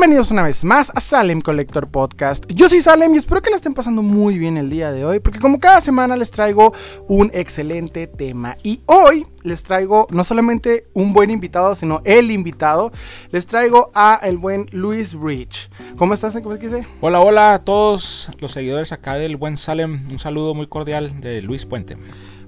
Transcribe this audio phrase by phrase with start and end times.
[0.00, 2.46] Bienvenidos una vez más a Salem Collector Podcast.
[2.50, 5.20] Yo soy Salem y espero que la estén pasando muy bien el día de hoy,
[5.20, 6.72] porque como cada semana les traigo
[7.06, 8.56] un excelente tema.
[8.62, 12.92] Y hoy les traigo no solamente un buen invitado, sino el invitado.
[13.30, 15.70] Les traigo a el buen Luis Rich.
[15.98, 16.32] ¿Cómo estás?
[16.42, 16.56] ¿Cómo?
[17.02, 20.08] Hola, hola a todos los seguidores acá del buen Salem.
[20.10, 21.98] Un saludo muy cordial de Luis Puente.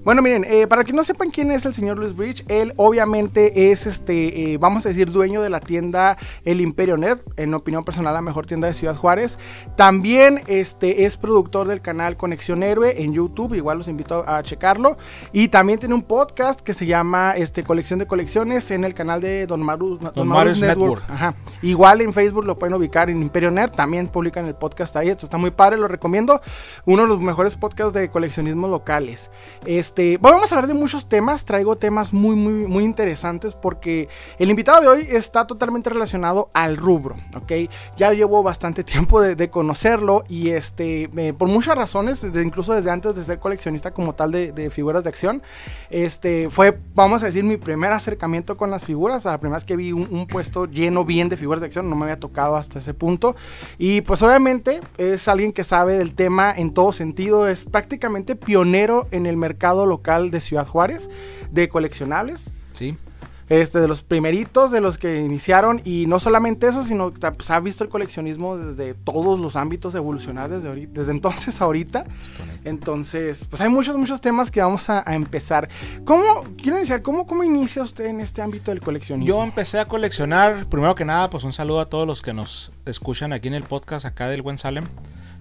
[0.03, 3.71] Bueno, miren, eh, para que no sepan quién es el señor Luis Bridge, él obviamente
[3.71, 7.85] es, este, eh, vamos a decir, dueño de la tienda El Imperio Net, en opinión
[7.85, 9.39] personal, la mejor tienda de Ciudad Juárez.
[9.77, 14.97] También este, es productor del canal Conexión Héroe en YouTube, igual los invito a checarlo.
[15.31, 19.21] Y también tiene un podcast que se llama este, Colección de Colecciones en el canal
[19.21, 21.03] de Don Maru, Don, Network.
[21.09, 21.33] Ajá.
[21.61, 25.25] Igual en Facebook lo pueden ubicar en Imperio Net, también publican el podcast ahí, esto
[25.25, 26.41] está muy padre, lo recomiendo.
[26.85, 29.31] Uno de los mejores podcasts de coleccionismo locales.
[29.65, 34.09] Este, este, vamos a hablar de muchos temas, traigo temas muy, muy, muy interesantes porque
[34.39, 37.69] el invitado de hoy está totalmente relacionado al rubro, ¿ok?
[37.95, 43.23] Ya llevo bastante tiempo de, conocerlo y este, por muchas razones, incluso desde antes de
[43.23, 45.43] ser coleccionista como tal de, figuras de acción,
[45.91, 49.75] este, fue, vamos a decir, mi primer acercamiento con las figuras, la primera vez que
[49.75, 52.95] vi un, puesto lleno bien de figuras de acción, no me había tocado hasta ese
[52.95, 53.35] punto
[53.77, 59.07] y pues obviamente es alguien que sabe del tema en todo sentido, es prácticamente pionero
[59.11, 61.09] en el mercado local de Ciudad Juárez
[61.51, 62.49] de coleccionables.
[62.73, 62.97] Sí.
[63.49, 67.51] Este, de los primeritos, de los que iniciaron, y no solamente eso, sino que pues,
[67.51, 72.05] ha visto el coleccionismo desde todos los ámbitos evolucionar desde, desde entonces a ahorita.
[72.63, 75.67] Entonces, pues hay muchos, muchos temas que vamos a, empezar.
[76.05, 79.27] ¿Cómo, quiero iniciar, cómo, cómo inicia usted en este ámbito del coleccionismo?
[79.27, 82.71] Yo empecé a coleccionar, primero que nada, pues un saludo a todos los que nos
[82.85, 84.85] escuchan aquí en el podcast acá del Buen Salem.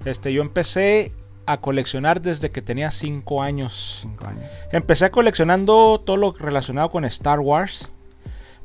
[0.04, 1.12] Este, yo empecé
[1.46, 4.06] a coleccionar desde que tenía 5 años.
[4.24, 4.44] años.
[4.70, 7.88] Empecé coleccionando todo lo relacionado con Star Wars.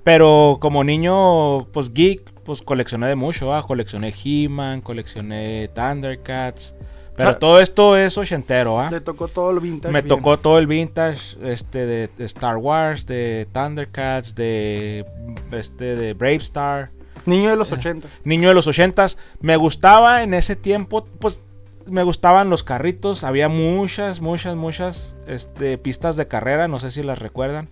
[0.03, 3.51] Pero como niño, pues geek, pues coleccioné de mucho.
[3.67, 6.75] Coleccioné He-Man, coleccioné Thundercats.
[7.17, 8.91] Pero todo esto es ochentero, ¿ah?
[9.03, 9.91] tocó todo el vintage.
[9.91, 15.03] Me tocó todo el vintage este, de, Star Wars, de Thundercats, de,
[15.51, 16.91] este, de Brave Star.
[17.25, 18.21] Niño de los ochentas.
[18.23, 19.17] Niño de los ochentas.
[19.41, 21.41] Me gustaba en ese tiempo, pues
[21.89, 23.23] me gustaban los carritos.
[23.23, 26.67] Había muchas, muchas, muchas este, pistas de carrera.
[26.67, 27.69] No sé si las recuerdan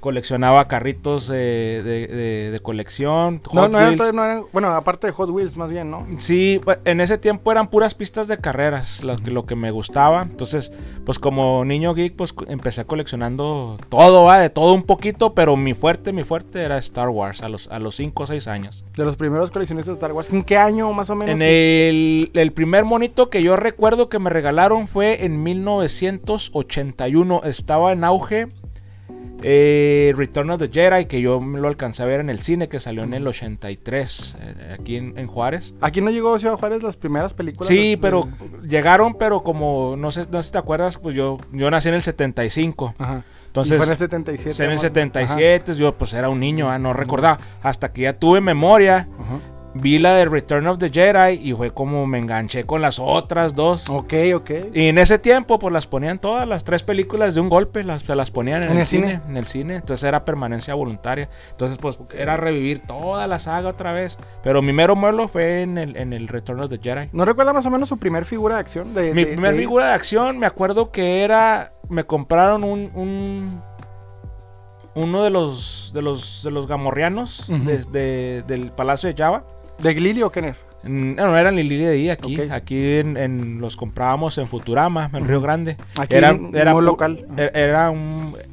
[0.00, 3.40] coleccionaba carritos de, colección.
[3.52, 6.06] no, no, eran, bueno, aparte de Hot Wheels más bien, ¿no?
[6.18, 10.22] Sí, en ese tiempo eran puras pistas de carreras, lo, lo que me gustaba.
[10.22, 10.72] Entonces,
[11.04, 14.38] pues como niño geek, pues empecé coleccionando todo, ¿va?
[14.38, 17.78] de todo un poquito, pero mi fuerte, mi fuerte era Star Wars a los, a
[17.78, 18.84] los 5 o 6 años.
[18.96, 21.34] De los primeros coleccionistas de Star Wars, ¿en qué año más o menos?
[21.34, 27.42] En el, el primer monito que yo recuerdo que me regalaron fue en 1981.
[27.44, 28.48] Estaba en auge
[29.42, 32.80] eh, Return of the Jedi, que yo lo alcancé a ver en el cine, que
[32.80, 35.74] salió en el 83, eh, aquí en, Juárez.
[35.80, 37.66] ¿Aquí no llegó a Ciudad Juárez las primeras películas?
[37.66, 38.28] Sí, pero
[38.62, 41.94] llegaron, pero como, no sé, no sé si te acuerdas, pues yo, yo nací en
[41.94, 42.94] el 75.
[42.98, 43.24] Ajá.
[43.46, 44.64] Entonces, fue en el 77.
[44.64, 47.40] En el 77, yo pues era un niño, ah, no recordaba.
[47.62, 49.08] Hasta que ya tuve memoria.
[49.18, 49.40] Ajá
[49.74, 53.54] vi la de Return of the Jedi y fue como me enganché con las otras
[53.54, 53.88] dos.
[53.88, 54.50] Ok, ok.
[54.74, 58.02] Y en ese tiempo, pues las ponían todas las tres películas de un golpe, las,
[58.02, 59.20] se las ponían en, el, cine?
[59.28, 59.76] En el cine.
[59.76, 61.28] Entonces era permanencia voluntaria.
[61.50, 64.18] Entonces, pues era revivir toda la saga otra vez.
[64.42, 67.08] Pero mi mero muerlo fue en el, en el Return of the Jedi.
[67.12, 68.94] ¿No recuerda más o menos su primer figura de acción?
[68.94, 71.72] De, mi primer figura de acción, me acuerdo que era.
[71.88, 73.60] Me compraron un
[74.94, 77.46] uno de los de los de los gamorrianos
[77.92, 79.44] del Palacio de Java
[79.82, 80.56] ¿De Glili o Kenner?
[80.82, 82.40] No, no eran Lili de ahí, aquí.
[82.50, 85.76] Aquí en, los comprábamos en Futurama, en Río Grande.
[85.98, 87.26] Aquí era, era local.
[87.36, 87.92] E, era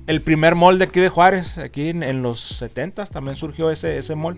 [0.08, 1.58] el primer mall de aquí de Juárez.
[1.58, 4.38] Aquí en, los 70 también surgió ese, ese mall.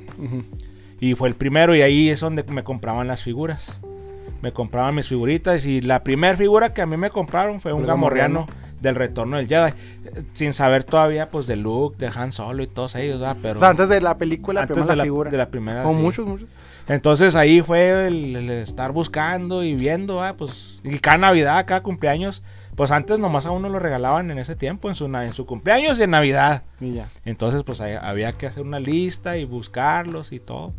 [1.00, 3.80] Y fue el primero y ahí es donde me compraban las figuras.
[4.42, 7.86] Me compraban mis figuritas y la primera figura que a mí me compraron fue un
[7.86, 8.48] gamorriano
[8.82, 9.74] del retorno del Jedi.
[10.34, 13.38] Sin saber todavía, pues, de Luke, de Han Solo y todos ellos, ¿verdad?
[13.42, 13.66] Pero.
[13.66, 15.32] antes de la película, antes de la, figura.
[15.32, 15.84] De la primera.
[15.84, 16.48] Con muchos, muchos.
[16.88, 20.80] Entonces ahí fue el, estar buscando y viendo, pues.
[20.84, 22.44] Y cada Navidad, cada cumpleaños.
[22.76, 26.00] Pues antes nomás a uno lo regalaban en ese tiempo, en su, en su cumpleaños
[26.00, 26.64] y en Navidad.
[26.80, 27.10] Y ya.
[27.26, 30.74] Entonces, pues había que hacer una lista y buscarlos y todo.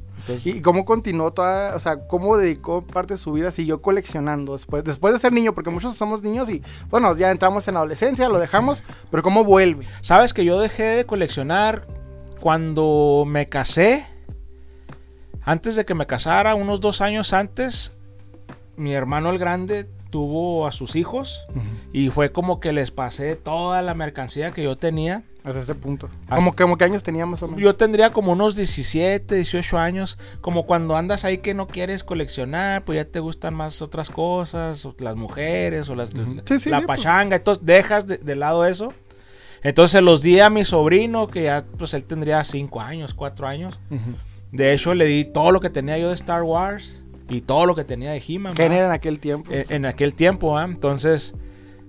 [0.44, 4.84] ¿Y cómo continuó toda, o sea, cómo dedicó parte de su vida, siguió coleccionando después,
[4.84, 5.54] después de ser niño?
[5.54, 9.44] Porque muchos somos niños y, bueno, ya entramos en la adolescencia, lo dejamos, pero ¿cómo
[9.44, 9.86] vuelve?
[10.00, 11.86] Sabes que yo dejé de coleccionar
[12.40, 14.06] cuando me casé.
[15.42, 17.96] Antes de que me casara, unos dos años antes,
[18.76, 21.46] mi hermano el grande tuvo a sus hijos
[21.92, 26.08] y fue como que les pasé toda la mercancía que yo tenía Hasta ese punto.
[26.28, 27.40] ¿Cómo, como qué años teníamos?
[27.56, 30.18] Yo tendría como unos 17, 18 años.
[30.40, 34.86] Como cuando andas ahí que no quieres coleccionar, pues ya te gustan más otras cosas,
[34.98, 36.86] las mujeres o las, la pues.
[36.86, 37.36] pachanga.
[37.36, 38.92] Entonces dejas de, lado eso.
[39.62, 43.80] Entonces los di a mi sobrino, que ya pues él tendría 5 años, 4 años.
[44.52, 47.74] De hecho, le di todo lo que tenía yo de Star Wars y todo lo
[47.74, 48.54] que tenía de He-Man.
[48.54, 49.50] ¿Qué era en aquel tiempo?
[49.52, 50.64] En, aquel tiempo, ¿ah?
[50.64, 51.34] Entonces...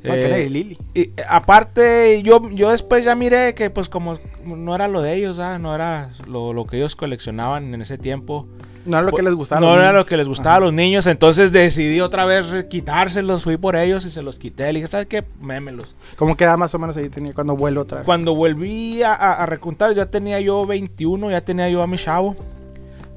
[0.03, 0.77] Eh, Lily.
[0.93, 5.37] Y, aparte, yo, yo después ya miré que pues como no era lo de ellos,
[5.39, 5.59] ¿ah?
[5.59, 8.47] no era lo, lo, que ellos coleccionaban en ese tiempo.
[8.85, 9.61] No era lo que les gustaba.
[9.61, 13.57] No era lo que les gustaba a los niños, entonces decidí otra vez quitárselos, fui
[13.57, 14.73] por ellos y se los quité.
[14.73, 15.23] Le dije, ¿sabes qué?
[15.39, 15.95] Mémelos.
[16.17, 18.05] ¿Cómo queda más o menos ahí tenía cuando vuelvo otra vez?
[18.05, 22.35] Cuando volví a, a, recuntar, ya tenía yo 21, ya tenía yo a mi chavo.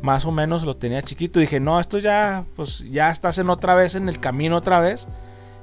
[0.02, 1.40] Más o menos lo tenía chiquito.
[1.40, 5.08] Dije, no, esto ya, pues ya estás en otra vez en el camino otra vez.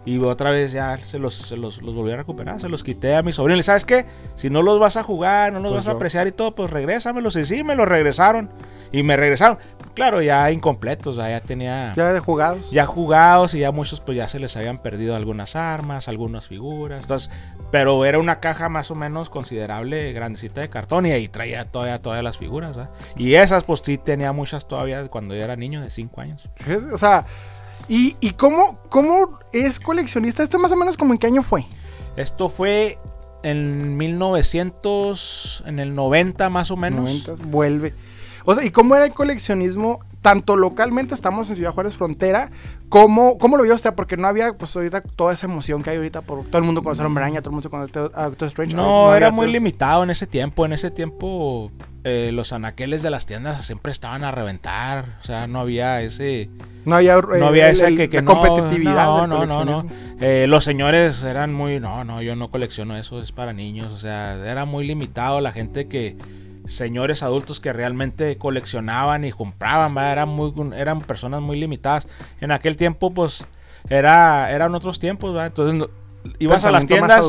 [0.05, 3.21] Y otra vez ya se los, se los, volví a recuperar, se los quité a
[3.21, 3.59] mi sobrino.
[3.59, 4.05] Y sabes qué,
[4.35, 6.71] si no los vas a jugar, no los pues vas a apreciar y todo, pues
[6.71, 7.35] regrésamelos.
[7.35, 8.49] Y sí, me los regresaron.
[8.91, 9.57] Y me regresaron.
[9.93, 11.93] Claro, ya incompletos, ya tenía...
[11.95, 12.71] Ya jugados.
[12.71, 17.01] Ya jugados y ya muchos pues ya se les habían perdido algunas armas, algunas figuras.
[17.01, 17.29] Entonces,
[17.71, 22.01] pero era una caja más o menos considerable, grandecita de cartón y ahí traía todavía
[22.01, 22.77] todas las figuras.
[23.17, 26.49] Y esas pues sí tenía muchas todavía cuando yo era niño de 5 años.
[26.91, 27.25] O sea,
[27.87, 30.43] ¿y, y cómo, cómo es coleccionista?
[30.43, 31.65] ¿Esto más o menos como en qué año fue?
[32.15, 32.99] Esto fue
[33.43, 37.27] en 1900, en el 90 más o menos.
[37.27, 37.93] 90, vuelve.
[38.45, 39.99] O sea, ¿y cómo era el coleccionismo?
[40.21, 42.51] Tanto localmente, estamos en Ciudad Juárez Frontera,
[42.89, 43.93] ¿cómo, cómo lo vio usted?
[43.95, 46.83] Porque no había, pues ahorita, toda esa emoción que hay ahorita por todo el mundo
[46.83, 48.75] conocer a Hombre todo el mundo conoce a Doctor Strange.
[48.75, 50.63] No, era muy limitado en ese tiempo.
[50.63, 51.71] En ese tiempo,
[52.03, 55.17] eh, los anaqueles de las tiendas siempre estaban a reventar.
[55.21, 56.49] O sea, no había ese.
[56.85, 59.05] No había, no había ese que, competitividad.
[59.05, 59.85] No, no, no, no.
[60.19, 61.79] Eh, los señores eran muy.
[61.79, 63.91] No, no, yo no colecciono eso, es para niños.
[63.91, 66.15] O sea, era muy limitado la gente que
[66.71, 72.07] señores adultos que realmente coleccionaban y compraban, Eran, muy, eran personas muy limitadas.
[72.39, 73.45] En aquel tiempo, pues,
[73.89, 75.89] era, eran otros tiempos, Entonces,
[76.39, 77.25] ibas a las tiendas,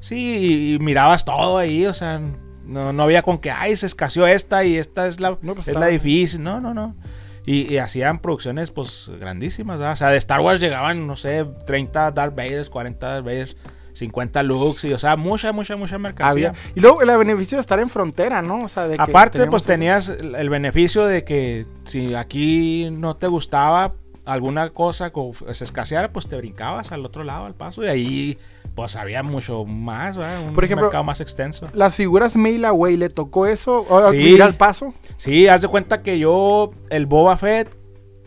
[0.00, 2.20] sí, y, mirabas todo ahí, o sea,
[2.64, 5.86] no, había con que, ay, se escaseó esta y esta es la, pues es la
[5.86, 6.96] difícil, no, no, no.
[7.44, 12.34] Y, hacían producciones, pues, grandísimas, O sea, de Star Wars llegaban, no sé, 30 Darth
[12.34, 13.56] Vader, 40 Darth Vader
[13.96, 16.52] 50 looks y, o sea, mucha, mucha, mucha mercancía.
[16.74, 18.64] Y luego el beneficio de estar en frontera, ¿no?
[18.64, 23.94] O sea, de Aparte, pues tenías el beneficio de que si aquí no te gustaba
[24.26, 28.38] alguna cosa que se escaseara, pues te brincabas al otro lado, al paso, y ahí
[28.74, 31.66] pues había mucho más, un Por ejemplo, mercado más extenso.
[31.72, 33.86] Las figuras Mail Away, ¿le tocó eso?
[33.88, 34.92] ¿O sí, ir al paso?
[35.16, 37.74] Sí, haz de cuenta que yo, el Boba Fett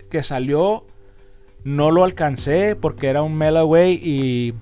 [0.09, 0.87] que salió,
[1.63, 4.55] no lo alcancé porque era un Mail Away y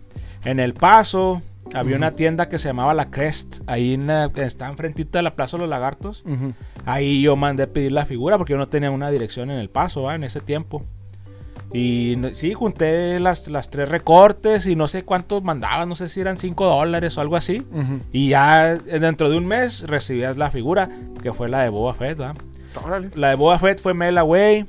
[0.48, 1.42] en El Paso
[1.74, 3.62] había una tienda que se llamaba La Crest.
[3.68, 6.24] Ahí en, está enfrentito de la Plaza de los Lagartos.
[6.86, 10.10] Ahí yo mandé pedir la figura porque yo no tenía una dirección en El Paso
[10.10, 10.86] en ese tiempo.
[11.74, 16.22] Y sí, junté las, las tres recortes y no sé cuántos mandabas, no sé si
[16.22, 17.66] eran 5 dólares o algo así.
[18.14, 20.90] Y ya dentro de un mes recibías la figura,
[21.22, 22.20] que fue la de Boba Fett.
[23.16, 24.66] La de Boba Fett fue Mela Way.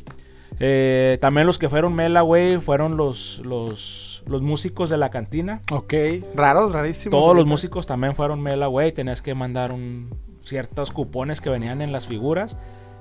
[0.58, 5.60] Eh, también los que fueron Mela Way fueron los, los los músicos de la cantina.
[5.72, 5.94] Ok,
[6.34, 7.18] raros, rarísimos.
[7.18, 8.92] Todos los músicos también fueron mail away.
[8.92, 10.10] Tenías que mandar un,
[10.42, 12.56] ciertos cupones que venían en las figuras.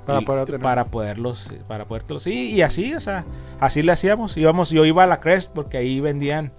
[0.05, 2.24] Para, poder para poderlos, para poderlos.
[2.24, 3.25] Sí, y así, o sea,
[3.60, 4.38] así le hacíamos.
[4.38, 6.53] Íbamos, yo iba a la Crest porque ahí vendían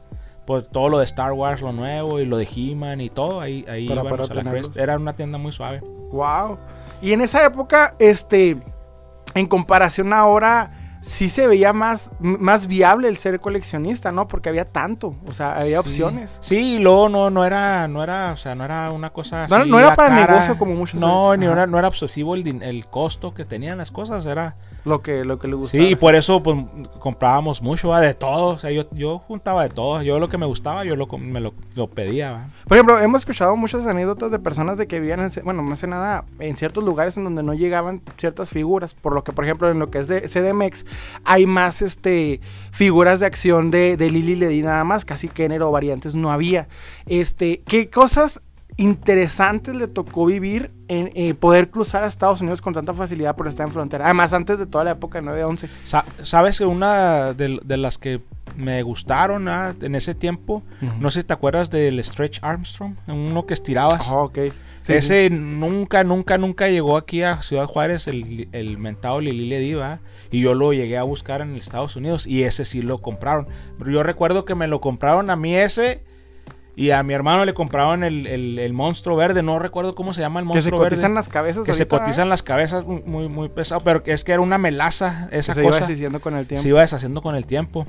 [0.46, 3.40] pues, todo lo de Star Wars, lo nuevo, y lo de He-Man y todo.
[3.40, 4.76] Ahí, ahí íbamos a la Crest.
[4.76, 5.80] Era una tienda muy suave.
[6.12, 6.58] Wow.
[7.00, 8.58] Y en esa época, este,
[9.34, 14.28] en comparación ahora sí se veía más, más viable el ser coleccionista, ¿no?
[14.28, 16.38] Porque había tanto, o sea, había opciones.
[16.40, 19.64] Sí, y luego no, no era, no era, o sea, no era una cosa no,
[19.64, 21.00] no era para negocio como muchos.
[21.00, 24.56] No, ni era, no era obsesivo el, el costo que tenían las cosas, era
[24.88, 25.84] lo que, lo que le gustaba.
[25.84, 26.58] Sí, por eso pues,
[26.98, 28.54] comprábamos mucho, de todo.
[28.54, 30.02] O sea, yo, yo juntaba de todo.
[30.02, 31.52] Yo lo que me gustaba, yo lo, me lo,
[31.88, 32.50] pedía.
[32.66, 35.86] Por ejemplo, hemos escuchado muchas anécdotas de personas de que vivían, en, bueno, más que
[35.86, 38.94] nada, en ciertos lugares en donde no llegaban ciertas figuras.
[38.94, 40.84] Por lo que, por ejemplo, en lo que es de CDMX,
[41.24, 42.40] hay más este
[42.72, 45.04] figuras de acción de, de Lili Ledy nada más.
[45.04, 46.68] Casi género o variantes no había.
[47.06, 48.40] Este, ¿qué cosas
[48.76, 53.46] interesantes le tocó vivir en eh, poder cruzar a Estados Unidos con tanta facilidad por
[53.46, 54.06] estar en frontera.
[54.06, 55.68] Además, antes de toda la época de 9-11.
[56.22, 58.22] Sabes que una de, las que
[58.56, 60.62] me gustaron ah, en ese tiempo,
[60.98, 64.10] no sé si te acuerdas del Stretch Armstrong, uno que estirabas.
[64.10, 64.38] Oh, ok.
[64.88, 70.00] ese nunca, nunca, nunca llegó aquí a Ciudad Juárez, el, el mentado Lili le Diva.
[70.30, 73.46] Y yo lo llegué a buscar en Estados Unidos y ese sí lo compraron.
[73.86, 76.04] Yo recuerdo que me lo compraron a mí ese
[76.78, 80.20] Y a mi hermano le compraban el, el, el monstruo verde, no recuerdo cómo se
[80.20, 80.94] llama el Que se monstruo verde.
[80.94, 81.66] cotizan las cabezas.
[81.66, 85.28] que se cotizan las cabezas muy, muy, pesado, pero que es que era una melaza
[85.32, 85.38] ¿eh?
[85.40, 85.86] esa se iba cosa.
[85.86, 86.62] deshaciendo con el tiempo.
[86.62, 87.84] se iba deshaciendo con el tiempo.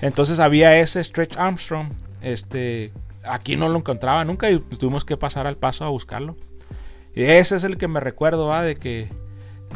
[0.00, 1.92] Entonces había ese Stretch Armstrong.
[2.20, 6.34] Este, aquí no lo encontraba nunca y pues, tuvimos que pasar al paso a buscarlo.
[7.14, 8.64] Y ese es el que me recuerdo, ¿va?
[8.64, 9.08] De que,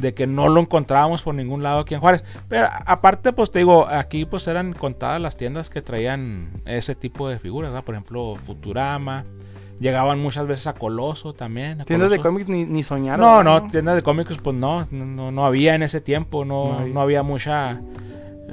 [0.01, 2.25] de que no lo encontrábamos por ningún lado aquí en Juárez.
[2.49, 7.29] Pero aparte, pues te digo, aquí pues eran contadas las tiendas que traían ese tipo
[7.29, 7.83] de figuras, ¿va?
[7.83, 9.25] Por ejemplo, Futurama.
[9.79, 11.83] Llegaban muchas veces a Coloso también.
[11.83, 13.21] a Tiendas de cómics ni, ni soñaron.
[13.21, 13.63] No, ¿verdad?
[13.63, 16.95] no, tiendas de cómics pues no, no, no había en ese tiempo, no, No había.
[16.95, 17.81] no había mucha...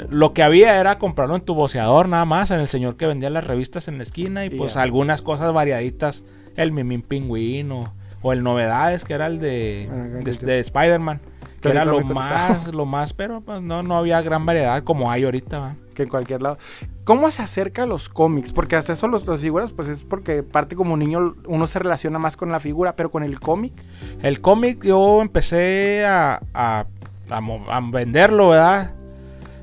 [0.10, 3.30] Lo que había era comprarlo en tu boceador nada más, en el señor que vendía
[3.30, 8.42] las revistas en la esquina y pues algunas cosas variaditas, el Mimín Pingüino o el
[8.42, 11.22] Novedades que era el de, Bueno, de, de Spider-Man,
[11.64, 15.24] que era lo más, lo más, pero pues no, no había gran variedad como hay
[15.24, 15.60] ahorita.
[15.60, 15.76] ¿va?
[15.96, 16.58] Que en cualquier lado.
[17.06, 18.52] ¿Cómo se acerca a los cómics?
[18.52, 22.20] Porque hasta eso los, las figuras, pues es porque parte como niño uno se relaciona
[22.20, 23.74] más con la figura, pero con el cómic.
[24.22, 26.86] El cómic yo empecé a, a,
[27.30, 28.96] a venderlo, ¿verdad?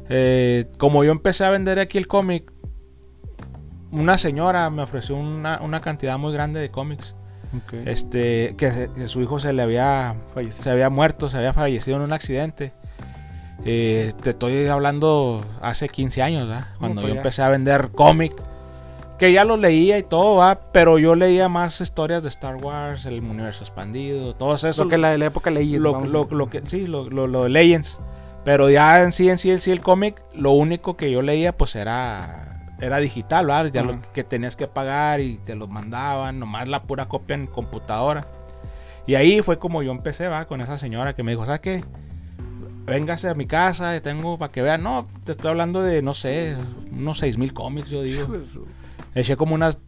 [0.09, 2.51] Eh, como yo empecé a vender aquí el cómic,
[3.93, 7.17] una señora me ofreció una, una cantidad muy grande de cómics.
[7.87, 10.15] Este, que, se- que su hijo se le había,
[10.51, 12.73] se había muerto, se había fallecido en un accidente.
[13.65, 16.69] Eh, te estoy hablando hace 15 años, ¿verdad?
[16.79, 17.15] Cuando yo ya.
[17.17, 18.33] empecé a vender cómic.
[19.19, 20.59] Que ya los leía y todo, ¿va?
[20.73, 24.85] Pero yo leía más historias de Star Wars, el universo expandido, todo eso.
[24.85, 25.77] Lo que la la época leí.
[25.79, 28.01] lo, lo- lo que sí lo, lo, lo de Legends
[28.43, 31.55] pero ya en sí en sí en sí el cómic lo único que yo leía
[31.55, 32.50] pues era
[32.81, 33.73] era digital ¿verdad?
[33.73, 37.47] ya lo que tenías que pagar y te lo mandaban nomás la pura copia en
[37.47, 38.27] computadora
[39.07, 41.85] y ahí fue como yo empecé va con esa señora que me dijo ¿sabes qué?
[42.87, 44.83] Véngase a mi casa, tengo para que vean.
[44.83, 46.57] No, te estoy hablando de, no sé,
[46.91, 48.27] unos seis mil cómics, yo digo.
[49.15, 49.79] Eché como unas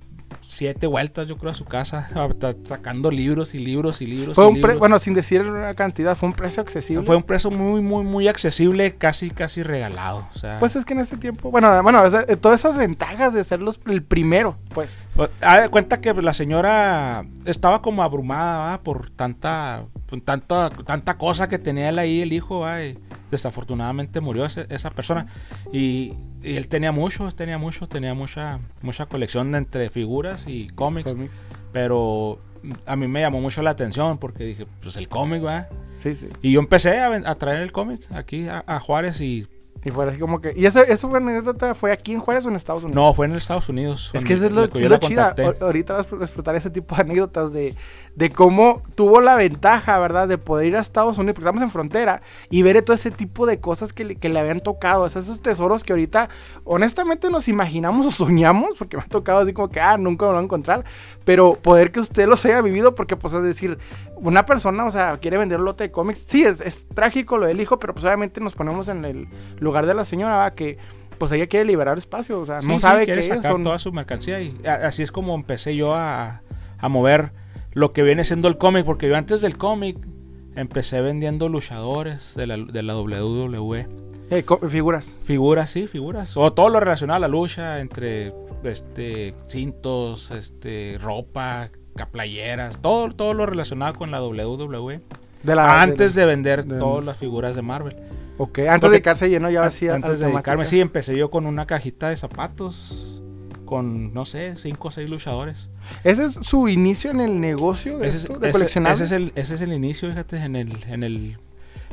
[0.53, 2.29] siete vueltas, yo creo, a su casa, a-
[2.69, 4.35] sacando libros y libros y libros.
[4.35, 4.79] Fue y un libros.
[4.79, 7.05] bueno, sin decir una cantidad, fue un precio accesible.
[7.05, 10.29] Fue un precio muy, muy, muy accesible, casi, casi regalado.
[10.35, 13.43] O sea, Pues es que en ese tiempo, bueno, bueno, eh, todas esas ventajas de
[13.45, 15.03] ser los, el primero, pues.
[15.41, 18.83] haz de cuenta que la señora estaba como abrumada ¿va?
[18.83, 22.85] por tanta, por tanta, tanta cosa que tenía él ahí, el hijo, ¿va?
[22.85, 22.99] y
[23.33, 25.27] desafortunadamente murió ese- esa persona.
[25.73, 26.13] Y,
[26.43, 31.11] y él tenía mucho, tenía mucho, tenía mucha, mucha colección de entre figuras y cómics.
[31.13, 31.43] cómics.
[31.73, 32.39] Pero
[32.87, 35.69] a mí me llamó mucho la atención porque dije, pues el cómic, ¿va?
[35.95, 36.29] Sí, sí.
[36.43, 39.47] Y yo empecé a, traer el cómic aquí a, a Juárez y
[39.85, 40.53] Y fuera así como que.
[40.55, 41.75] ¿Y eso, eso fue anécdota?
[41.75, 43.03] ¿Fue aquí en Juárez o en Estados Unidos?
[43.03, 44.11] no, fue en Estados Unidos.
[44.13, 45.35] Es que eso es lo, que chida.
[45.61, 47.75] Ahorita vas a explotar ese tipo de anécdotas de,
[48.15, 50.29] de cómo tuvo la ventaja, ¿verdad?
[50.29, 53.45] De poder ir a Estados Unidos, porque estamos en frontera, y ver todo ese tipo
[53.45, 55.03] de cosas que le, que le habían tocado.
[55.03, 56.29] O sea, esos tesoros que ahorita,
[56.65, 60.31] honestamente, nos imaginamos o soñamos, porque me ha tocado así como que, ah, nunca me
[60.31, 60.85] lo voy a encontrar.
[61.25, 63.79] Pero poder que usted los haya vivido, porque, pues, es decir,
[64.17, 66.25] una persona, o sea, quiere vender un lote de cómics.
[66.27, 69.29] Sí, es, es trágico lo del hijo, pero pues obviamente nos ponemos en el
[69.61, 70.53] lugar de la señora.
[70.55, 70.79] Que
[71.19, 73.35] pues ella quiere liberar espacio, o sea, Sí, no sí, sabe quiere qué es.
[73.37, 76.43] sacar son- toda su mercancía y así es como empecé yo a,
[76.79, 77.31] a mover
[77.73, 79.97] lo que viene siendo el cómic, porque yo antes del cómic
[80.57, 83.87] empecé vendiendo luchadores de la, de la WWE.
[84.31, 85.17] Eh, co- figuras.
[85.23, 86.37] Figuras, sí, figuras.
[86.37, 88.33] O todo lo relacionado a la lucha, entre
[88.65, 91.71] este cintos, este ropa,
[92.11, 95.01] playeras, todo, todo lo relacionado con la WWE.
[95.43, 97.97] De la, antes de vender de- todas las figuras de Marvel.
[98.39, 101.31] Ok, antes Porque- de dedicarse lleno ya así a- antes de dedicarme, sí, empecé yo
[101.31, 103.23] con una cajita de zapatos
[103.65, 105.69] con, no sé, cinco o seis luchadores.
[106.05, 109.01] ¿Ese es su inicio en el negocio de Ese es, esto, de ese- coleccionables?
[109.01, 111.37] ese es el, ese es el inicio, fíjate, en el, en el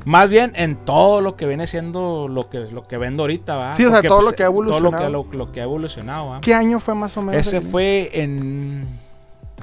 [0.06, 3.74] más bien en todo lo que viene siendo lo que, lo que vendo ahorita, ¿va?
[3.74, 5.10] Sí, o sea, Porque, todo lo pues, que ha Todo lo que, evolucionado.
[5.10, 6.42] lo, lo que ha evolucionado, ¿va?
[6.42, 7.46] ¿Qué año fue más o menos?
[7.46, 8.88] Ese fue en.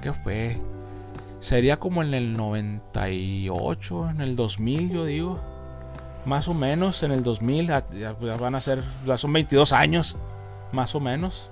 [0.03, 0.59] ¿Qué fue?
[1.41, 5.39] Sería como en el 98, en el 2000, yo digo.
[6.25, 7.69] Más o menos, en el 2000.
[7.69, 8.83] Ya, ya van a ser.
[9.07, 10.17] Ya son 22 años,
[10.73, 11.51] más o menos.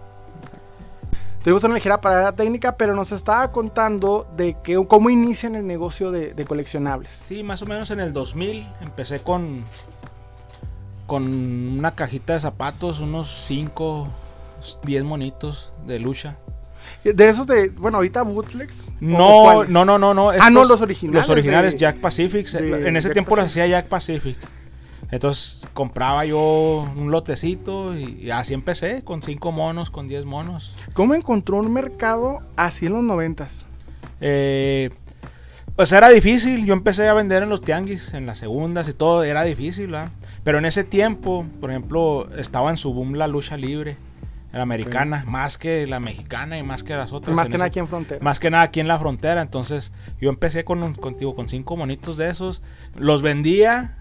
[1.44, 6.10] Tuvimos una ligera parada técnica, pero nos estaba contando de que, cómo inician el negocio
[6.10, 7.20] de, de coleccionables.
[7.22, 9.62] Sí, más o menos en el 2000 empecé con.
[11.06, 11.22] Con
[11.78, 14.08] una cajita de zapatos, unos 5,
[14.84, 16.38] 10 monitos de lucha.
[17.04, 18.88] De esos de, bueno, ahorita bootlegs.
[18.88, 20.30] ¿o No, no, no, no, no.
[20.30, 21.26] Ah, no, los originales.
[21.26, 22.48] Los originales de- Jack Pacific.
[22.54, 24.38] en ese Jack tiempo los hacía Jack Pacific.
[25.14, 30.74] Entonces compraba yo un lotecito y, y así empecé, con 5 monos, con 10 monos.
[30.92, 33.64] ¿Cómo encontró un mercado así en los noventas?
[34.20, 34.90] Eh,
[35.76, 39.22] pues era difícil, yo empecé a vender en los tianguis, en las segundas y todo,
[39.22, 40.10] era difícil, ¿verdad?
[40.42, 43.96] Pero en ese tiempo, por ejemplo, estaba en su boom la lucha libre.
[44.52, 47.34] La americana, más que la mexicana y más que las otras.
[47.34, 48.20] más en que nada ese- aquí en frontera.
[48.22, 49.42] Más que nada aquí en la frontera.
[49.42, 52.62] Entonces, yo empecé con, un- contigo con cinco monitos de esos.
[52.96, 53.96] Los vendía.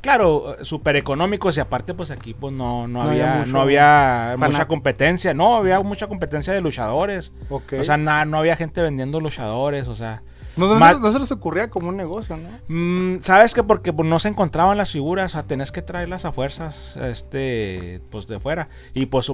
[0.00, 3.60] Claro, súper económicos y aparte pues aquí pues no, no, No había había, mucho no
[3.62, 7.32] había mucha competencia, no, había mucha competencia de luchadores.
[7.50, 10.22] O sea, na- no había gente vendiendo luchadores, o sea,
[10.56, 12.48] no, se, no se les ocurría como un negocio, ¿no?
[12.68, 16.24] Mm, ¿Sabes que Porque pues, no se encontraban las figuras, o sea, tenés que traerlas
[16.24, 18.68] a fuerzas, este, pues de fuera.
[18.94, 19.32] Y pues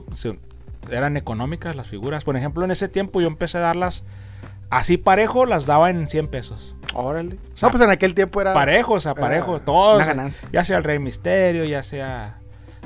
[0.91, 2.25] eran económicas las figuras.
[2.25, 4.05] Por ejemplo, en ese tiempo yo empecé a darlas
[4.79, 6.75] así parejo, las daba en 100 pesos.
[6.95, 7.39] Órale.
[7.55, 8.55] sea, no, pues en aquel tiempo era.
[8.55, 9.97] Parejo, o sea, parejo, todos.
[9.97, 10.49] Una ganancia.
[10.53, 12.39] Ya sea el Rey Misterio, ya sea,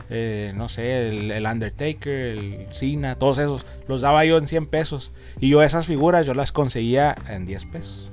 [0.09, 3.67] eh, no sé, el, el Undertaker, el Cena, todos esos.
[3.87, 5.13] Los daba yo en 100 pesos.
[5.41, 8.11] Y yo esas figuras yo las conseguía en 10 pesos.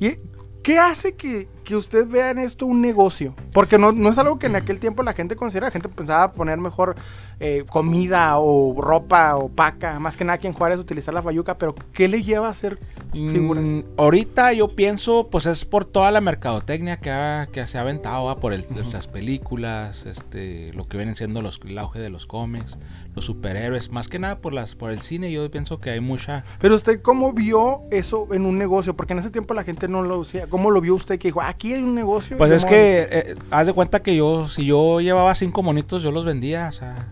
[0.00, 0.18] ¿Y
[0.62, 3.34] qué hace que, que usted vea en esto un negocio?
[3.52, 5.66] Porque no, no es algo que en aquel tiempo la gente considera.
[5.66, 6.96] La gente pensaba poner mejor
[7.40, 9.98] eh, comida o ropa o paca.
[9.98, 11.58] Más que nada aquí en Juárez utilizar la fayuca.
[11.58, 12.78] Pero ¿qué le lleva a hacer
[13.12, 13.64] figuras?
[13.68, 17.82] Mm, ahorita yo pienso, pues es por toda la mercadotecnia que, ha- que se ha
[17.82, 18.36] aventado, ¿va?
[18.40, 22.78] por el, esas películas, este, lo que vienen siendo los, el auge de los cómics,
[23.14, 25.30] los superhéroes, más que nada por las, por el cine.
[25.30, 28.96] Yo pienso que hay mucha, Pero usted, ¿cómo vio eso en un negocio?
[28.96, 30.46] Porque en ese tiempo la gente no lo hacía.
[30.46, 32.38] ¿Cómo lo vio usted que dijo, aquí hay un negocio?
[32.38, 36.12] pues es que eh, haz de cuenta que yo, si yo llevaba cinco monitos, yo
[36.12, 37.08] los vendía, o sea,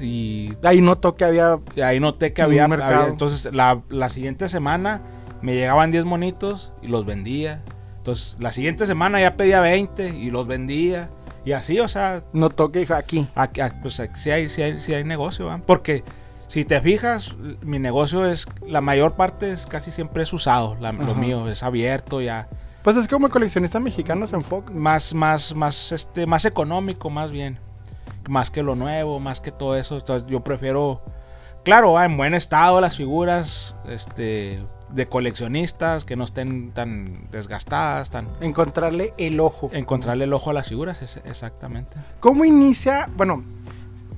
[0.00, 1.58] y Ahí notó que había...
[1.82, 2.94] Ahí noté que había, mercado.
[2.96, 5.00] había- entonces la, la siguiente semana
[5.42, 7.62] me llegaban 10 monitos y los vendía.
[7.96, 11.08] Entonces la siguiente semana ya pedía 20 y los vendía.
[11.44, 13.26] Y así, o sea, Notó que aquí.
[13.34, 15.58] aquí, aquí, pues aquí sí hay, sí hay, sí hay negocio, ¿va?
[15.66, 16.04] Porque
[16.46, 20.92] si te fijas, mi negocio es, la mayor parte es casi siempre es usado, la-
[20.92, 22.48] lo mío es abierto ya.
[22.82, 24.72] Pues es que como coleccionista mexicano se enfoca.
[24.72, 27.58] Más, más, más, este, más económico, más bien.
[28.28, 29.96] Más que lo nuevo, más que todo eso.
[29.98, 31.02] Entonces, yo prefiero,
[31.64, 38.10] claro, va, en buen estado las figuras, este, de coleccionistas, que no estén tan desgastadas,
[38.10, 39.70] tan Encontrarle el ojo.
[39.72, 41.96] encontrarle el ojo a las figuras, es- exactamente.
[42.20, 43.08] ¿Cómo inicia?
[43.16, 43.42] Bueno,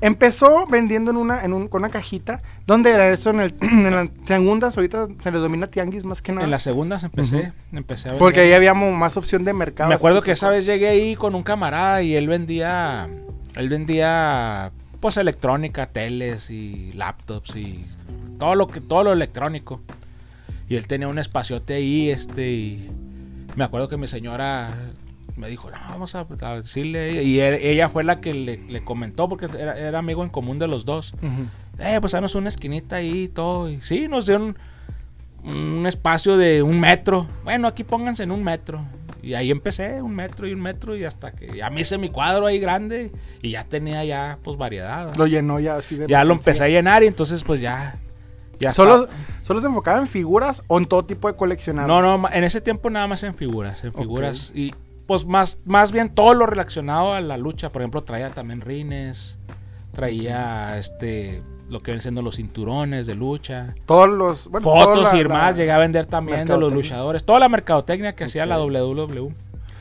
[0.01, 2.43] empezó vendiendo en una, en un, con una cajita.
[2.67, 3.31] ¿Dónde era esto?
[3.31, 6.45] En, el, en las tiangundas, ahorita se le domina tianguis más que nada.
[6.45, 8.61] En las segundas empecé, empecé a Porque vender.
[8.61, 9.89] ahí había más opción de mercado.
[9.89, 13.09] Me acuerdo que esa vez llegué ahí con un camarada y él vendía,
[13.57, 17.85] él vendía, pues electrónica, teles y laptops y
[18.39, 19.81] todo lo que, todo lo electrónico.
[20.69, 22.91] Y él tenía un espaciote ahí, este, y
[23.57, 24.73] me acuerdo que mi señora
[25.41, 28.85] me dijo, no, vamos a, a decirle, y él- ella fue la que le, le
[28.85, 31.15] comentó porque era, era amigo en común de los dos.
[31.79, 33.69] Eh, pues danos una esquinita ahí y todo.
[33.71, 34.57] Y sí, nos dieron
[35.45, 37.27] un espacio de un metro.
[37.45, 38.85] Bueno, aquí pónganse en un metro.
[39.23, 40.97] Y ahí empecé, un metro y un metro.
[40.97, 43.11] Y hasta que ya me hice mi cuadro ahí grande.
[43.43, 45.09] Y ya tenía ya, pues, variedad.
[45.09, 45.13] ¿va?
[45.17, 46.07] Lo llenó ya así de.
[46.07, 47.99] Ya lo empecé a llenar y entonces, pues, ya...
[48.59, 51.89] ya ¿Solo, estaba- ¿Solo se enfocaba en figuras o en todo tipo de coleccionables?
[51.89, 53.83] No, no, en ese tiempo nada más en figuras.
[53.85, 54.53] En figuras.
[54.55, 54.73] Y,
[55.11, 57.71] pues, más, más bien todo lo relacionado a la lucha.
[57.73, 59.41] Por ejemplo, traía también rines.
[59.91, 61.43] Traía, este...
[61.69, 63.75] Lo que vienen siendo los cinturones de lucha.
[63.87, 64.47] Todos los.
[64.47, 68.15] bueno, fotos la- y demás, llegué a vender también de los luchadores, toda la mercadotecnia
[68.15, 68.61] que hacía la.
[68.61, 69.35] WWE.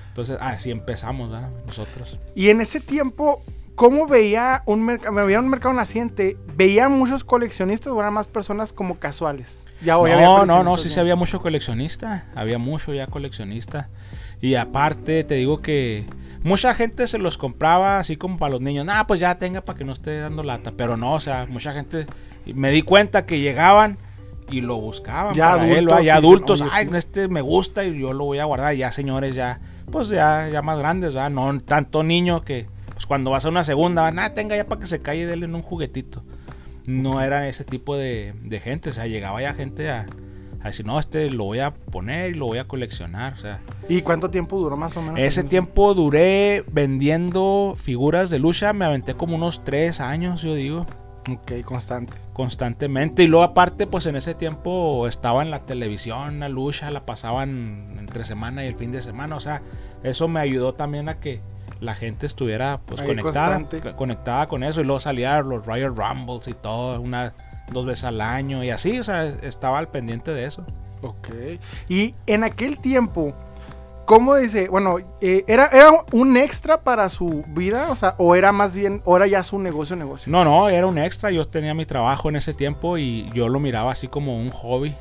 [0.07, 1.49] Entonces, así empezamos, ¿verdad?
[1.67, 2.19] Nosotros.
[2.35, 3.43] Y en ese tiempo,
[3.75, 5.13] ¿cómo veía un mercado?
[5.13, 6.37] Me veía un mercado naciente.
[6.55, 9.65] ¿Veía muchos coleccionistas o eran más personas como casuales?
[9.81, 13.89] Ya hoy había No, no, no, sí se había mucho coleccionista, había mucho ya coleccionista.
[14.41, 16.05] Y aparte, te digo que
[16.43, 18.85] mucha gente se los compraba así como para los niños.
[18.85, 20.73] Nah, pues ya tenga para que no esté dando lata.
[20.75, 22.05] Pero no, o sea, mucha gente,
[22.45, 23.97] me di cuenta que llegaban
[24.49, 25.35] y lo buscaban.
[25.35, 26.01] Ya para él, adultos, ¿va?
[26.01, 26.63] ya adultos.
[26.71, 26.95] Ay, sí.
[26.95, 28.75] este me gusta y yo lo voy a guardar.
[28.75, 29.59] Ya señores, ya,
[29.91, 31.29] pues ya, ya más grandes, ¿verdad?
[31.29, 34.87] No tanto niño que, pues cuando vas a una segunda, nada, tenga ya para que
[34.87, 36.23] se calle denle un juguetito.
[36.85, 40.07] No era ese tipo de, de gente, o sea, llegaba ya gente a,
[40.61, 43.59] a decir, no, este lo voy a poner y lo voy a coleccionar, o sea.
[43.87, 45.19] ¿Y cuánto tiempo duró más o menos?
[45.19, 50.85] Ese tiempo duré vendiendo figuras de lucha, me aventé como unos tres años, yo digo,
[51.31, 52.13] Ok, constante.
[52.33, 53.23] constantemente.
[53.23, 57.95] Y luego aparte, pues en ese tiempo estaba en la televisión, la lucha, la pasaban
[57.99, 59.61] entre semana y el fin de semana, o sea,
[60.03, 61.41] eso me ayudó también a que
[61.79, 63.79] la gente estuviera pues Ahí conectada, constante.
[63.91, 64.81] co- conectada con eso.
[64.81, 67.33] Y luego salían los Royal Rumbles y todo, una,
[67.71, 70.65] dos veces al año y así, o sea, estaba al pendiente de eso.
[71.01, 71.29] Ok.
[71.87, 73.33] Y en aquel tiempo,
[74.05, 74.69] ¿cómo dice?
[74.69, 77.89] Bueno, eh, ¿era, ¿era un extra para su vida?
[77.91, 80.31] O sea, ¿o era más bien, o era ya su negocio, negocio?
[80.31, 81.31] No, no, era un extra.
[81.31, 84.95] Yo tenía mi trabajo en ese tiempo y yo lo miraba así como un hobby.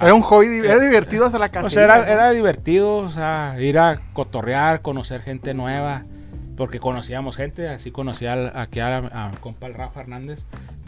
[0.00, 1.62] Era un hobby, era divertido hasta la casa.
[1.62, 6.04] Pues era, era divertido, o sea, ir a cotorrear, conocer gente nueva,
[6.56, 10.44] porque conocíamos gente, así conocía aquí a, a mi compa el Rafa Hernández.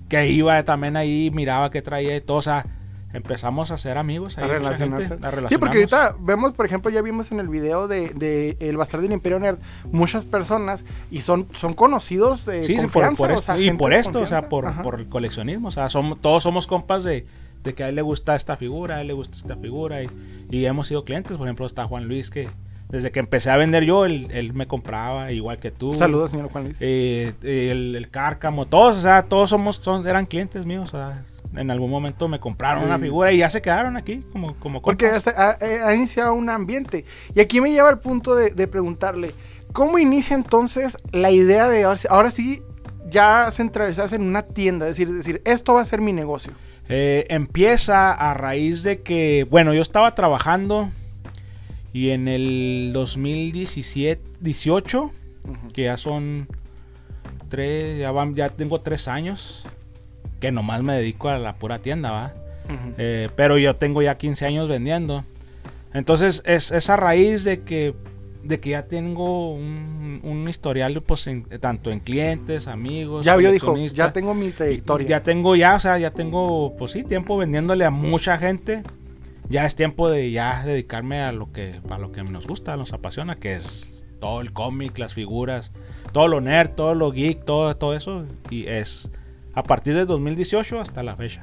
[0.09, 2.67] Que iba también ahí, miraba que traía y todo, o sea,
[3.13, 4.37] empezamos a ser amigos.
[4.39, 5.09] A ahí, mucha relacionarse.
[5.09, 8.57] gente, a Sí, porque ahorita vemos, por ejemplo, ya vimos en el video de, de
[8.61, 9.59] El Bastardo del Imperio Nerd
[9.91, 13.23] muchas personas y son, son conocidos de Sí, sí, por, confianza.
[13.23, 14.83] por o esto, sea, y por esto, o sea, confianza.
[14.83, 17.27] por, por el coleccionismo, o sea, somos, todos somos compas de,
[17.65, 20.09] de que a él le gusta esta figura, a él le gusta esta figura, y,
[20.51, 22.49] y hemos sido clientes, por ejemplo, está Juan Luis, que
[22.89, 25.95] desde que empecé a vender yo, él, él me compraba, igual que tú.
[25.95, 26.79] Saludos, señor Juan Luis.
[26.81, 30.97] Eh, eh, el, el Cárcamo, todos, o sea, todos somos, son, eran clientes míos, o
[30.97, 31.25] sea,
[31.57, 33.03] en algún momento me compraron una Sí.
[33.05, 37.05] figura y ya se quedaron aquí como, como Porque hasta- ha, ha iniciado un ambiente.
[37.35, 39.33] Y aquí me lleva al punto de, de preguntarle,
[39.73, 42.63] ¿cómo inicia entonces la idea de ahora, sí- ahora sí
[43.09, 44.87] ya centralizarse en una tienda?
[44.89, 46.53] Es decir, es decir, esto va a ser mi negocio.
[46.89, 50.91] Eh, empieza a raíz de que, bueno, yo estaba trabajando
[51.93, 55.11] y en el 2017, 18,
[55.73, 56.47] que ya son
[57.49, 59.65] tres, ya, van, ya tengo tres años,
[60.41, 62.35] que nomás me dedico a la pura tienda, ¿va?
[62.99, 65.25] Eh, pero yo tengo ya 15 años vendiendo.
[65.95, 67.95] Entonces es, es a raíz de que,
[68.43, 73.25] de que ya tengo un, un historial pues, en- tanto en clientes, amigos.
[73.25, 75.07] ya vio, dijo, ya tengo mi trayectoria.
[75.09, 78.83] Ya tengo ya, o sea, ya tengo, pues sí, tiempo vendiéndole a mucha gente.
[79.49, 82.93] Ya es tiempo de ya dedicarme a lo que, a lo que nos gusta, nos
[82.93, 85.71] apasiona, que es todo el cómic, las figuras,
[86.13, 88.27] todo lo nerd, todo lo geek, todo, todo eso.
[88.51, 89.11] Y es
[89.57, 91.43] a partir de 2018 hasta la fecha.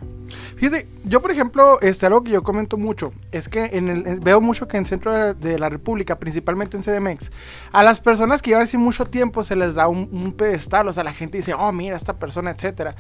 [0.55, 4.39] Fíjate, yo por ejemplo, este, algo que yo comento mucho, es que en el, veo
[4.39, 7.31] mucho que en centro de, de la República, principalmente en CDMX,
[7.71, 10.93] a las personas que llevan así mucho tiempo se les da un, un pedestal, o
[10.93, 12.95] sea, la gente dice, oh, mira, esta persona, etcétera.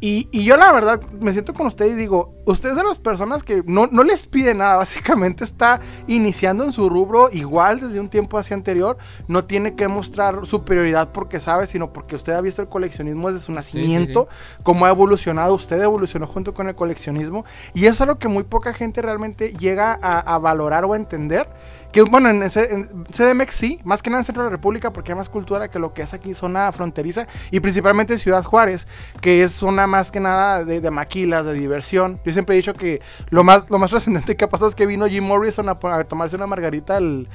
[0.00, 2.98] Y, y yo la verdad me siento con usted y digo, usted es de las
[2.98, 8.00] personas que no, no les pide nada, básicamente está iniciando en su rubro igual desde
[8.00, 12.40] un tiempo hacia anterior, no tiene que mostrar superioridad porque sabe, sino porque usted ha
[12.40, 14.28] visto el coleccionismo desde su nacimiento,
[14.62, 18.44] cómo ha evolucionado, usted evolucionó junto con el coleccionismo y eso es algo que muy
[18.44, 21.48] poca gente realmente llega a, valorar o a entender.
[21.92, 25.12] Que bueno, en, en CDMX sí, más que nada en Centro de la República porque
[25.12, 28.86] hay más cultura que lo que es aquí zona fronteriza y principalmente Ciudad Juárez,
[29.20, 32.20] que es zona más que nada de, maquilas, de diversión.
[32.24, 34.86] Yo siempre he dicho que lo más, lo más trascendente que ha pasado es que
[34.86, 37.28] vino Jim Morrison a, a tomarse una margarita al,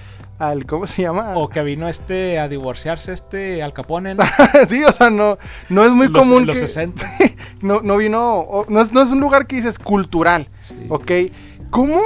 [0.50, 1.34] al ¿cómo se llama?
[1.36, 4.24] O que vino este a divorciarse este Al Capone, ¿no?
[4.68, 5.38] sí, o sea, no,
[5.70, 7.06] no es muy Los- común los que- 60.
[7.62, 10.76] no, no vino, no es, no es un lugar que dices cultural, Sí.
[10.90, 11.12] ¿ok?
[11.70, 12.02] ¿Cómo,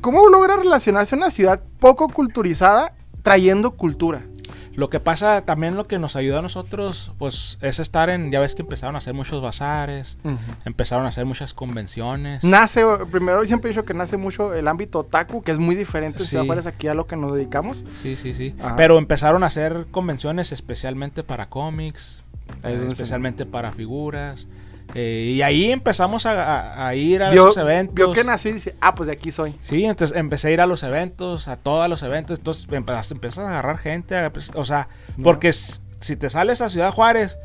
[0.00, 4.22] ¿Cómo logra relacionarse una ciudad poco culturizada trayendo cultura?
[4.74, 8.40] Lo que pasa también lo que nos ayuda a nosotros, pues, es estar en, ya
[8.40, 10.16] ves que empezaron a hacer muchos bazares,
[10.64, 12.44] empezaron a hacer muchas convenciones.
[12.44, 16.20] Nace, primero siempre he dicho que nace mucho el ámbito otaku, que es muy diferente
[16.20, 16.36] Sí.
[16.36, 17.84] Juárez aquí a lo que nos dedicamos.
[17.94, 18.54] Sí, sí, sí.
[18.62, 18.76] Ajá.
[18.76, 22.22] Pero empezaron a hacer convenciones especialmente para cómics,
[22.62, 24.46] especialmente para figuras.
[24.94, 26.32] Eh, y ahí empezamos a,
[26.82, 27.94] a- a ir a esos eventos.
[27.94, 29.54] vio que nació y dice, ah, pues de aquí soy.
[29.62, 33.40] Sí, entonces empecé a ir a los eventos, a todos los eventos, entonces empezaste, empiezas
[33.46, 34.88] a agarrar gente, a- pues, o sea,
[35.22, 37.38] porque si te sales a Ciudad Juárez,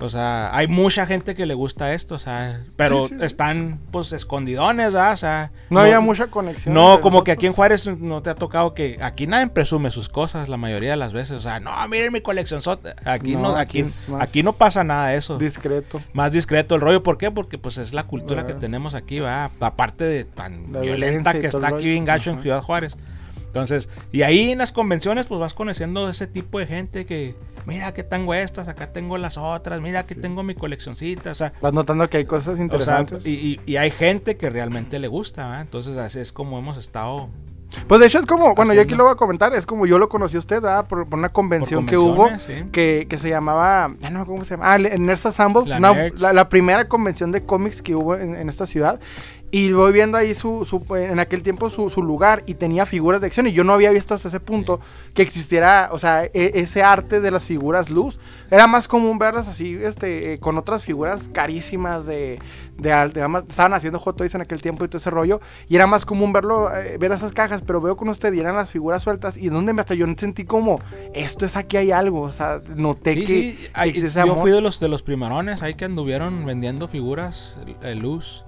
[0.00, 3.24] o sea, hay mucha gente que le gusta esto, o sea, pero Sí, sí, sí.
[3.24, 5.12] están pues escondidones, ¿verdad?
[5.12, 6.74] O sea, No, había mucha conexión.
[6.74, 7.52] No, como que aquí en.
[7.52, 11.12] Juárez no te ha tocado que aquí nadie presume sus cosas la mayoría de las
[11.12, 12.60] veces, o sea, no, miren mi colección,
[13.04, 16.00] aquí No, no, aquí no pasa nada de eso Discreto.
[16.12, 17.02] más discreto el rollo.
[17.02, 17.30] ¿Por qué?
[17.30, 19.50] Porque pues es la cultura que tenemos aquí, va.
[19.60, 22.42] Aparte de tan La violenta que está aquí bien gacho en.
[22.42, 22.96] Ciudad Juárez.
[23.46, 27.34] Entonces, y ahí en las convenciones pues vas conociendo ese tipo de gente que,
[27.68, 31.52] mira que tengo estas, acá tengo las otras, mira que tengo mi coleccioncita, o sea,
[31.60, 33.26] Vas notando que hay cosas o sea, interesantes.
[33.26, 35.60] y, y- y hay gente que realmente le gusta, ¿va?
[35.60, 37.28] Entonces así es como hemos estado
[37.86, 38.96] Pues de hecho es como, bueno, yo aquí Haciendo.
[38.96, 40.86] lo voy a comentar, es como yo lo conocí a usted, ¿verdad?
[40.86, 42.64] Por, por una convención que hubo, sí.
[42.72, 45.66] que, que se llamaba, ya no me acuerdo cómo se llama, ah, el Nerds Assemble,
[45.66, 46.18] La Nerds.
[46.22, 48.98] la, la primera convención de cómics que hubo en, en esta ciudad.
[49.50, 53.22] Y voy viendo ahí su, su- en aquel tiempo su, su lugar y tenía figuras
[53.22, 54.78] de acción y yo no había visto hasta ese punto
[55.14, 58.20] que existiera, o sea, e- ese arte de las figuras luz.
[58.50, 62.38] Era más común verlas así, este, eh, con otras figuras carísimas de,
[62.76, 65.86] de, de- estaban haciendo Hot Toys en aquel tiempo y todo ese rollo y era
[65.86, 69.02] más común verlo, eh, ver esas cajas, pero veo con usted y eran las figuras
[69.02, 70.78] sueltas y donde me hasta yo sentí como,
[71.14, 73.68] esto es aquí hay algo, o sea, noté Sí, que sí,
[74.04, 74.40] ese yo amor.
[74.42, 78.44] fui de los de los primerones, ahí que anduvieron vendiendo figuras, el luz.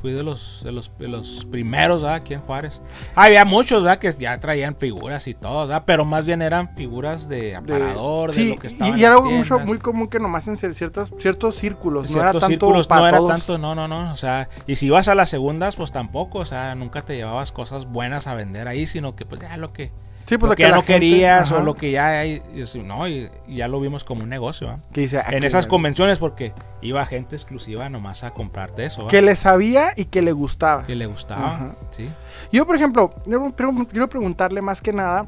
[0.00, 2.16] Fui de los, de los, de los primeros, ¿verdad?
[2.18, 2.80] Aquí en Juárez.
[3.16, 3.98] Había muchos, ¿verdad?
[3.98, 5.82] Que ya traían figuras y todo, ¿verdad?
[5.86, 9.20] Pero más bien eran figuras de aparador, de, sí, lo que estaba y, y era
[9.20, 12.86] mucho, muy común que nomás en cier- ciertas, ciertos círculos, no Ciertos era tanto círculos
[12.86, 13.32] para no era todos.
[13.32, 14.12] tanto, no, no, no.
[14.12, 16.38] O sea, y si ibas a las segundas, pues tampoco.
[16.38, 19.72] O sea, nunca te llevabas cosas buenas a vender ahí, sino que pues ya lo
[19.72, 19.90] que
[20.28, 22.42] Sí, pues lo, que, ya no gente- querías o lo que ya y
[22.84, 24.78] no, y, y ya lo vimos como un negocio, ¿va?
[24.92, 29.06] Que dice, ah, En esas convenciones porque iba gente exclusiva nomás a comprarte eso.
[29.06, 30.84] Que le sabía y que le gustaba.
[30.84, 31.70] Que le gustaba, Ajá.
[31.92, 32.10] sí.
[32.52, 35.26] Yo, por ejemplo, quiero pre- quiero preguntarle más que nada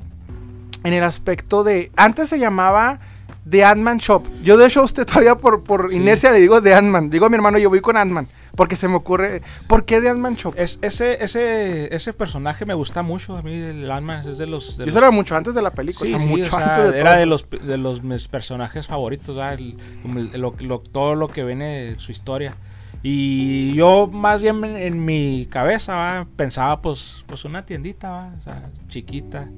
[0.84, 1.90] en el aspecto de.
[1.96, 3.00] Antes se llamaba
[3.48, 4.24] The Ant-Man Shop.
[4.42, 5.96] Yo, de hecho, a usted todavía por, por Sí.
[5.96, 7.08] inercia le digo The Ant-Man.
[7.08, 8.28] Digo a mi hermano, yo voy con Ant-Man.
[8.56, 9.42] Porque se me ocurre.
[9.66, 10.54] ¿Por qué The Ant-Man Shop?
[10.56, 14.76] Es, ese, ese, ese personaje me gusta mucho, a mí el Ant-Man es de los...
[14.76, 16.08] De los- eso era mucho antes de la película.
[16.08, 18.02] Sí, o sea, sí, mucho o sea, antes de era todo de los, de los
[18.02, 19.36] mis personajes favoritos.
[19.58, 22.54] El- como el- lo- lo- todo lo que viene de su historia.
[23.02, 26.26] Y yo más bien en, en mi cabeza ¿va?
[26.36, 28.32] pensaba pues, pues una tiendita, ¿va?
[28.38, 29.48] O sea, chiquita.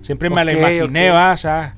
[0.00, 1.14] Siempre me la imaginé, ok.
[1.16, 1.32] ¿va?
[1.32, 1.76] O sea,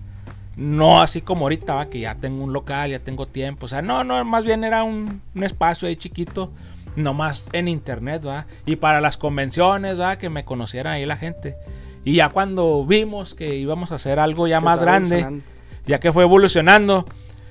[0.59, 1.88] no así como ahorita, ¿va?
[1.88, 3.66] que ya tengo un local, ya tengo tiempo.
[3.66, 6.53] O sea, no, no, más bien era un, un espacio ahí chiquito,
[6.97, 8.47] nomás en internet, ¿va?
[8.66, 10.18] Y para las convenciones, ¿va?
[10.18, 11.57] Que me conocieran ahí la gente.
[12.05, 15.42] Y ya cuando vimos que íbamos a hacer algo ya más grande,
[15.87, 17.07] ya que fue evolucionando,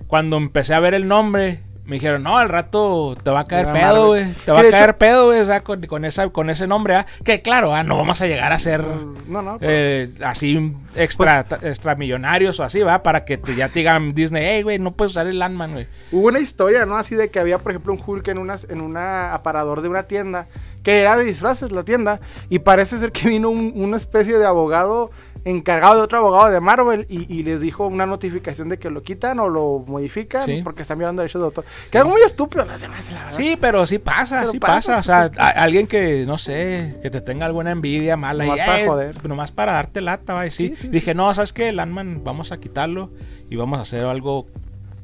[0.08, 3.72] cuando empecé a ver el nombre, me dijeron, no, al rato te va a caer
[3.72, 4.32] pedo, güey.
[4.46, 6.96] Te va a caer hecho- pedo, güey, o sea, con, con esa, con ese nombre,
[6.96, 7.06] ¿ah?
[7.24, 8.84] Que claro, ah, no vamos a llegar a ser
[9.28, 9.58] No, no.
[9.58, 13.02] pero- eh, así extra, Pues extra millonarios o así, ¿va?
[13.04, 15.88] Para que te- ya te digan Disney, hey, güey, no puedes usar el Landman, güey.
[16.12, 16.98] Hubo una historia, ¿no?
[16.98, 20.04] Así de que había, por ejemplo, un Hulk en, una, en una aparador de una
[20.04, 20.48] tienda,
[20.84, 22.20] que era de disfraces la tienda,
[22.50, 25.10] y parece ser que vino un- una especie de abogado
[25.50, 29.02] encargado de otro abogado de Marvel y, y les dijo una notificación de que lo
[29.04, 30.62] quitan o lo modifican Sí.
[30.64, 31.66] porque están violando derechos de autor.
[31.92, 33.32] Que algo muy estúpido las demás, la verdad.
[33.38, 34.94] Sí, pero sí pasa, Pero sí pasa, pasa.
[34.94, 38.44] O pues, sea, es a- alguien que, no sé, que te tenga alguna envidia mala.
[38.46, 39.28] Nomás y, para eh, joder.
[39.28, 40.50] Nomás para darte lata, va.
[40.52, 41.70] Sí, sí, dije, no, ¿sabes qué?
[41.70, 43.12] El Ant-Man vamos a quitarlo
[43.50, 44.48] y vamos a hacer algo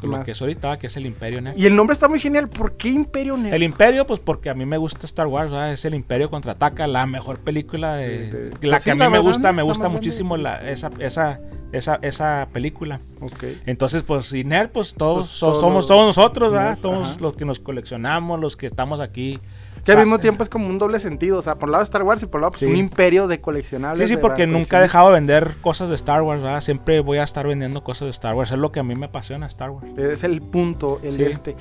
[0.10, 1.58] con lo que es ahorita, que es el Imperio Nerd.
[1.58, 2.50] Y el nombre está muy genial.
[2.50, 3.54] ¿Por qué Imperio Nerd?
[3.54, 5.74] El Imperio, pues porque a mí me gusta Star Wars, ¿verdad?
[5.74, 8.96] es el Imperio contraataca, la mejor película de, De- de- la pues que sí, a
[8.96, 11.40] mí me gusta, me gusta muchísimo la, esa, esa,
[11.72, 13.00] esa, esa película.
[13.22, 13.44] Ok.
[13.66, 16.78] Entonces, pues, y nerd, pues todos Pues, todos somos todos nosotros, ¿verdad?
[16.82, 17.18] nerds, ajá.
[17.20, 19.40] los que nos coleccionamos, los que estamos aquí.
[19.84, 21.40] Que al O sea, mismo tiempo es como un doble sentido.
[21.40, 22.66] O sea, por un lado Star Wars y por el lado pues, Sí.
[22.68, 24.00] un imperio de coleccionables.
[24.08, 26.62] Sí, sí, porque nunca he dejado de vender cosas de Star Wars, ¿verdad?
[26.62, 28.52] Siempre voy a estar vendiendo cosas de Star Wars.
[28.52, 29.88] Es lo que a mí me apasiona Star Wars.
[29.98, 31.24] Es el punto, el Sí.
[31.24, 31.56] este.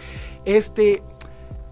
[0.44, 1.02] Este,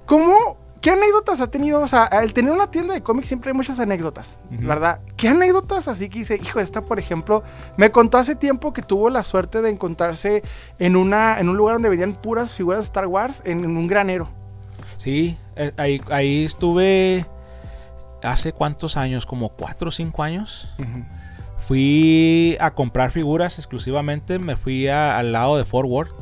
[0.07, 1.81] ¿cómo, qué anécdotas ha tenido?
[1.83, 4.39] O sea, al tener una tienda de cómics siempre hay muchas anécdotas.
[4.51, 5.01] ¿verdad?
[5.17, 7.43] ¿Qué anécdotas así que dice, hijo, esta, por ejemplo,
[7.77, 10.43] me contó hace tiempo que tuvo la suerte de encontrarse
[10.81, 13.87] en, una, en un lugar donde vendían puras figuras de Star Wars, en, en un
[13.87, 14.29] granero.
[15.01, 17.25] Sí, eh, ahí, ahí estuve
[18.23, 20.69] hace cuántos años, como cuatro o cinco años.
[21.59, 26.13] Fui a comprar figuras exclusivamente, me fui a- al lado de Fort Worth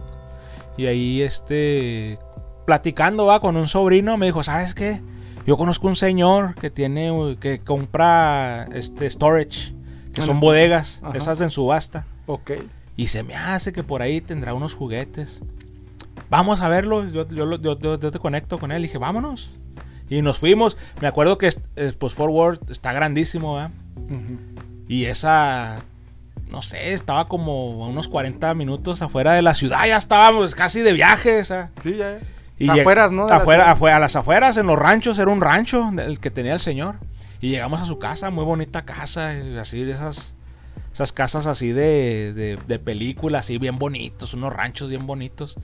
[0.77, 2.21] y ahí este
[2.67, 5.01] platicando va con un sobrino me dijo, "¿Sabes qué?
[5.45, 9.75] Yo conozco un señor que tiene que compra este storage,
[10.15, 11.17] que Ah, son bodegas, Ajá.
[11.19, 12.53] esas en subasta Ok.
[12.97, 15.41] y se me hace que por ahí tendrá unos juguetes.
[16.31, 19.55] Vamos a verlo, yo, yo, te conecto con él, y dije, "Vámonos."
[20.11, 20.77] Y nos fuimos.
[21.01, 23.71] Me acuerdo que es- es, pues Fort Worth está grandísimo, ¿verdad?
[24.89, 25.81] Y esa,
[26.51, 29.85] no sé, estaba como a unos 40 minutos afuera de la ciudad.
[29.87, 31.45] Ya estábamos casi de viaje.
[31.45, 32.19] Sí, ya.
[32.61, 33.27] y Afueras, ¿no?
[33.27, 35.19] de Afuera, a las afueras, en los ranchos.
[35.19, 36.97] Era un rancho el que tenía el señor.
[37.41, 39.35] Y llegamos a su casa, muy bonita casa.
[39.35, 40.35] y Así, esas,
[40.99, 44.35] esas casas así de, de, de película, así bien bonitos.
[44.35, 45.57] Unos ranchos bien bonitos.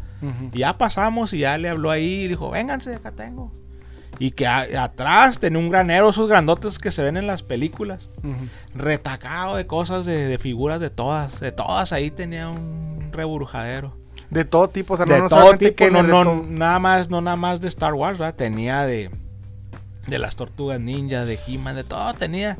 [0.52, 3.52] Y ya pasamos y ya le habló ahí y dijo, vénganse, acá tengo.
[4.20, 8.08] Y que a- atrás tenía un granero, esos grandotes que se ven en las películas
[8.74, 11.40] retacado de cosas, de, de figuras de todas.
[11.40, 13.96] De todas ahí tenía un reburujadero.
[14.30, 16.46] De todo tipo, o sea, de no, todo tipo, no, no, todo.
[16.48, 18.34] nada más, no nada más de Star Wars, ¿verdad?
[18.36, 19.10] Tenía de,
[20.06, 22.56] de las tortugas ninja, de he de todo tenía.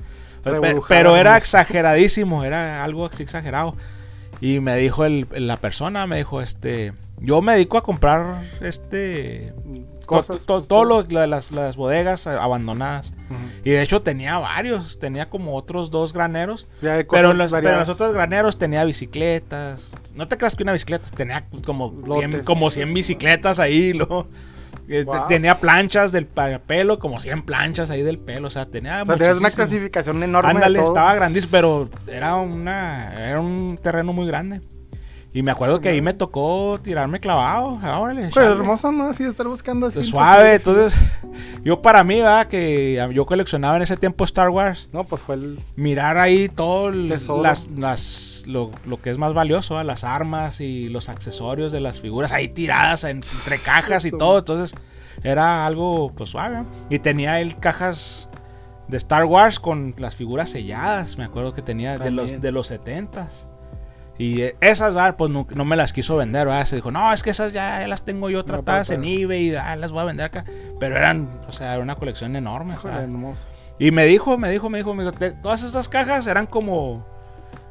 [0.88, 3.76] Pero era exageradísimo, era algo así exagerado.
[4.40, 9.54] Y me dijo el- la persona, me dijo, este, yo me dedico a comprar, este,
[10.06, 10.44] Cosas.
[10.44, 13.14] to- to- todo lo, la- las, las bodegas abandonadas.
[13.30, 13.38] Ujú.
[13.64, 16.66] Y de hecho tenía varios, tenía como otros dos graneros.
[17.08, 19.92] Pero los, pero los otros graneros tenía bicicletas.
[20.14, 22.44] No te creas que una bicicleta tenía como 100, Lotes.
[22.46, 23.92] como 100 bicicletas ahí.
[23.98, 24.26] ¿no?
[24.88, 25.26] Eh, Wow.
[25.28, 28.48] Tenía planchas del pelo, como 100 planchas ahí del pelo.
[28.48, 29.02] O sea, tenía.
[29.02, 30.94] O sea, tenías una clasificación enorme Ándale, de todo.
[30.94, 34.60] estaba grandísimo, pero era una era un terreno muy grande.
[35.36, 37.78] Y me acuerdo que ahí me tocó tirarme clavado.
[37.82, 38.52] Ah, Órale, Pues chale.
[38.52, 39.08] hermoso, ¿no?
[39.08, 40.00] Así estar buscando así.
[40.04, 40.96] Suave, entonces
[41.64, 45.34] yo para mí, va que yo coleccionaba en ese tiempo Star Wars, No, pues fue
[45.34, 45.58] el...
[45.74, 47.42] mirar ahí todo el- Tesoro.
[47.42, 49.82] las, las, lo, lo que es más valioso, ¿va?
[49.82, 54.38] las armas y los accesorios de las figuras ahí tiradas en- entre cajas y todo,
[54.38, 54.78] entonces
[55.24, 56.62] era algo pues suave.
[56.90, 58.28] Y tenía él cajas
[58.86, 61.18] de Star Wars con las figuras selladas.
[61.18, 63.48] Me acuerdo que tenía de los, de los 70s.
[64.16, 66.66] Y eh, esas, pues no, no me las quiso vender, ¿verdad?
[66.66, 69.74] Se dijo, no, es que esas ya, ya las tengo yo tratadas en eBay, ah,
[69.76, 70.44] las voy a vender acá.
[70.78, 72.74] Pero eran, o sea, era una colección enorme.
[73.02, 73.48] hermoso.
[73.78, 77.04] Y me dijo, me dijo, me dijo, me dijo, "Te- todas estas cajas eran como,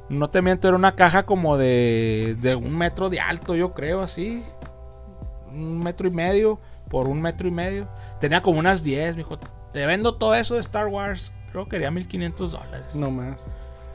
[0.10, 4.02] no te miento, era una caja como de, de un metro de alto, yo creo,
[4.02, 4.44] así.
[5.50, 7.88] Un metro y medio por un metro y medio.
[8.20, 9.40] Tenía como unas 10, me dijo,
[9.72, 11.32] te vendo todo eso de Star Wars.
[11.52, 12.96] Creo que quería 1500 dólares.
[12.96, 13.54] No más.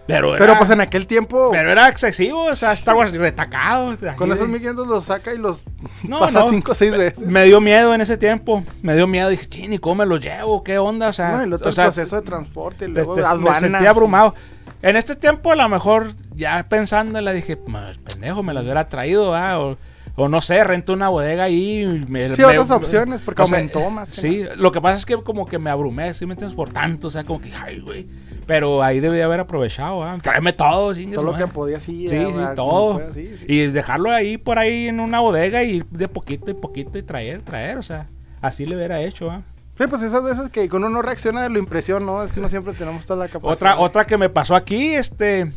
[0.08, 3.94] Pero, era, Pero pues en aquel tiempo, pero era excesivo, o sea, Star Wars retacado.
[4.16, 5.62] con esos de- 1500 los saca y los
[6.02, 6.48] No, pasa no.
[6.50, 7.26] 5 o 6 veces.
[7.26, 8.64] Me dio miedo en ese tiempo.
[8.82, 9.28] Me dio miedo.
[9.28, 10.64] Dije, ching, ¿y cómo me los llevo?
[10.64, 11.08] ¿Qué onda?
[11.08, 14.34] O sea, No, o sea, el proceso de transporte, y luego te- me sentí abrumado.
[14.80, 19.34] En este tiempo, a lo mejor, ya pensándola, dije, "Ma, pendejo, me las hubiera traído,
[19.34, 19.58] ¿ah?
[19.60, 19.76] O,
[20.16, 21.84] o no sé, rento una bodega ahí.
[22.08, 24.96] Me, Sí, me- otras opciones, porque o sea, aumentó más que Sí, lo que pasa
[24.96, 26.56] es que como que me abrumé, ¿sí me entiendes?
[26.56, 28.06] Por tanto, o sea, como que, ay, güey.
[28.48, 30.16] Pero ahí debí haber aprovechado, ¿ah?
[30.22, 32.08] Tráeme todo, Todo lo que podía, sí.
[32.08, 33.12] Sí, sí, todo.
[33.12, 33.44] Sí, sí.
[33.46, 37.42] Y dejarlo ahí por ahí en una bodega y de poquito y poquito y traer,
[37.42, 38.08] traer, o sea,
[38.40, 39.42] así le hubiera hecho, ¿ah?
[39.76, 42.22] Sí, pues esas veces que con uno no reacciona de lo impresión, ¿no?
[42.22, 43.52] Es que no siempre tenemos toda la capacidad.
[43.52, 45.52] Otra, otra que me pasó aquí, este,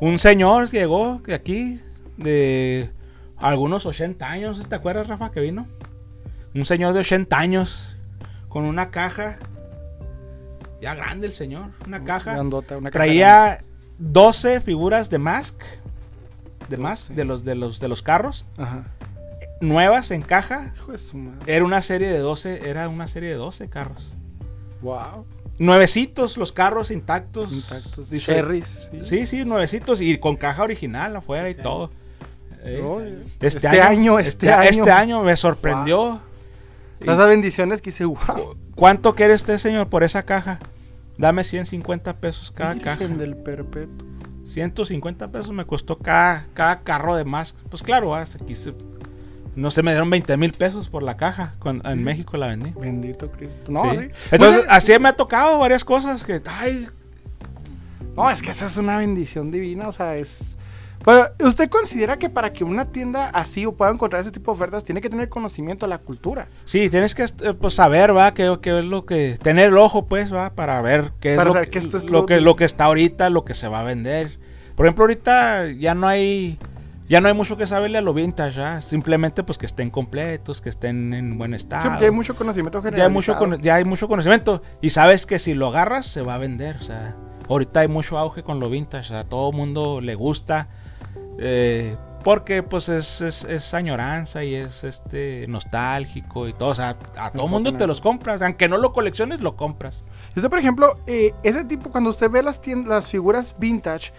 [0.00, 1.80] un señor llegó de aquí,
[2.16, 2.90] de
[3.36, 5.68] algunos 80 años, ¿te acuerdas, Rafa, que vino?
[6.56, 7.96] Un señor de 80 años,
[8.48, 9.38] con una caja,
[10.82, 12.32] ya grande el señor, una caja.
[12.34, 13.64] Grandota, una caja Traía
[13.98, 15.62] 12 figuras de Mask,
[16.68, 17.14] de Mask, 12.
[17.14, 18.80] de los, de los, de los carros, grande.
[18.80, 18.90] Ajá.
[19.60, 20.72] nuevas en caja.
[20.76, 21.38] Hijo de su madre.
[21.46, 24.12] Era una serie de 12, era una serie de 12 carros.
[24.82, 25.24] Wow.
[25.58, 27.52] Nuevecitos los carros intactos.
[27.52, 28.10] Intactos.
[28.10, 28.90] Dice- Cherries.
[29.04, 31.90] Sí, sí, nuevecitos y con caja original afuera y todo.
[32.64, 34.68] Este, este año, año, este este, año.
[34.70, 36.20] este año me sorprendió.
[36.28, 36.31] Y-
[37.04, 38.16] Esas bendiciones que hice, wow.
[38.16, 40.58] ¿cu- ¿Cuánto quiere usted, señor, por esa caja?
[41.18, 42.98] Dame 150 pesos cada caja.
[42.98, 44.08] Virgen del perpetuo.
[44.46, 47.54] 150 pesos me costó cada, cada carro de más.
[47.70, 48.74] Pues claro, ah, aquí se-
[49.54, 51.54] no sé, me dieron 20 mil pesos por la caja.
[51.58, 52.70] cuando- en México la vendí.
[52.70, 53.70] Bendito Cristo.
[53.70, 53.98] No, Sí.
[53.98, 54.08] sí.
[54.30, 56.88] Entonces, Pues, así me ha tocado varias cosas que, ay,
[58.16, 60.56] No, es que esa es una bendición divina, o sea, es...
[61.04, 64.56] Bueno, ¿usted considera que para que una tienda así o pueda encontrar ese tipo de
[64.56, 66.46] ofertas tiene que tener conocimiento de la cultura?
[66.64, 70.32] Sí, tienes que eh, pues, saber, va, qué es lo que tener el ojo, pues,
[70.32, 72.54] va, para ver qué es Para lo, que, que esto es lo lo- que lo
[72.56, 74.38] que está ahorita, lo que se va a vender.
[74.76, 76.58] Por ejemplo, ahorita ya no hay
[77.08, 78.80] ya no hay mucho que saberle a lo vintage, ¿ya?
[78.80, 81.82] simplemente pues que estén completos, que estén en buen estado.
[81.82, 83.38] Sí, porque hay mucho conocimiento ya generalizado.
[83.38, 86.76] cono- ya hay mucho conocimiento y sabes que si lo agarras se va a vender,
[86.76, 87.14] o sea,
[87.48, 90.68] ahorita hay mucho auge con lo vintage, o sea, a todo mundo le gusta
[91.38, 96.96] eh, porque pues es, es, es añoranza y es este nostálgico y todo, o sea,
[97.16, 97.86] a todo mundo te eso.
[97.86, 100.04] los compras, aunque no lo colecciones, lo compras.
[100.36, 104.12] Usted, por ejemplo, eh, ese tipo, cuando usted ve las, las figuras vintage,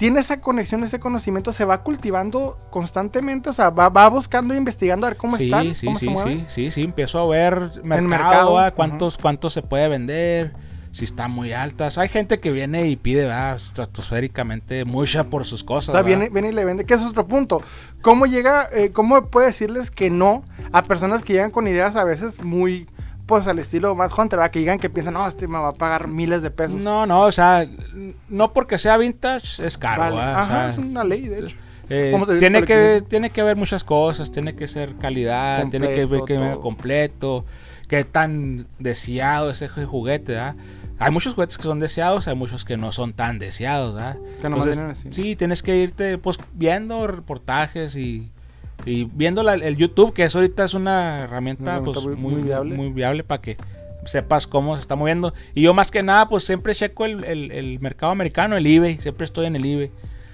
[0.00, 4.56] tiene esa conexión, ese conocimiento, se va cultivando constantemente, o sea, va, va buscando e
[4.56, 6.38] investigando a ver cómo sí, están, sí, cómo sí, se mueven.
[6.40, 10.54] sí, sí, sí, empiezo a ver mercado, mercado, ah, cuántos, cuántos se puede vender,
[10.92, 11.98] si están muy altas.
[11.98, 13.56] Hay gente que viene y pide, ¿verdad?
[13.56, 15.94] estratosféricamente mucha por sus cosas.
[15.94, 16.06] ¿verdad?
[16.06, 17.62] viene, viene y le vende, que es otro punto.
[18.02, 22.04] ¿Cómo llega, eh, cómo puede decirles que no a personas que llegan con ideas a
[22.04, 22.88] veces muy,
[23.26, 24.50] pues al estilo más Hunter, ¿verdad?
[24.50, 26.82] que llegan que piensan, no, este me va a pagar miles de pesos.
[26.82, 27.66] No, no, o sea,
[28.28, 30.16] no porque sea vintage es caro.
[30.16, 30.20] Vale.
[30.20, 31.56] Ajá, sea, es una ley, de este, hecho.
[31.88, 36.22] eh, tiene que tiene que ver muchas cosas, tiene que ser calidad, tiene que ver
[36.24, 36.60] que todo.
[36.60, 37.44] completo,
[37.88, 40.54] qué tan deseado ese ju- juguete, ¿verdad?
[41.00, 44.18] Hay muchos juguetes que son deseados, hay muchos que no son tan deseados, ¿verdad?
[44.40, 45.08] Que Entonces, así.
[45.12, 48.30] sí, tienes que irte pues viendo reportajes y,
[48.84, 52.42] y viendo la- el YouTube, que eso ahorita es una herramienta, Una herramienta pues, muy-
[52.42, 52.74] viable.
[52.76, 53.56] muy viable para que
[54.04, 55.32] sepas cómo se está moviendo.
[55.54, 58.98] Y yo más que nada, pues siempre checo el, el- el mercado americano, el eBay,
[59.00, 59.90] siempre estoy en el eBay.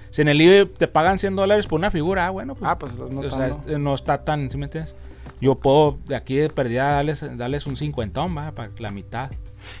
[0.09, 2.77] Si en el eBay te pagan 100 dólares por una figura, ah, bueno, pues, Ah,
[2.79, 3.77] pues o sea, ¿no?
[3.79, 4.95] no está tan, ¿sí me entiendes?
[5.41, 9.29] Yo puedo de aquí de perdida darles, darles un cincuentón, va, para la mitad.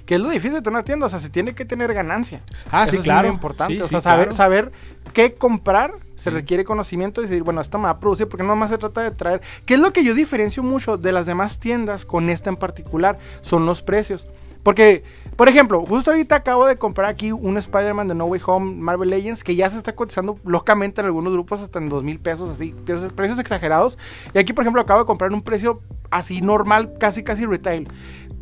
[0.05, 2.41] Que es lo difícil de tener una tienda, o sea, se tiene que tener ganancia.
[2.71, 3.27] Ah, Eso sí, es claro.
[3.27, 4.37] muy importante, Sí, o sí, sea, saber, claro.
[4.37, 4.71] saber
[5.13, 6.35] qué comprar se Sí.
[6.35, 9.01] requiere conocimiento y decir, bueno, esta me va a producir, porque no más se trata
[9.01, 9.41] de traer.
[9.65, 13.19] ¿Qué es lo que yo diferencio mucho de las demás tiendas con esta en particular?
[13.41, 14.27] Son los precios.
[14.63, 15.03] Porque,
[15.37, 19.09] por ejemplo, justo ahorita acabo de comprar aquí un Spider-Man de No Way Home Marvel
[19.11, 22.49] Legends que ya se está cotizando locamente en algunos grupos hasta en dos mil pesos,
[22.49, 22.75] así,
[23.15, 23.97] precios, exagerados.
[24.33, 25.79] Y aquí, por ejemplo, acabo de comprar un precio
[26.09, 27.87] así normal, casi, casi retail.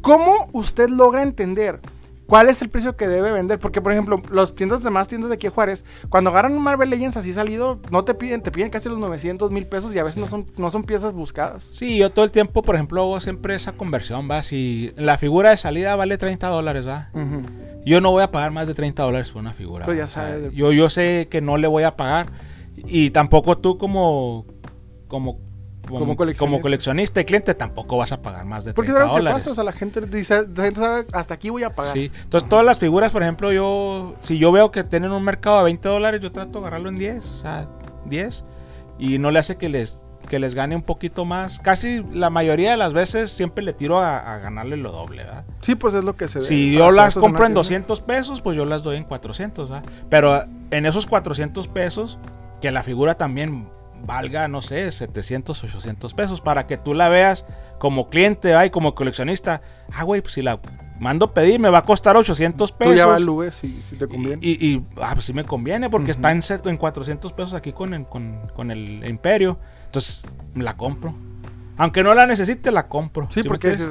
[0.06, 1.82] ¿Cómo usted logra entender
[2.28, 3.58] ¿cuál es el precio que debe vender?
[3.58, 7.18] Porque, por ejemplo, los tiendas demás tiendas de aquí Juárez, cuando agarran un Marvel Legends
[7.18, 10.18] así salido, no te piden, te piden casi los 900 mil pesos y a veces
[10.18, 11.72] no, son, no son piezas buscadas.
[11.74, 14.44] Sí, yo todo el tiempo, por ejemplo, hago siempre esa conversión, va.
[14.44, 17.10] Si la figura de salida vale 30 dólares, va.
[17.84, 19.86] Yo no voy a pagar más de 30 dólares por una figura.
[19.86, 20.54] Pues ya sabes.
[20.54, 22.28] Yo, yo sé que no le voy a pagar.
[22.76, 24.46] Y tampoco tú como,
[25.08, 25.40] como
[25.86, 26.16] como,
[26.62, 27.22] coleccionista.
[27.22, 29.44] y cliente tampoco vas a pagar más de 30 Porque dólares.
[29.44, 29.52] Pasa?
[29.52, 31.94] O sea, la gente dice, la gente sabe, hasta aquí voy a pagar.
[31.94, 35.60] Sí, entonces todas las figuras, por ejemplo, yo, si yo veo que tienen un mercado
[35.60, 37.70] de 20 dólares, yo trato de agarrarlo en 10, o sea,
[38.06, 38.46] 10,
[39.00, 41.60] y no le hace que les, que les gane un poquito más.
[41.60, 45.46] Casi la mayoría de las veces siempre le tiro a, ganarle lo doble, ¿verdad?
[45.62, 46.46] Sí, pues es lo que se ve.
[46.46, 49.90] Si yo las compro en 200 pesos, pues yo las doy en 400, ¿verdad?
[50.10, 52.18] Pero en esos 400 pesos,
[52.62, 53.68] que la figura también
[54.06, 57.46] valga, no sé, 700, 800 pesos para que tú la veas
[57.80, 59.62] como cliente y como coleccionista.
[59.94, 60.60] Ah, güey, pues si la
[61.00, 62.94] mando pedir me va a costar 800 pesos.
[62.94, 64.40] Tú ya evalúes si, si te conviene.
[64.42, 68.06] Y, y, ah, pues sí me conviene porque está en, en 400 pesos aquí con,
[68.06, 69.60] con, con el Imperio.
[69.86, 70.26] Entonces
[70.56, 71.16] la compro.
[71.78, 73.28] Aunque no la necesite, la compro.
[73.30, 73.90] Sí, porque, es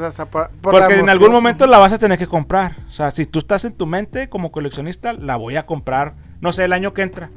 [0.63, 2.77] porque en algún momento la vas a tener que comprar.
[2.89, 6.53] O sea, si tú estás en tu mente como coleccionista, la voy a comprar, no
[6.53, 7.31] sé, el año que entra.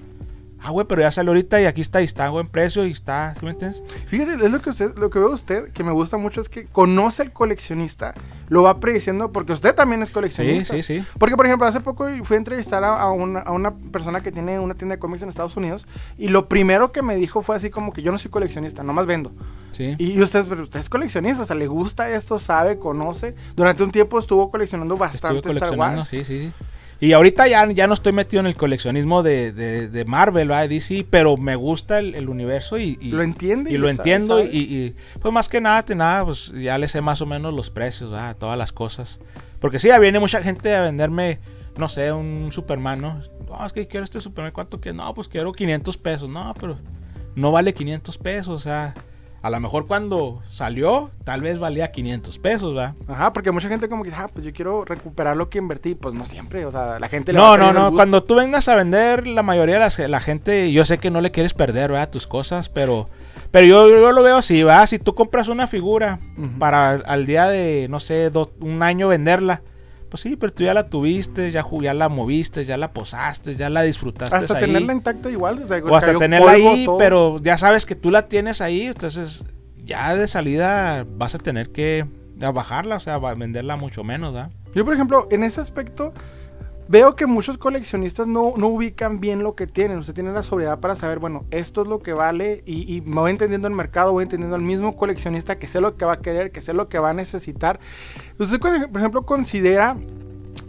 [0.62, 3.36] Ah, güey, pero ya salió ahorita y aquí está, y está buen precio y está,
[3.40, 3.84] ¿sí me entiendes?
[4.08, 6.66] Fíjate, es lo que usted, lo que veo usted, que me gusta mucho es que
[6.66, 8.14] conoce al coleccionista,
[8.50, 10.74] lo va prediciendo, porque usted también es coleccionista.
[10.74, 11.06] Sí, sí, sí.
[11.20, 14.60] Porque, por ejemplo, hace poco fui a entrevistar a, una, a una persona que tiene
[14.60, 15.88] una tienda de cómics en Estados Unidos,
[16.18, 19.06] y lo primero que me dijo fue así como que yo no soy coleccionista, nomás
[19.06, 19.32] vendo.
[19.74, 19.96] Sí.
[20.00, 23.36] Y usted, pero usted es coleccionista, o sea, le gusta esto, sabe, conoce.
[23.56, 26.08] Durante un tiempo estuvo coleccionando bastante Star Wars.
[26.08, 26.52] Sí, sí, sí.
[27.00, 30.68] Y ahorita ya, ya no estoy metido en el coleccionismo de, de, Marvel, ¿va?
[30.68, 33.72] DC, pero me gusta el, universo y, Lo entiende.
[33.72, 37.28] Y, lo entiendo y, pues más que nada, nada, pues ya le sé más o
[37.28, 38.34] menos los precios, ¿va?
[38.34, 39.20] Todas las cosas.
[39.60, 41.40] Porque sí, viene mucha gente a venderme,
[41.78, 43.22] no sé, un Superman, ¿no?
[43.48, 44.98] No, es que quiero este Superman, ¿cuánto quieres?
[44.98, 46.30] No, pues quiero 500 pesos.
[46.30, 46.80] No, pero
[47.36, 48.96] no vale 500 pesos, o sea...
[49.42, 52.96] A lo mejor cuando salió, tal vez valía 500 pesos, ¿verdad?
[53.08, 55.96] Ajá, porque mucha gente como que, ah, pues yo quiero recuperar lo que invertí.
[55.96, 57.92] Pues no siempre, o sea, la gente le No, no, no.
[57.94, 61.32] Cuando tú vengas a vender, la mayoría de la, gente, yo sé que no le
[61.32, 62.10] quieres perder, ¿verdad?
[62.10, 63.10] Tus cosas, pero,
[63.52, 64.88] pero yo, lo veo así, ¿verdad?
[64.88, 66.20] Si tú compras una figura
[66.60, 69.62] para al día de, no sé, un año venderla
[70.10, 73.70] pues sí, pero tú ya la tuviste, ya, ya la moviste, ya la posaste, ya
[73.70, 74.36] la disfrutaste.
[74.36, 75.66] Hasta tenerla intacta igual.
[75.90, 79.44] O, hasta tenerla ahí, pero ya sabes que tú la tienes ahí, entonces
[79.84, 82.06] ya de salida vas a tener que
[82.36, 84.52] bajarla, o sea, venderla mucho menos, ¿verdad?
[84.74, 86.14] Yo, por ejemplo, en ese aspecto,
[86.88, 90.00] veo que muchos coleccionistas no, ubican bien lo que tienen.
[90.00, 93.32] Usted tiene la sobriedad para saber, bueno, esto es lo que vale y, me voy
[93.32, 96.52] entendiendo el mercado, voy entendiendo al mismo coleccionista que sé lo que va a querer,
[96.52, 97.80] que sé lo que va a necesitar.
[98.40, 99.98] Usted, por ejemplo, considera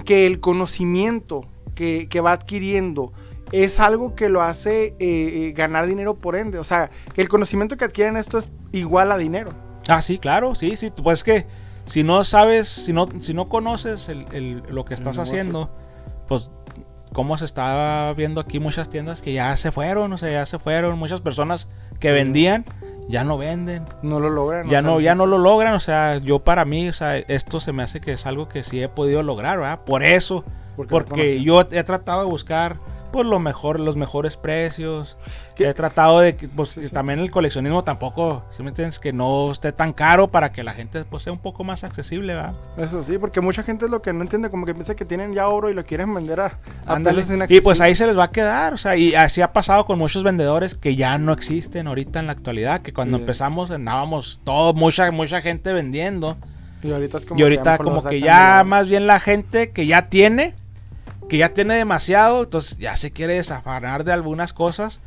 [0.04, 3.12] que el conocimiento que, va adquiriendo
[3.52, 6.58] es algo que lo hace eh, eh, ganar dinero por ende.
[6.58, 9.52] O sea, que el conocimiento que adquieren esto es igual a dinero.
[9.86, 10.92] Ah, sí, claro, sí, sí.
[11.02, 11.46] Pues que
[11.86, 14.10] si no sabes, si no, si no conoces
[14.68, 15.70] lo que estás haciendo
[16.28, 16.50] pues
[17.12, 20.58] como se está viendo aquí muchas tiendas que ya se fueron, o sea, ya se
[20.58, 21.68] fueron, muchas personas
[21.98, 22.64] que vendían
[23.08, 23.84] ya no venden.
[24.02, 24.68] No lo logran.
[24.68, 27.72] Ya no, ya no lo logran, o sea, yo para mí, o sea, esto se
[27.72, 29.80] me hace que es algo que sí he podido lograr, ¿verdad?
[29.84, 30.44] Por eso,
[30.88, 32.78] porque yo he tratado de buscar
[33.10, 35.16] pues lo mejor, los mejores precios.
[35.56, 39.72] He tratado de que pues, también el coleccionismo tampoco, si me entiendes, que no esté
[39.72, 42.54] tan caro para que la gente pues, sea un poco más accesible, ¿verdad?
[42.76, 45.34] Eso sí, porque mucha gente es lo que no entiende, como que piensa que tienen
[45.34, 47.00] ya oro y lo quieren vender a, a
[47.48, 49.98] Y pues ahí se les va a quedar, o sea, y así ha pasado con
[49.98, 54.74] muchos vendedores que ya no existen ahorita en la actualidad, que cuando empezamos andábamos todo,
[54.74, 56.36] mucha, mucha gente vendiendo.
[56.82, 60.08] Y ahorita, es como, y ahorita como que ya más bien la gente que ya
[60.08, 60.54] tiene
[61.28, 65.00] que ya tiene demasiado, entonces ya se quiere desafanar de algunas cosas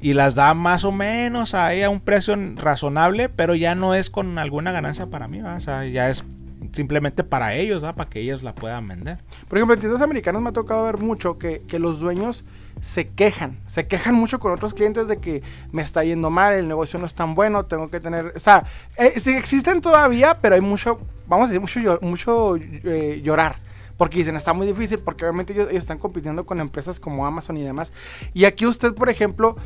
[0.00, 4.38] y las da más o menos a un precio razonable, pero ya no es con
[4.38, 6.24] alguna ganancia para mí, o sea, ya es
[6.72, 9.18] simplemente para ellos, para que ellos la puedan vender.
[9.48, 12.44] Por ejemplo, en tiendas americanas me ha tocado ver mucho que, los dueños
[12.80, 15.42] se quejan, se quejan mucho con otros clientes de que
[15.72, 18.64] me está yendo mal, el negocio no es tan bueno, tengo que tener, o sea,
[18.96, 23.67] eh, sí existen todavía, pero hay mucho, vamos a decir, mucho, mucho eh, llorar
[23.98, 27.62] porque dicen, está muy difícil, porque obviamente ellos, están compitiendo con empresas como Amazon y
[27.62, 27.92] demás.
[28.32, 29.56] Y aquí usted, por ejemplo,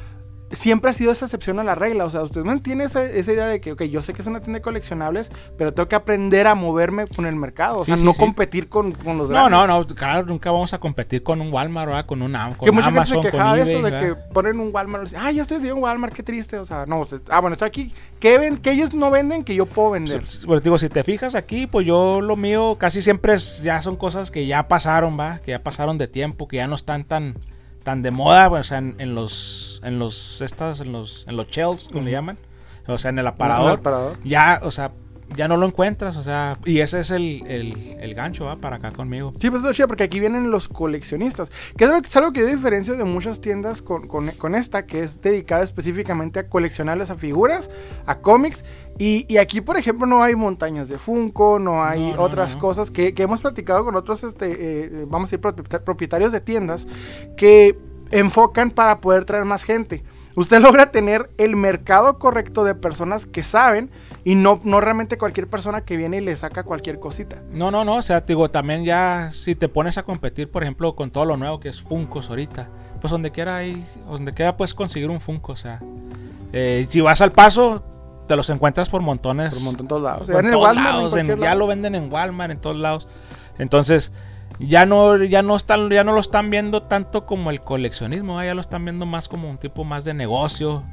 [0.52, 2.04] siempre ha sido esa excepción a la regla.
[2.04, 4.28] O sea, usted no tiene esa, esa idea de que, ok, yo sé que es
[4.28, 7.78] una tienda de coleccionables, pero tengo que aprender a moverme con el mercado.
[7.78, 8.20] O sea, sí, no sí.
[8.20, 9.68] competir con, con los No, grandes.
[9.68, 12.06] no, no, claro, nunca vamos a competir con un Walmart, ¿verdad?
[12.06, 14.70] Con un con Que mucha Amazon, gente se quejaba de eso, de que ponen un
[14.72, 15.02] Walmart.
[15.02, 16.58] y dicen, Ah, ya estoy en Walmart, qué triste.
[16.58, 17.92] O sea, no, usted- ah, bueno, estoy aquí.
[18.20, 20.22] ¿Qué, ven, que ellos no venden que yo puedo vender?
[20.46, 23.96] Pues digo, si te fijas aquí, pues yo lo mío casi siempre es, ya son
[23.96, 27.34] cosas que ya pasaron, va, que ya pasaron de tiempo, que ya no están tan
[27.82, 31.36] tan de moda, pues, o sea, en, en los en los estas en los en
[31.36, 32.38] los shelves, como le llaman,
[32.86, 34.18] o sea, en el aparador, aparador.
[34.24, 34.92] ya, o sea,
[35.36, 38.76] ya no lo encuentras, o sea, y ese es el, el, el gancho, va, para
[38.76, 39.32] acá conmigo.
[39.38, 41.50] Sí, pues es lo chido, porque aquí vienen los coleccionistas.
[41.76, 44.86] Que es algo, es algo que yo diferencio de muchas tiendas con, con- con esta,
[44.86, 47.70] que es dedicada específicamente a coleccionables, a figuras,
[48.06, 48.64] a cómics.
[48.98, 52.54] Y, y aquí, por ejemplo, no hay montañas de Funko, no hay No, no, otras
[52.56, 52.60] no.
[52.60, 54.46] cosas que, que hemos platicado con otros, este,
[54.84, 56.86] eh, vamos a decir, propieta- propietarios de tiendas,
[57.36, 57.78] que
[58.10, 60.04] enfocan para poder traer más gente.
[60.36, 63.90] Usted logra tener el mercado correcto de personas que saben
[64.24, 67.42] y no, no realmente cualquier persona que viene y le saca cualquier cosita.
[67.50, 70.62] No, no, no, o sea, te digo, también ya si te pones a competir, por
[70.62, 72.68] ejemplo, con todo lo nuevo que es Funkos ahorita,
[73.00, 75.80] pues donde quiera hay, donde quiera puedes conseguir un Funko, o sea,
[76.52, 77.84] eh, si vas al paso,
[78.28, 79.52] te los encuentras por montones.
[79.52, 80.28] Por montón de todos lados.
[80.30, 83.08] En todos Walmart, en lados, en- ya lo venden en Walmart, en todos lados.
[83.58, 84.12] Entonces,
[84.58, 88.54] ya no, ya no están, ya no lo están viendo tanto como el coleccionismo, ya
[88.54, 90.84] lo están viendo más como un tipo más de negocio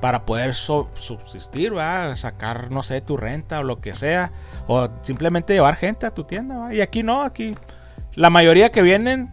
[0.00, 2.14] para poder subsistir, ¿va?
[2.16, 4.32] sacar, no sé, tu renta o lo que sea,
[4.66, 6.58] o simplemente llevar gente a tu tienda.
[6.58, 6.74] ¿va?
[6.74, 7.54] Y aquí no, aquí
[8.14, 9.30] la mayoría que vienen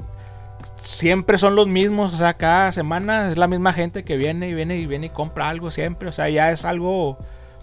[0.82, 4.54] siempre son los mismos, o sea, cada semana es la misma gente que viene y
[4.54, 7.18] viene y viene y compra algo siempre, o sea, ya es algo,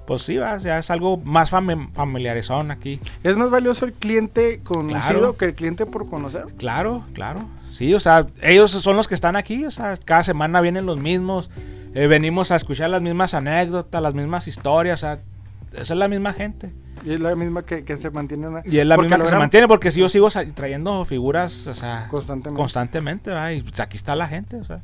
[0.08, 0.56] pues sí, ¿va?
[0.58, 2.98] ya es algo más fami- familiarizón aquí.
[3.22, 5.36] Es más valioso el cliente conocido Claro.
[5.36, 6.46] que el cliente por conocer.
[6.56, 7.46] Claro, claro.
[7.70, 10.98] Sí, o sea, ellos son los que están aquí, o sea, cada semana vienen los
[10.98, 11.50] mismos,
[11.94, 15.18] eh, venimos a escuchar las mismas anécdotas, las mismas historias, o sea,
[15.72, 16.72] esa es la misma gente.
[17.04, 19.30] Y es la misma que, que se mantiene una- Y es la porque misma que
[19.30, 22.56] se mantiene, porque si yo sigo trayendo figuras, o sea, Constantemente.
[22.58, 24.80] constantemente, y pues, aquí está la gente, o sea.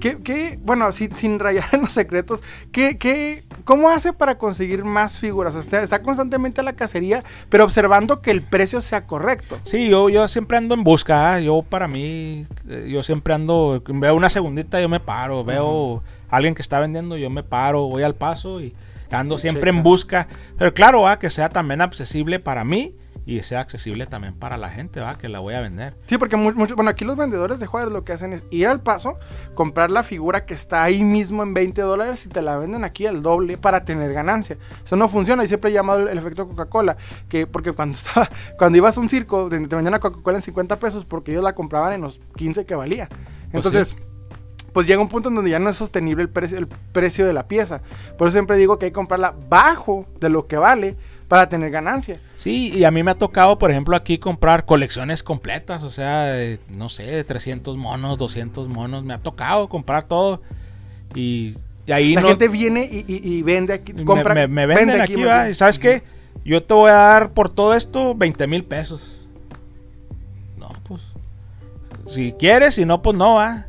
[0.00, 2.42] ¿Qué, qué- bueno, sin, sin rayar en los secretos,
[2.72, 5.54] ¿qué, qué, ¿cómo hace para conseguir más figuras?
[5.54, 9.58] O sea, está constantemente a la cacería, pero observando que el precio sea correcto.
[9.62, 11.34] Sí, yo, yo siempre ando en busca.
[11.34, 11.40] ¿ah?
[11.40, 15.44] Yo para mí, eh, yo siempre ando, veo una segundita, yo me paro.
[15.44, 18.74] Veo a alguien que está vendiendo, yo me paro, voy al paso y
[19.10, 19.76] ando siempre Checa.
[19.76, 20.28] en busca.
[20.58, 21.18] Pero claro, ¿va?
[21.18, 22.94] que sea también accesible para mí
[23.24, 25.16] y sea accesible también para la gente, ¿va?
[25.16, 25.96] que la voy a vender.
[26.04, 28.66] Sí, porque mu- muchos, bueno, aquí los vendedores de Juárez lo que hacen es ir
[28.66, 29.16] al paso,
[29.54, 33.06] comprar la figura que está ahí mismo en 20 dólares y te la venden aquí
[33.06, 34.56] al doble para tener ganancia.
[34.84, 36.96] Eso no funciona y siempre he llamado el, efecto Coca-Cola,
[37.28, 40.76] que porque cuando estaba, cuando ibas a un circo te vendían la Coca-Cola en 50
[40.78, 43.08] pesos porque ellos la compraban en los 15 que valía.
[43.52, 43.96] Entonces,
[44.72, 47.34] pues llega un punto en donde ya no es sostenible el, precio el precio de
[47.34, 47.82] la pieza.
[48.16, 50.96] Por eso siempre digo que hay que comprarla bajo de lo que vale
[51.32, 52.20] para tener ganancia.
[52.36, 56.24] Sí, y a mí me ha tocado, por ejemplo, aquí comprar colecciones completas, o sea,
[56.24, 60.42] de, no sé, de 300 monos, 200 monos, me ha tocado comprar todo.
[61.14, 61.54] Y,
[61.86, 62.28] y ahí La no...
[62.28, 65.50] gente viene y, y- y vende aquí, compra, me, me venden vende aquí.
[65.50, 66.02] ¿Y sabes qué?
[66.44, 69.18] Yo te voy a dar por todo esto 20 mil pesos.
[70.58, 71.00] No, pues.
[72.08, 73.68] Si quieres, si no, pues no, va.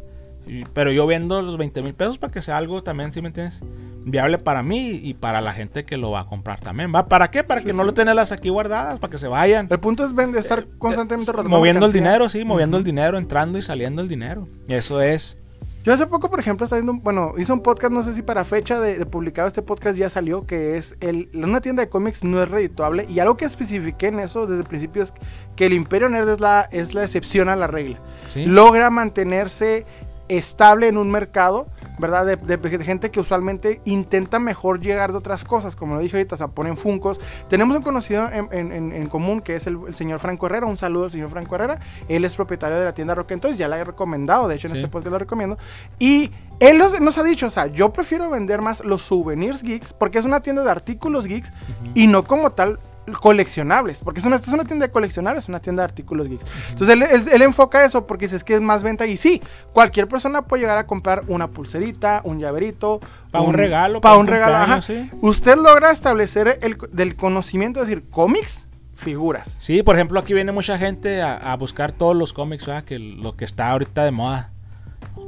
[0.73, 3.61] Pero yo vendo los 20 mil pesos para que sea algo también, ¿sí me entiendes?
[4.05, 7.07] Viable para mí y para la gente que lo va a comprar también, ¿va?
[7.07, 7.43] ¿Para qué?
[7.43, 9.67] Para Sí, que no lo tenerlas aquí guardadas, para que se vayan.
[9.69, 13.17] El punto es vender, estar constantemente rotando Eh, Moviendo el dinero, sí, moviendo el dinero,
[13.17, 14.47] entrando y saliendo el dinero.
[14.67, 15.37] Eso es.
[15.83, 18.45] Yo hace poco, por ejemplo, estaba viendo, bueno, hice un podcast, no sé si para
[18.45, 22.23] fecha de, de publicado este podcast ya salió, que es el, una tienda de cómics
[22.23, 23.05] no es redituable.
[23.09, 25.13] Y algo que especifiqué en eso desde el principio es
[25.57, 27.99] que el Imperio Nerd es la, es la excepción a la regla.
[28.33, 28.45] ¿sí?
[28.45, 29.85] Logra mantenerse
[30.29, 31.67] estable en un mercado,
[32.03, 32.25] ¿verdad?
[32.25, 36.17] De, de- de gente que usualmente intenta mejor llegar de otras cosas, como lo dije
[36.17, 37.19] ahorita, o sea, ponen funcos.
[37.47, 40.65] Tenemos un conocido en, en- en- en común que es el, el señor Franco Herrera,
[40.67, 41.79] un saludo al señor Franco Herrera,
[42.09, 44.73] él es propietario de la tienda Rock entonces ya la he recomendado, de hecho en
[44.73, 44.79] Sí.
[44.79, 45.57] este podcast lo recomiendo,
[45.97, 46.29] y
[46.59, 50.19] él nos, nos ha dicho, o sea, yo prefiero vender más los souvenirs geeks, porque
[50.19, 51.51] es una tienda de artículos geeks,
[51.95, 52.79] y no como tal
[53.19, 56.45] coleccionables, porque es una, es una tienda de coleccionables, es una tienda de artículos geeks.
[56.69, 59.41] Entonces él, él- él enfoca eso porque dice es que es más venta y sí,
[59.73, 62.99] cualquier persona puede llegar a comprar una pulserita, un llaverito,
[63.31, 64.75] Pa' un regalo, para pa' un regalo, ajá.
[64.77, 65.17] cumpleaños, sí.
[65.21, 69.57] Usted logra establecer el del conocimiento, es decir, cómics, figuras.
[69.59, 72.83] Sí, por ejemplo, aquí viene mucha gente a, a buscar todos los cómics, ¿verdad?
[72.85, 74.52] Que lo que está ahorita de moda.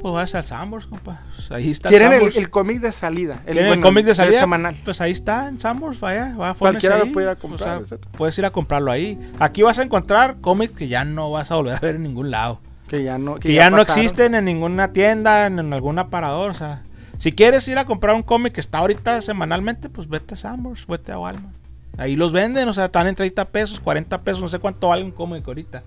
[0.02, 1.22] Pues vas al Sambors, compa.
[1.36, 4.40] Pues ahí está Quieren el, cómic de salida, ¿Quieren el bueno, cómic de salida?
[4.40, 4.78] semanal.
[4.84, 7.84] Pues ahí está, en Sambors, vaya, va, Cualquiera lo puede ir a comprar, o sea,
[7.84, 8.12] etcétera.
[8.18, 9.20] puedes ir a comprarlo ahí.
[9.40, 12.32] Aquí vas a encontrar cómics que ya no vas a volver a ver en ningún
[12.32, 12.62] lado.
[12.88, 16.54] Que ya no, Que, ya, no existen en ninguna tienda, en, en algún aparador, o
[16.54, 16.84] sea.
[17.18, 20.86] Si quieres ir a comprar un cómic que está ahorita semanalmente, pues vete a Sambors,
[20.86, 21.56] vete a Walmart.
[21.98, 25.04] Ahí los venden, o sea, están en 30 pesos, 40 pesos, no sé cuánto vale
[25.04, 25.84] un cómic ahorita.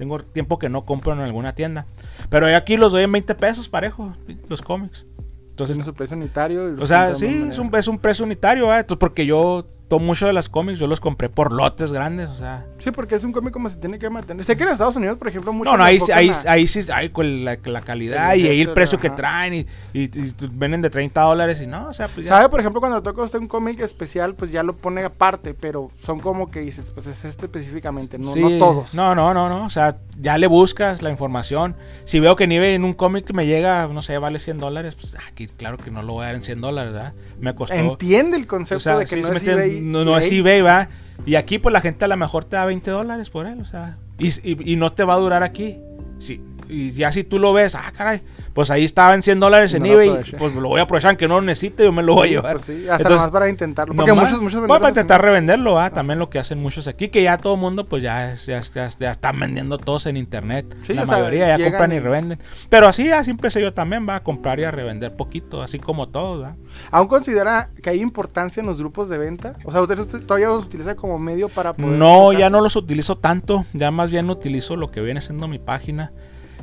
[0.00, 1.84] Tengo tiempo que no compro en alguna tienda.
[2.30, 4.16] Pero aquí los doy en 20 pesos parejo,
[4.48, 5.04] los cómics.
[5.50, 6.74] Entonces, ¿Tiene su precio unitario?
[6.80, 8.78] O sea, sí, es un, es un precio unitario, ¿eh?
[8.78, 9.66] Entonces, porque yo
[9.98, 12.66] mucho de las cómics yo los compré por lotes grandes, o sea.
[12.78, 14.44] Sí, porque es un cómic como se tiene que mantener.
[14.44, 15.70] Sé que en Estados Unidos, por ejemplo, mucho.
[15.70, 19.10] No, no, ahí, ahí, ahí, sí, hay con la, calidad y ahí el precio que
[19.10, 20.10] traen y, y,
[20.52, 23.38] venden de 30 dólares y no, o sea, pues ¿Sabe, por ejemplo, cuando toca usted
[23.38, 27.24] un cómic especial, pues ya lo pone aparte, pero son como que dices, pues es
[27.24, 28.94] este específicamente, no, no todos.
[28.94, 31.74] No, no, no, no, o sea, ya le buscas la información.
[32.04, 35.14] Si veo que ni en un cómic me llega, no sé, vale 100 dólares, pues
[35.26, 37.14] aquí claro que no lo voy a dar en 100 dólares, ¿verdad?
[37.40, 37.74] Me costó.
[37.74, 39.42] Entiende el concepto de que no es
[39.80, 40.88] no, no es eBay, va.
[41.26, 43.64] Y aquí, pues la gente a lo mejor te da 20 dólares por él, o
[43.64, 43.98] sea.
[44.18, 45.78] Y, y, no te va a durar aquí.
[46.18, 49.74] Sí, y ya si tú lo ves, ah, caray, pues ahí estaba en 100 dólares
[49.74, 52.28] en eBay, pues lo voy a aprovechar, que no lo necesite, yo me lo voy
[52.28, 52.52] a llevar.
[52.54, 53.94] Pues sí, hasta más para intentarlo.
[53.94, 55.90] Porque muchos, muchos para intentar revenderlo, ¿ah?
[55.90, 59.10] también lo que hacen muchos aquí, que ya todo el mundo, pues ya, ya, ya,
[59.10, 60.66] están vendiendo todos en internet.
[60.88, 62.38] la mayoría ya compran y, revenden.
[62.68, 66.08] Pero así, así empecé yo también, va a comprar y a revender poquito, así como
[66.08, 66.56] todos, ¿va?
[66.90, 69.56] ¿Aún considera que hay importancia en los grupos de venta?
[69.64, 73.16] O sea, ¿usted todavía los utiliza como medio para poder No, ya no los utilizo
[73.18, 76.12] tanto, ya más bien utilizo lo que viene siendo mi página.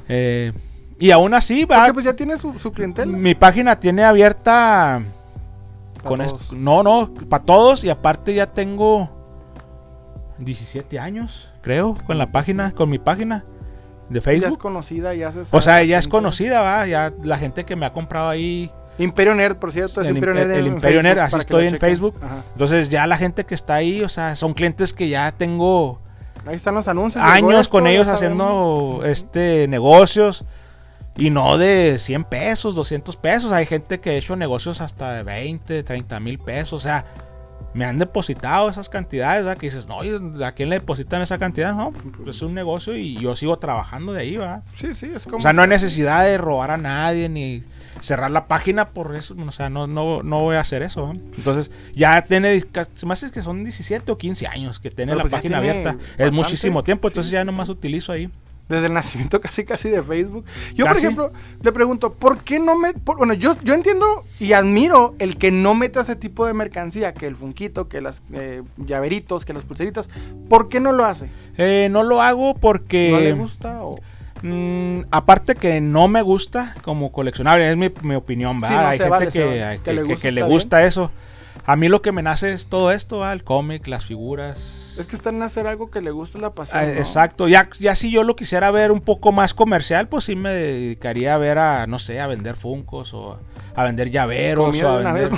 [0.08, 0.54] Eh,
[1.00, 1.78] y aún así va.
[1.78, 3.12] Porque pues ya tiene su, su clientela.
[3.12, 5.02] Mi página tiene abierta.
[6.04, 6.40] Con esto.
[6.54, 7.84] No, no, para todos.
[7.84, 9.10] Y aparte ya tengo
[10.40, 13.46] 17 años, creo, con la página, con mi página
[14.10, 14.44] de Facebook.
[14.44, 16.88] Ya es conocida, ya se O sea, ya es conocida, va.
[16.88, 18.72] Ya la gente que me ha comprado ahí.
[18.98, 20.52] Imperio Nerd, por cierto, es el, Imperio Nerd.
[20.52, 22.16] El, Imperio Nerd, así estoy en Facebook.
[22.54, 26.02] Entonces ya la gente que está ahí, o sea, son clientes que ya tengo.
[26.48, 27.24] Ahí están los anuncios.
[27.24, 30.46] Años con ellos haciendo este negocios.
[31.20, 33.52] Y no de 100 pesos, 200 pesos.
[33.52, 36.74] Hay gente que ha hecho negocios hasta de 20, 30 mil pesos.
[36.74, 37.06] O sea,
[37.78, 39.60] me han depositado esas cantidades, ¿verdad?
[39.60, 40.00] Que dices, no,
[40.44, 41.76] ¿a quién le depositan esa cantidad?
[41.76, 44.64] No, pues es un negocio y yo sigo trabajando de ahí, ¿verdad?
[44.74, 45.38] Sí, sí, es como...
[45.38, 47.64] O sea, no hay necesidad de robar a nadie ni
[48.00, 49.36] cerrar la página por eso.
[49.48, 51.14] O sea, no, no, no voy a hacer eso.
[51.14, 52.64] Entonces, ya tiene,
[53.06, 55.98] más es que son 17 o 15 años que tiene la pues página abierta.
[56.18, 58.32] Es muchísimo tiempo, entonces ya nomás utilizo ahí
[58.70, 60.46] desde el nacimiento casi casi de Facebook.
[60.74, 62.94] Yo, por ejemplo, le pregunto, ¿por qué no me...
[62.94, 67.28] bueno, yo, yo entiendo y admiro el que no meta ese tipo de mercancía, que
[67.28, 70.10] el funquito, que las eh, llaveritos, que las pulseritas.
[70.50, 71.30] ¿Por qué no lo hace?
[71.58, 73.10] Eh, no lo hago porque...
[73.12, 73.98] ¿No le gusta o...?
[74.42, 78.90] Mm, aparte que no me gusta como coleccionable, es mi, opinión, ¿verdad?
[78.90, 81.12] Hay gente que, le gusta, eso.
[81.66, 85.16] A mí lo que me nace es todo esto, el cómic, las figuras, es que
[85.16, 86.80] están en hacer algo que le gusta la pasión.
[86.80, 87.48] Ah, exacto.
[87.48, 91.34] Ya, ya si yo lo quisiera ver un poco más comercial, pues sí me dedicaría
[91.34, 93.40] a ver a, no sé, a vender funcos o
[93.76, 94.82] a vender llaveros.
[94.82, 95.32] O a vender...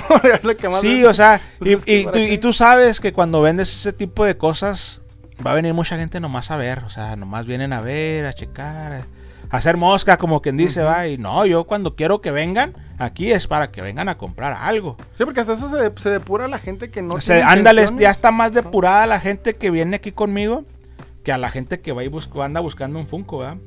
[0.80, 4.36] sí, o sea, pues y, tú, y tú sabes que cuando vendes ese tipo de
[4.36, 5.00] cosas,
[5.44, 6.80] va a venir mucha gente nomás a ver.
[6.80, 9.06] O sea, nomás vienen a ver, a checar
[9.50, 11.06] hacer mosca, como quien dice, va.
[11.06, 14.96] Y no, yo cuando quiero que vengan, aquí es para que vengan a comprar algo.
[15.16, 18.52] Sí, porque hasta eso se, depura la gente que no se, Ándale, ya está más
[18.52, 20.64] depurada la gente que viene aquí conmigo
[21.22, 23.58] que a la gente que va y anda buscando un Funko, ¿verdad?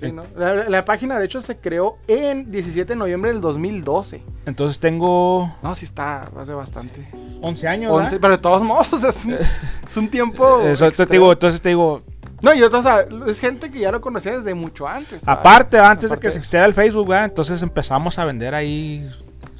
[0.00, 0.24] Sí, ¿no?
[0.36, 4.22] la, página, de hecho, se creó en 17 de noviembre del 2012.
[4.44, 5.54] Entonces tengo...
[5.62, 7.08] No, sí está, hace bastante.
[7.40, 9.38] 11 años, 11, Pero de todos modos, es un,
[9.86, 10.60] es un tiempo...
[10.60, 12.02] Eso te digo, entonces te digo,
[12.44, 15.26] no, y o sea, es gente que ya lo conocía desde mucho antes.
[15.26, 19.08] Aparte, antes de que se existiera el Facebook, entonces empezamos a vender ahí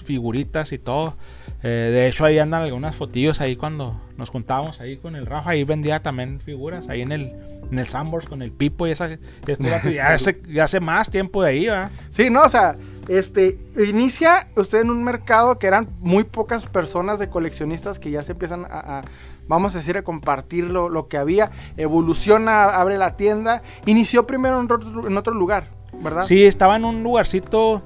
[0.04, 1.16] figuritas y todo.
[1.62, 5.50] Eh, de hecho, ahí andan algunas fotillos ahí cuando nos juntábamos ahí con el Rafa.
[5.50, 7.32] Ahí vendía también figuras ahí en el,
[7.72, 9.08] en el Sambors con el Pipo y esa.
[9.48, 11.90] ya, hace, ya hace más tiempo de ahí, ¿verdad?
[12.10, 12.76] Sí, no, o sea,
[13.08, 18.22] este, inicia usted en un mercado que eran muy pocas personas de coleccionistas que ya
[18.22, 19.04] se empiezan a
[19.46, 25.16] vamos a decir, a compartir lo, que había, evoluciona, abre la tienda, inició primero en
[25.16, 25.68] otro, lugar,
[26.00, 26.24] ¿verdad?
[26.24, 27.82] Sí, estaba en un lugarcito,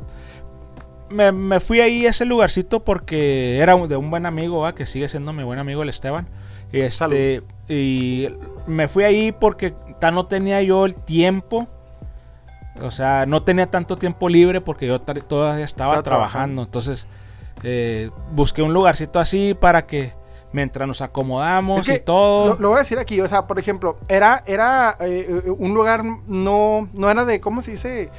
[1.11, 5.32] me, fui ahí a ese lugarcito porque era de un buen amigo, que sigue siendo
[5.32, 6.28] mi buen amigo el Esteban,
[6.72, 8.28] y, este, y
[8.66, 9.74] me fui ahí porque
[10.12, 11.68] no tenía yo el tiempo.
[12.80, 16.62] O sea, no tenía tanto tiempo libre porque yo todavía estaba, trabajando.
[16.62, 17.09] Entonces,
[17.64, 20.12] eh, busqué un lugarcito así para que
[20.53, 22.57] mientras nos acomodamos y todo.
[22.59, 26.88] Lo, voy a decir aquí, o sea, por ejemplo, era, era eh, un lugar, no,
[26.94, 28.11] no era de, ¿cómo se dice?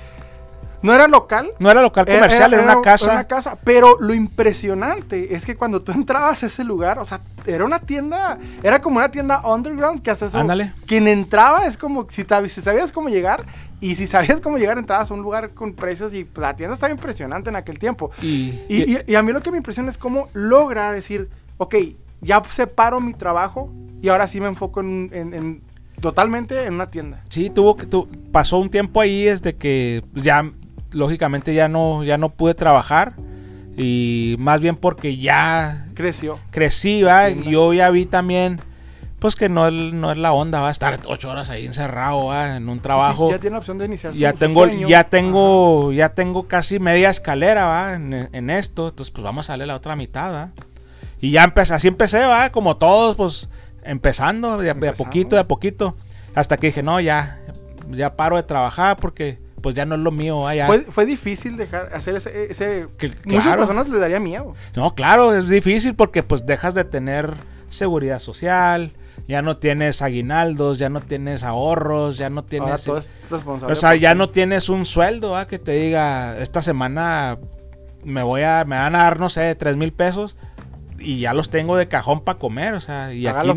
[0.82, 1.52] No era local.
[1.60, 3.06] No era local comercial, era, una casa.
[3.06, 3.58] Era una casa.
[3.64, 7.80] Pero lo impresionante es que cuando tú entrabas a ese lugar, o sea, era una
[7.80, 10.40] tienda, era como una tienda underground que hasta eso.
[10.40, 10.74] Ándale.
[10.86, 13.46] Quien entraba es como si, si sabías cómo llegar
[13.82, 16.74] y si sabías cómo llegar, entrabas a un lugar con precios y pues, la tienda
[16.74, 18.12] estaba impresionante en aquel tiempo.
[18.22, 21.76] Y, y, a mí lo que me impresiona es cómo logra decir, ok,
[22.22, 25.62] ya separo mi trabajo y ahora sí me enfoco en,
[26.02, 27.22] totalmente en una tienda.
[27.30, 30.52] Sí, tuvo que tu, pasó un tiempo ahí desde que ya
[30.92, 33.14] lógicamente ya no ya no pude trabajar
[33.78, 36.40] y más bien porque ya creció.
[36.52, 37.30] Crecí, ¿va?
[37.30, 38.62] yo ya vi también
[39.20, 42.56] pues que no, no es la onda, va a estar ocho horas ahí encerrado, ¿va?
[42.56, 43.30] en un trabajo.
[43.30, 47.66] ya tiene la opción de iniciar ya tengo, Ya tengo, ya tengo casi media escalera,
[47.66, 47.94] ¿va?
[47.94, 50.50] En, esto, entonces pues vamos a darle la otra mitad,
[51.22, 53.50] Y ya empecé, así empecé, va, como todos, pues
[53.84, 55.96] empezando de, a poquito, de a poquito,
[56.36, 57.40] hasta que dije, no, ya,
[57.90, 60.46] ya paro de trabajar porque pues ya no es lo mío.
[60.66, 62.52] Fue, fue difícil dejar hacer ese...
[62.52, 62.88] ese
[63.26, 64.54] Muchas personas le daría miedo.
[64.76, 67.34] No, claro, es difícil porque pues dejas de tener
[67.68, 68.94] seguridad social,
[69.28, 72.84] ya no tienes aguinaldos, ya no tienes ahorros, ya no tienes...
[72.84, 77.38] todo es responsable o sea, ya no tienes un sueldo que te diga, esta semana
[78.04, 80.36] me voy a, me van a dar, no sé, tres mil pesos
[81.02, 83.50] y ya los tengo de cajón para comer, o sea, y aquí,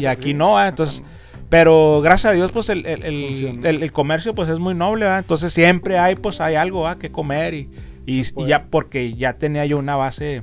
[0.00, 1.02] y, aquí no, entonces...
[1.50, 6.16] Pero gracias a Dios, pues el, el, comercio pues es muy noble, Entonces siempre hay,
[6.16, 7.68] pues hay algo que comer y,
[8.06, 10.42] y, ya porque ya tenía yo una base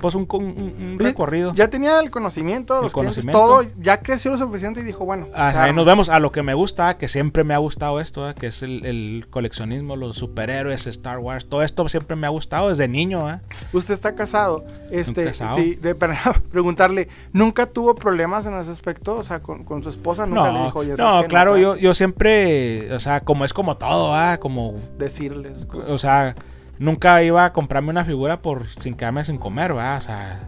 [0.00, 1.54] pues un, un, recorrido.
[1.54, 3.38] Ya tenía el conocimiento, los conocimiento.
[3.38, 5.28] todo, ya creció lo suficiente y dijo, bueno.
[5.34, 8.48] ahí nos vemos a lo que me gusta, que siempre me ha gustado esto, que
[8.48, 13.28] es el, coleccionismo, los superhéroes, Star Wars, todo esto siempre me ha gustado desde niño.
[13.30, 13.40] ¿eh?
[13.72, 16.18] Usted está casado, este, sí, de, para
[16.50, 19.16] preguntarle, ¿nunca tuvo problemas en ese aspecto?
[19.16, 23.20] O sea, con, su esposa nunca le dijo, No, claro, yo, yo siempre, o sea,
[23.20, 24.38] como es como todo, ¿ah?
[24.38, 24.74] Como...
[24.98, 25.66] Decirles.
[25.88, 26.34] O sea
[26.78, 29.98] nunca iba a comprarme una figura por sin quedarme sin comer, ¿verdad?
[29.98, 30.40] O sea,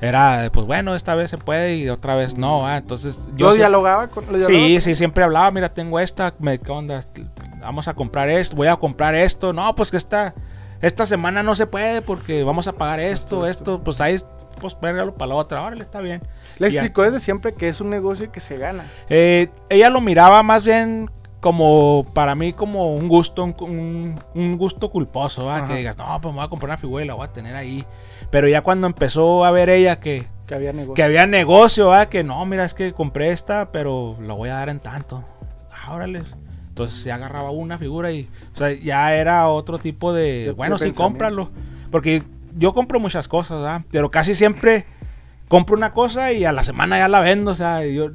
[0.00, 2.78] era, pues bueno, esta vez se puede y otra vez no, ¿verdad?
[2.78, 3.48] Entonces yo...
[3.48, 4.24] ¿Lo dialogaba con...?
[4.46, 7.04] sí, sí, siempre hablaba, mira, tengo esta, me, ¿qué onda?
[7.60, 9.52] Vamos a comprar esto, voy a comprar esto.
[9.52, 10.34] No, pues que esta,
[10.80, 14.18] esta semana no se puede porque vamos a pagar esto, esto, pues ahí
[14.60, 16.20] pues pérgalo para la otra, órale, está bien.
[16.58, 18.84] Le explicó desde siempre que es un negocio y que se gana.
[19.08, 21.10] Eh, ella lo miraba más bien
[21.40, 26.46] como para mí como un gusto, un, gusto culposo, que digas, no, pues me voy
[26.46, 27.84] a comprar una figura y la voy a tener ahí.
[28.30, 32.24] Pero ya cuando empezó a ver ella que, que había negocio, que había negocio, que
[32.24, 35.24] no, mira, es que compré esta, pero la voy a dar en tanto.
[35.70, 36.22] Ah, órale.
[36.68, 40.92] Entonces se agarraba una figura y, o sea, ya era otro tipo de, bueno, sí,
[40.92, 41.50] cómpralo.
[41.90, 42.22] Porque
[42.56, 44.86] yo compro muchas cosas, pero casi siempre
[45.48, 48.10] compro una cosa y a la semana ya la vendo, o sea, yo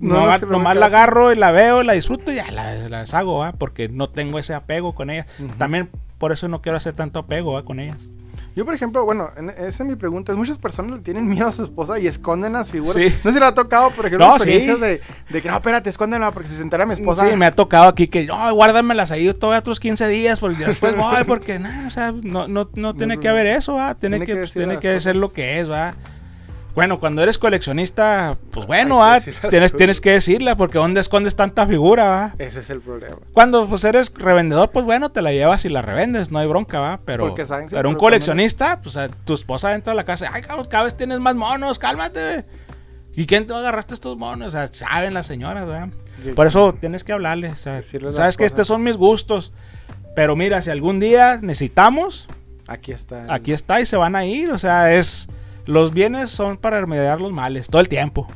[0.00, 3.88] no, nomás la agarro y la veo, la disfruto y ya la, las hago, porque
[3.88, 5.26] no tengo ese apego con ellas.
[5.58, 8.08] También por eso no quiero hacer tanto apego con ellas.
[8.56, 10.34] Yo, por ejemplo, bueno, esa es mi pregunta.
[10.34, 12.96] Muchas personas le tienen miedo a su esposa y esconden las figuras.
[12.96, 16.32] No sé si le ha tocado, por ejemplo, experiencias de, de, que no, espérate, escóndenla
[16.32, 17.28] porque si se entera mi esposa.
[17.28, 20.96] Sí, me ha tocado aquí que, no, guárdamelas ahí todavía otros 15 días porque después
[20.96, 23.94] voy, porque, no, o sea, no, no, no tiene que haber eso, ¿va?
[23.94, 25.94] Tiene, que, tiene que ser lo que es, ¿va?
[26.74, 29.18] Bueno, cuando eres coleccionista, pues bueno, ah,
[29.48, 32.04] tienes, tienes que decirla, porque ¿dónde escondes tanta figura?
[32.04, 32.34] ¿va?
[32.38, 33.16] Ese es el problema.
[33.32, 36.80] Cuando pues eres revendedor, pues bueno, te la llevas y la revendes, no hay bronca,
[36.80, 37.00] ¿va?
[37.04, 37.34] Pero,
[37.70, 41.18] pero un coleccionista, pues tu esposa dentro de la casa, ay, cabrón, cada vez tienes
[41.18, 42.44] más monos, cálmate.
[43.14, 44.48] ¿Y quién te agarraste estos monos?
[44.48, 45.88] O sea, saben las señoras, ¿verdad?
[46.34, 47.60] Por eso tienes que hablarles.
[47.60, 49.52] sabes que estos son mis gustos.
[50.14, 52.28] Pero mira, si algún día necesitamos,
[52.66, 53.26] aquí está.
[53.28, 54.50] Aquí está y se van a ir.
[54.50, 55.28] O sea, es
[55.70, 58.26] los bienes son para remediar los males todo el tiempo.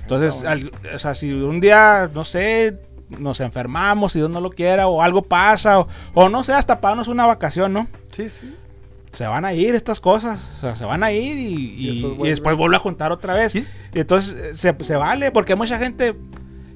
[0.00, 0.44] Entonces,
[0.94, 2.78] o sea, si un día, no sé,
[3.08, 7.08] nos enfermamos, si Dios no lo quiera, o algo pasa, o, no sé, hasta pagarnos
[7.08, 7.88] una vacación, ¿no?
[8.12, 8.54] Sí, sí.
[9.12, 12.76] Se van a ir estas cosas, o sea, se van a ir y, después vuelve
[12.76, 13.54] a juntar otra vez.
[13.54, 13.64] Y
[13.94, 16.16] entonces se, se, vale, porque mucha gente,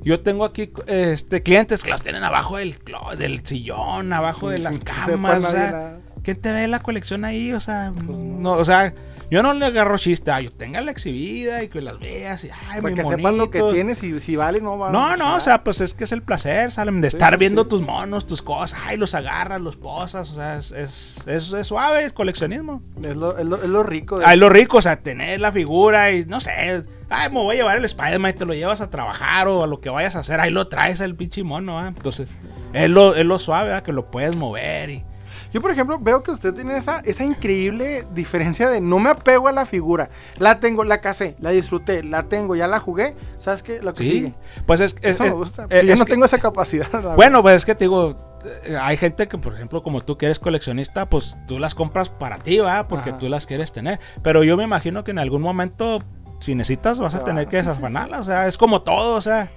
[0.03, 2.77] yo tengo aquí este, clientes que los tienen abajo del,
[3.19, 5.99] del sillón, abajo de las camas, o sea,
[6.29, 7.55] ¿quién te ve la colección ahí?
[7.55, 8.93] O sea, pues no, o sea
[9.31, 12.81] yo no le agarro chiste, yo tenga la exhibida y que las veas y ay,
[12.81, 14.93] Para que sepas lo que tienes y si vale no vale.
[14.93, 17.83] No, no, o sea, pues es que es el placer, salen de estar viendo tus
[17.83, 22.15] monos, tus cosas, ay, los agarras, los posas, o sea, es, es, es, suave el
[22.15, 22.83] coleccionismo.
[23.03, 24.19] Es lo, es lo, es lo rico.
[24.19, 24.25] De...
[24.25, 27.59] Ay, lo rico, o sea, tener la figura y no sé, ay, me voy a
[27.59, 30.21] llevar el Spider-Man y te lo llevas a trabajar o a lo que vayas a
[30.21, 31.89] hacer, ahí lo traes el pinche mono, ¿eh?
[31.89, 32.31] Entonces,
[32.73, 33.83] es lo, es lo suave, ¿eh?
[33.83, 35.05] que lo puedes mover y
[35.53, 39.49] yo, por ejemplo, veo que usted tiene esa, esa increíble diferencia de no me apego
[39.49, 40.11] a la figura.
[40.39, 43.17] La tengo, la casé, la disfruté, la tengo, ya la jugué.
[43.39, 43.81] ¿Sabes qué?
[43.81, 44.35] Lo que sí.
[44.67, 45.67] Pues es Eso me gusta.
[45.71, 46.89] Eh, yo no tengo esa capacidad.
[47.17, 48.17] Bueno, pues es que te digo,
[48.65, 52.11] eh, hay gente que, por ejemplo, como tú que eres coleccionista, pues tú las compras
[52.11, 52.87] para ti, ¿va?
[52.87, 53.99] Porque tú las quieres tener.
[54.23, 56.03] Pero yo me imagino que en algún momento,
[56.41, 58.21] si necesitas, vas a tener que desafanarla.
[58.21, 59.51] O sea, es como todo, o sea,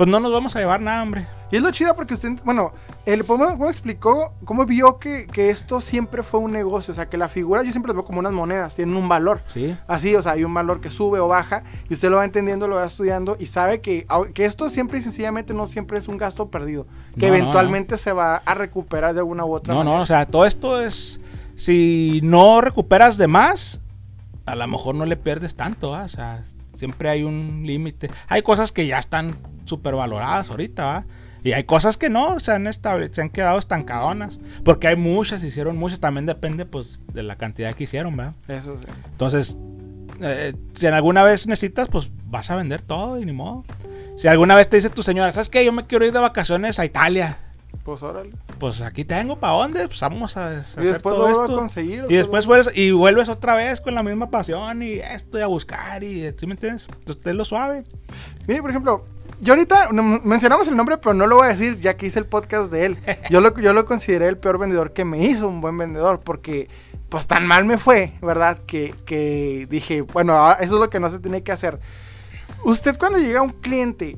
[0.00, 1.26] pues no nos vamos a llevar nada, hombre.
[1.50, 2.72] Y es lo chido porque usted, bueno,
[3.04, 6.92] él ¿cómo, explicó, cómo vio que, esto siempre fue un negocio?
[6.92, 9.42] O sea, que la figura yo siempre las veo como unas monedas, tienen un valor.
[9.48, 9.76] Sí.
[9.86, 12.66] Así, o sea, hay un valor que sube o baja y usted lo va entendiendo,
[12.66, 16.16] lo va estudiando y sabe que, que esto siempre y sencillamente no siempre es un
[16.16, 16.86] gasto perdido,
[17.18, 19.90] que eventualmente se va a recuperar de alguna u otra manera.
[19.90, 21.20] No, no, o sea, todo esto es,
[21.56, 23.82] si no recuperas de más,
[24.46, 26.42] a lo mejor no le pierdes tanto, o sea,
[26.80, 28.10] siempre hay un límite.
[28.26, 31.04] Hay cosas que ya están súper valoradas ahorita, ¿va?
[31.44, 34.40] Y hay cosas que no, se han, se han quedado estancadonas.
[34.64, 36.00] Porque hay muchas, hicieron muchas.
[36.00, 38.34] También depende pues de la cantidad que hicieron, ¿verdad?
[38.48, 38.88] Eso sí.
[39.12, 39.58] Entonces,
[40.20, 43.64] eh, si en alguna vez necesitas, pues vas a vender todo y ni modo.
[44.16, 45.64] Si alguna vez te dice tu señora, ¿sabes qué?
[45.64, 47.38] Yo me quiero ir de vacaciones a Italia.
[47.84, 48.32] Pues órale.
[48.58, 49.86] Pues aquí tengo, ¿para dónde?
[49.88, 51.42] Pues vamos a, y después todo esto.
[51.42, 52.04] a conseguir.
[52.08, 55.46] Y después vuelves, y vuelves otra vez con la misma pasión y esto y a
[55.46, 56.86] buscar y, ¿sí me entiendes?
[56.98, 57.84] Entonces, es lo suave.
[58.46, 59.04] Mire, por ejemplo,
[59.40, 62.26] yo ahorita mencionamos el nombre, pero no lo voy a decir ya que hice el
[62.26, 62.98] podcast de él.
[63.30, 66.68] Yo lo, yo lo consideré el peor vendedor que me hizo un buen vendedor, porque
[67.08, 68.58] pues tan mal me fue, ¿verdad?
[68.66, 71.80] Que, dije, bueno, eso es lo que no se tiene que hacer.
[72.64, 74.16] Usted cuando llega a un cliente,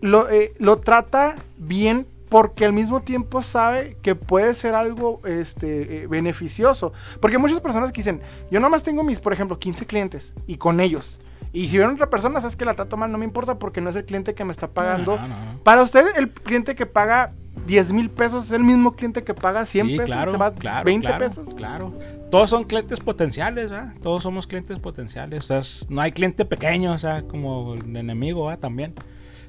[0.00, 6.02] lo, eh, lo trata bien porque al mismo tiempo sabe que puede ser algo este,
[6.02, 6.92] eh, beneficioso.
[7.20, 8.20] Porque muchas personas que dicen,
[8.50, 11.20] yo nomás tengo mis, por ejemplo, 15 clientes y con ellos
[11.52, 13.90] y si viene otra persona, sabes que la trato mal, no me importa porque no
[13.90, 15.18] es el cliente que me está pagando.
[15.62, 17.32] Para usted, el cliente que paga
[17.66, 20.06] 10 mil pesos es el mismo cliente que paga 100 pesos.
[20.06, 21.54] Claro, claro, 20 pesos.
[21.54, 21.92] Claro.
[22.30, 23.94] Todos son clientes potenciales, ¿verdad?
[24.02, 25.50] Todos somos clientes potenciales.
[25.50, 28.60] O sea, no hay cliente pequeño, o sea, como el enemigo, ¿verdad?
[28.60, 28.94] También.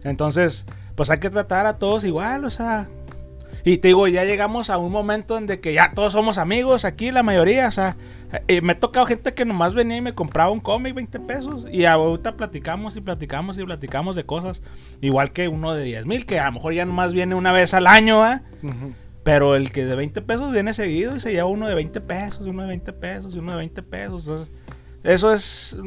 [0.04, 0.66] Entonces,
[1.00, 2.90] pues hay que tratar a todos igual, o sea,
[3.64, 6.84] y te digo, ya llegamos a un momento en de que ya todos somos amigos
[6.84, 7.70] aquí, la mayoría.
[7.70, 7.96] O sea,
[8.50, 11.66] eh, me he tocado gente que nomás venía y me compraba un cómic 20 pesos.
[11.72, 14.62] Y ahorita platicamos y platicamos y platicamos de cosas.
[15.00, 17.74] Igual que uno de 10 mil, que a lo mejor ya nomás viene una vez
[17.74, 18.42] al año, ¿eh?
[19.24, 22.42] Pero el que de 20 pesos viene seguido y se lleva uno de 20 pesos,
[22.42, 24.22] uno de 20 pesos, uno de 20 pesos.
[24.28, 24.52] Entonces,
[25.04, 25.78] eso es,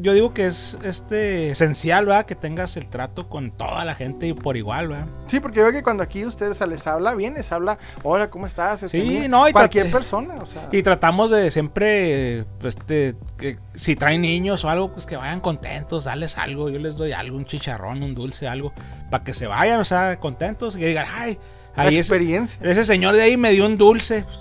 [0.00, 2.26] yo digo que es este esencial, ¿verdad?
[2.26, 5.06] Que tengas el trato con toda la gente y por igual, ¿verdad?
[5.26, 8.46] Sí, porque yo veo que cuando aquí ustedes les habla bien, les habla, hola, ¿cómo
[8.46, 8.82] estás?
[8.82, 10.68] Este, sí, no, y cualquier persona, o sea.
[10.70, 16.04] Y tratamos de siempre, este, que si traen niños o algo, pues que vayan contentos,
[16.04, 18.72] darles algo, yo les doy algo, un chicharrón, un dulce, algo,
[19.10, 21.38] para que se vayan, o sea, contentos y que digan, ay,
[21.74, 22.60] ahí experiencia.
[22.62, 24.38] Ese, señor de ahí me dio un dulce, pues,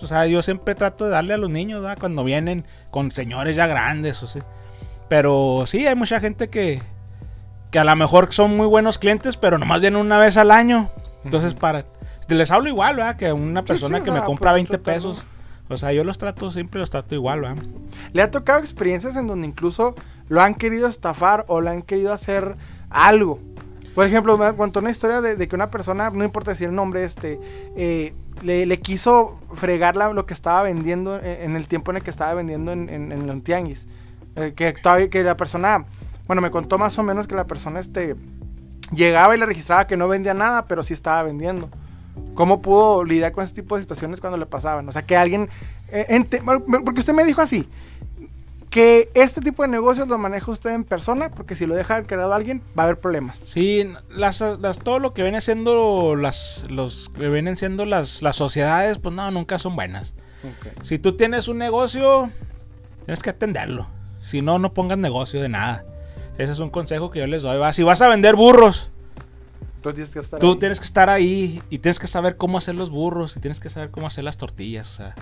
[0.00, 1.98] o sea, yo siempre trato de darle a los niños, ¿verdad?
[1.98, 4.44] Cuando vienen con señores ya grandes, o sea.
[5.08, 6.82] Pero sí, hay mucha gente que,
[7.70, 10.90] que a lo mejor son muy buenos clientes, pero nomás vienen una vez al año.
[11.24, 11.84] Entonces, para.
[12.28, 13.16] Les hablo igual, ¿verdad?
[13.16, 15.24] Que una persona que me compra 20 pues, pesos.
[15.70, 17.62] O sea, yo los trato, siempre los trato igual, ¿verdad?
[18.12, 19.94] ¿Le ha tocado experiencias en donde incluso
[20.28, 22.56] lo han querido estafar o le han querido hacer
[22.90, 23.38] algo?
[23.94, 27.04] Por ejemplo, me contó una historia de, que una persona, no importa decir el nombre,
[27.04, 27.40] este,
[27.76, 32.34] eh, le, quiso fregar lo que estaba vendiendo en, el tiempo en el que estaba
[32.34, 33.88] vendiendo en, en, en tianguis.
[34.36, 34.74] Eh, que,
[35.10, 35.84] que la persona,
[36.28, 38.14] bueno, me contó más o menos que la persona este,
[38.92, 41.68] llegaba y le registraba que no vendía nada, pero sí estaba vendiendo.
[42.34, 44.88] ¿Cómo pudo lidiar con ese tipo de situaciones cuando le pasaban?
[44.88, 45.48] O sea, que alguien...
[45.90, 46.24] Eh,
[46.84, 47.68] porque usted me dijo así,
[48.70, 52.34] que este tipo de negocios lo maneja usted en persona, porque si lo deja creado
[52.34, 53.44] alguien, va a haber problemas.
[53.48, 54.38] Sí, las,
[54.82, 59.30] todo lo que viene siendo las, los que vienen siendo las, las sociedades, pues no,
[59.30, 60.14] nunca son buenas.
[60.82, 62.30] Si tú tienes un negocio,
[63.04, 63.88] tienes que atenderlo.
[64.22, 65.84] Si no, no pongas negocio de nada.
[66.36, 67.60] Ese es un consejo que yo les doy.
[67.72, 68.90] Si vas a vender burros,
[69.82, 72.74] tú, tienes que, estar tú tienes que estar ahí y tienes que saber cómo hacer
[72.74, 74.90] los burros y tienes que saber cómo hacer las tortillas.
[74.90, 75.14] O sea,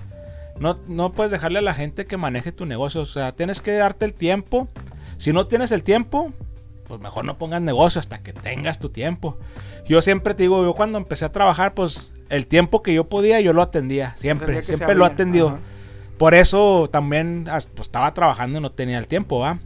[0.59, 3.01] no, no puedes dejarle a la gente que maneje tu negocio.
[3.01, 4.67] O sea, tienes que darte el tiempo.
[5.17, 6.31] Si no tienes el tiempo,
[6.87, 9.37] pues mejor no pongas negocio hasta que tengas tu tiempo.
[9.85, 13.39] Yo siempre te digo, yo cuando empecé a trabajar, pues el tiempo que yo podía,
[13.41, 14.15] yo lo atendía.
[14.17, 15.59] Siempre, siempre lo he atendido.
[16.17, 19.59] Por eso también pues, estaba trabajando y no tenía el tiempo, ¿va?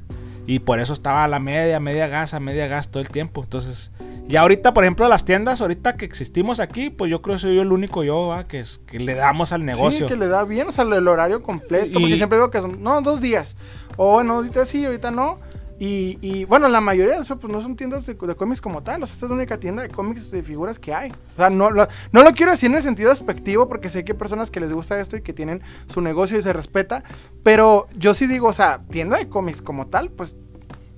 [0.51, 3.41] Y por eso estaba a la media, media gas, a media gas todo el tiempo.
[3.41, 3.93] Entonces,
[4.27, 7.55] y ahorita, por ejemplo, las tiendas, ahorita que existimos aquí, pues yo creo que soy
[7.55, 8.49] yo el único yo, ¿va?
[8.49, 10.09] Que, es, que le damos al negocio.
[10.09, 12.01] Sí, que le da bien, o sea, el horario completo.
[12.01, 13.55] Porque siempre digo que son, no, dos días.
[13.95, 15.39] O bueno, ahorita sí, ahorita no.
[15.84, 19.01] Y, bueno, la mayoría de eso pues, no son tiendas de, cómics como tal.
[19.01, 21.09] O sea, esta es la única tienda de cómics de figuras que hay.
[21.09, 24.11] O sea, no lo, no lo quiero decir en el sentido despectivo porque sé que
[24.11, 27.03] hay personas que les gusta esto y que tienen su negocio y se respeta.
[27.41, 30.36] Pero yo sí digo, o sea, tienda de cómics como tal, pues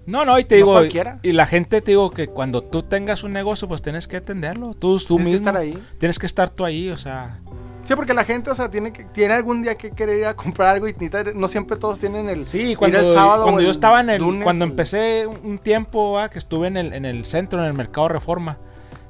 [0.06, 3.32] No, no, y te digo, y, la gente te digo que cuando tú tengas un
[3.32, 4.74] negocio, pues tienes que atenderlo.
[4.74, 5.32] Tú, tú tienes mismo.
[5.32, 5.84] Que estar ahí.
[5.98, 7.40] Tienes que estar tú ahí, o sea.
[7.84, 10.36] Sí, porque la gente, o sea, tiene que, tiene algún día que querer ir a
[10.36, 10.96] comprar algo y
[11.36, 12.46] no siempre todos tienen el.
[12.46, 14.44] Sí, cuando, el sábado cuando yo estaba en el.
[14.44, 18.58] cuando empecé un tiempo que estuve en el, en el centro, en el mercado Reforma,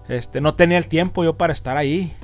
[0.08, 2.16] este, no tenía el tiempo yo para estar ahí.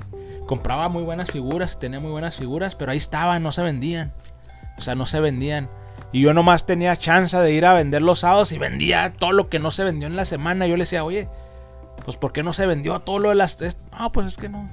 [0.48, 4.12] Compraba muy buenas figuras, tenía muy buenas figuras, pero ahí estaban, no se vendían.
[4.80, 5.70] O sea, no se vendían.
[6.12, 9.50] Y yo nomás tenía chance de ir a vender los sábados y vendía todo lo
[9.50, 10.66] que no se vendió en la semana.
[10.66, 11.28] Yo le decía, oye,
[12.04, 13.60] pues ¿por qué no se vendió todo lo de las...
[13.92, 14.68] No, pues es que no.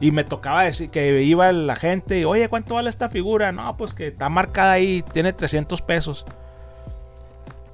[0.00, 3.50] Y me tocaba decir que iba la gente y, oye, ¿cuánto vale esta figura?
[3.52, 6.24] No, pues que está marcada ahí, tiene 300 pesos.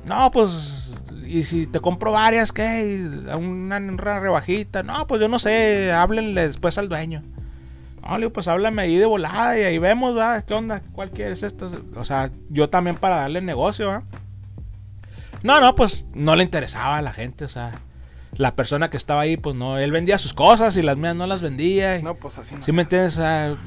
[0.07, 0.93] No, pues,
[1.27, 3.09] y si te compro varias, ¿qué?
[3.37, 4.83] Una, una rebajita.
[4.83, 7.23] No, pues yo no sé, háblenle después al dueño.
[8.07, 10.45] No, le pues háblame ahí de volada y ahí vemos, ¿verdad?
[10.45, 10.83] ¿Qué onda?
[10.93, 11.71] ¿Cuál quieres esto?
[11.97, 14.03] O sea, yo también para darle negocio, ¿verdad?
[15.43, 17.73] No, no, pues no le interesaba a la gente, o sea,
[18.37, 21.27] la persona que estaba ahí, pues no, él vendía sus cosas y las mías no
[21.27, 22.01] las vendía.
[22.01, 22.55] no, pues así.
[22.55, 23.21] No ¿Sí me entiendes?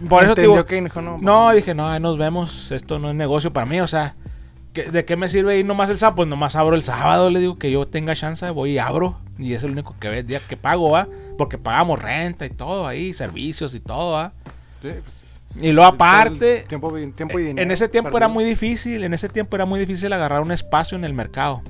[0.09, 0.65] por eso digo,
[1.01, 4.15] no, no, dije, no, ahí nos vemos, esto no es negocio para mí, o sea,
[4.74, 6.18] ¿de qué me sirve ir nomás el sábado?
[6.18, 9.20] Pues nomás abro el sábado, le digo que yo tenga chance, voy y abro.
[9.38, 11.07] Y es el único que ve, día que pago, ¿va?
[11.38, 14.34] Porque pagamos renta y todo ahí, servicios y todo, ¿va?
[14.82, 15.24] Sí, pues,
[15.59, 19.30] y luego aparte, tiempo, tiempo y dinero, en ese tiempo era muy difícil, en ese
[19.30, 21.63] tiempo era muy difícil agarrar un espacio en el mercado.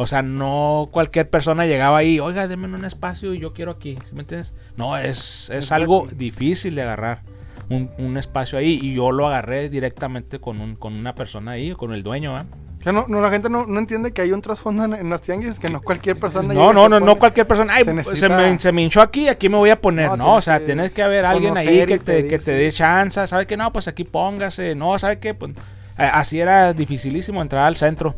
[0.00, 3.98] O sea, no cualquier persona llegaba ahí, oiga, denme un espacio y yo quiero aquí,
[4.04, 4.54] ¿sí me entiendes?
[4.76, 7.22] No, es, es algo difícil de agarrar
[7.68, 11.92] un, espacio ahí y yo lo agarré directamente con, un, con una persona ahí, con
[11.92, 12.46] el dueño, ¿ah?
[12.78, 15.58] O sea, no, la gente no, entiende que hay un trasfondo en, en, los tianguis,
[15.58, 16.54] que no cualquier persona.
[16.54, 17.74] No, no, no, no cualquier persona.
[17.74, 20.16] Ay, se, me, se, me, hinchó aquí, aquí me voy a poner.
[20.16, 23.26] No, o sea, tienes que haber alguien ahí que te, que te dé chance.
[23.26, 23.72] ¿Sabe que no?
[23.72, 24.76] Pues aquí póngase.
[24.76, 25.34] No, ¿sabe qué?
[25.34, 25.54] Pues,
[25.96, 28.14] así era dificilísimo entrar al centro.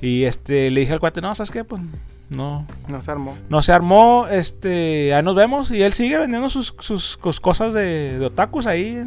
[0.00, 1.64] Y este le dije al cuate, no, ¿sabes qué?
[1.64, 1.82] Pues
[2.30, 2.64] no.
[2.86, 3.36] No se armó.
[3.48, 8.18] No se armó, este, ahí nos vemos y él sigue vendiendo sus, sus, cosas de,
[8.18, 9.02] de, otakus ahí.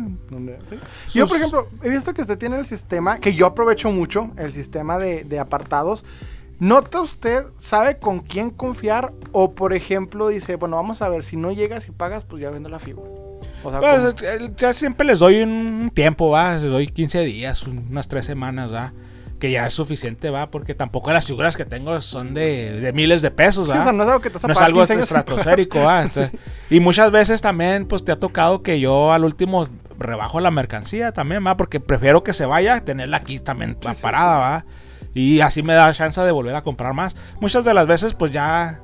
[1.13, 4.51] Yo, por ejemplo, he visto que usted tiene el sistema, que yo aprovecho mucho, el
[4.51, 6.03] sistema de, de apartados.
[6.59, 9.13] ¿Nota usted, sabe con quién confiar?
[9.31, 12.49] O, por ejemplo, dice, bueno, vamos a ver, si no llegas y pagas, pues ya
[12.49, 13.09] vendo la figura.
[13.63, 14.15] O sea, pues,
[14.57, 18.93] ya siempre les doy un tiempo, va, les doy 15 días, unas 3 semanas, va
[19.43, 23.29] que ya es suficiente, va, porque tampoco las figuras que tengo son de, miles de
[23.29, 23.91] pesos, va.
[23.91, 26.03] no es algo que te no es algo estratosférico, va.
[26.03, 26.31] Este,
[26.69, 29.67] y muchas veces también, pues te ha tocado que yo al último
[29.99, 34.65] rebajo la mercancía también, va, porque prefiero que se vaya, tenerla aquí también parada, va.
[35.13, 37.13] Y así me da chance de volver a comprar más.
[37.41, 38.79] Muchas de las veces, pues ya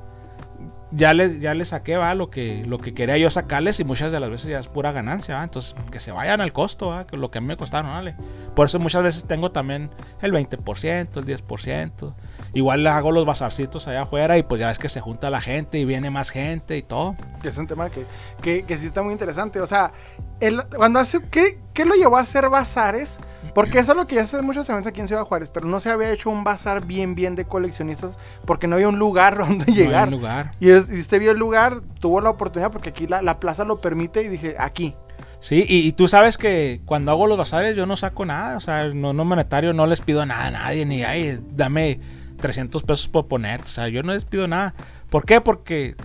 [0.92, 4.12] ya le, ya le saqué va lo que, lo que quería yo sacarles y muchas
[4.12, 5.44] de las veces ya es pura ganancia, ¿va?
[5.44, 7.06] entonces que se vayan al costo, ¿va?
[7.06, 8.16] que lo que a mí me costaron, ¿vale?
[8.54, 12.14] Por eso muchas veces tengo también el 20%, el 10%.
[12.52, 15.40] Igual le hago los bazarcitos allá afuera y pues ya ves que se junta la
[15.40, 17.14] gente y viene más gente y todo.
[17.42, 18.04] Que es un tema que,
[18.42, 19.60] que, que sí está muy interesante.
[19.60, 19.92] O sea,
[20.40, 23.18] el, cuando hace, ¿qué, ¿qué lo llevó a hacer bazares?
[23.54, 25.80] Porque eso es lo que ya hace muchos eventos aquí en Ciudad Juárez, pero no
[25.80, 29.72] se había hecho un bazar bien, bien de coleccionistas porque no había un lugar donde
[29.72, 30.10] llegar.
[30.10, 30.52] No lugar.
[30.60, 34.28] Y, usted vio el lugar, tuvo la oportunidad porque aquí la, plaza lo permite y
[34.28, 34.94] dije, aquí.
[35.40, 38.88] Sí, y, tú sabes que cuando hago los bazares yo no saco nada, o sea,
[38.88, 41.98] no, no monetario, no les pido nada a nadie, ni, ay, dame
[42.40, 44.74] 300 pesos por poner, o sea, yo no les pido nada.
[45.08, 45.40] ¿Por qué?
[45.40, 45.96] Porque,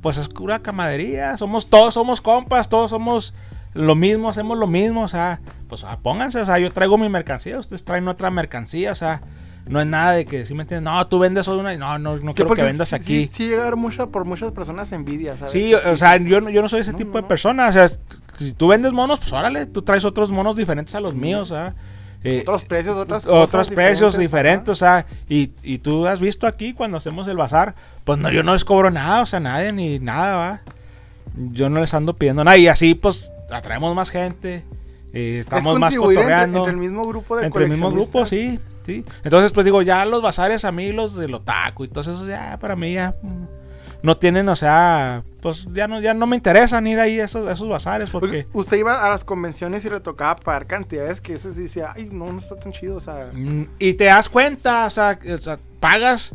[0.00, 3.34] pues es pura camadería, somos todos, somos compas, todos somos
[3.74, 7.08] lo mismo, hacemos lo mismo, o sea, pues ah, pónganse, o sea, yo traigo mi
[7.08, 9.20] mercancía, ustedes traen otra mercancía, o sea,
[9.66, 10.90] no es nada de que, si me entiendes?
[10.90, 13.26] No, tú vendes solo una, no, no, no quiero que vendas aquí.
[13.26, 15.52] Sí, sí llegar mucha, por muchas personas envidia, ¿sabes?
[15.52, 17.88] Sí, o, sea, yo, yo no soy ese tipo de persona, o sea,
[18.38, 21.54] si tú vendes monos, pues órale, tú traes otros monos diferentes a los míos, o
[21.54, 21.74] sea.
[22.24, 26.72] Eh, otros precios, otras Otros precios diferentes, o sea, y, y, tú has visto aquí
[26.72, 29.98] cuando hacemos el bazar, pues no, yo no les cobro nada, o sea, nadie ni
[29.98, 30.60] nada, va.
[31.52, 34.64] Yo no les ando pidiendo nada, y así pues atraemos más gente,
[35.12, 36.58] eh, estamos más cotorreando.
[36.58, 39.04] Entre, el mismo grupo de Entre el mismo grupo, sí, sí.
[39.24, 42.58] Entonces, pues digo, ya los bazares a mí, los del otaku y todo eso, ya
[42.60, 43.44] para mí ya mm,
[44.02, 47.50] no tienen, o sea, pues ya no, ya no me interesan ir ahí a esos,
[47.50, 48.46] esos bazares porque...
[48.52, 52.32] Usted iba a las convenciones y le tocaba pagar cantidades que ese decía, ay, no,
[52.32, 53.30] no está tan chido, o sea...
[53.32, 56.34] Mm, y te das cuenta, o sea, o sea pagas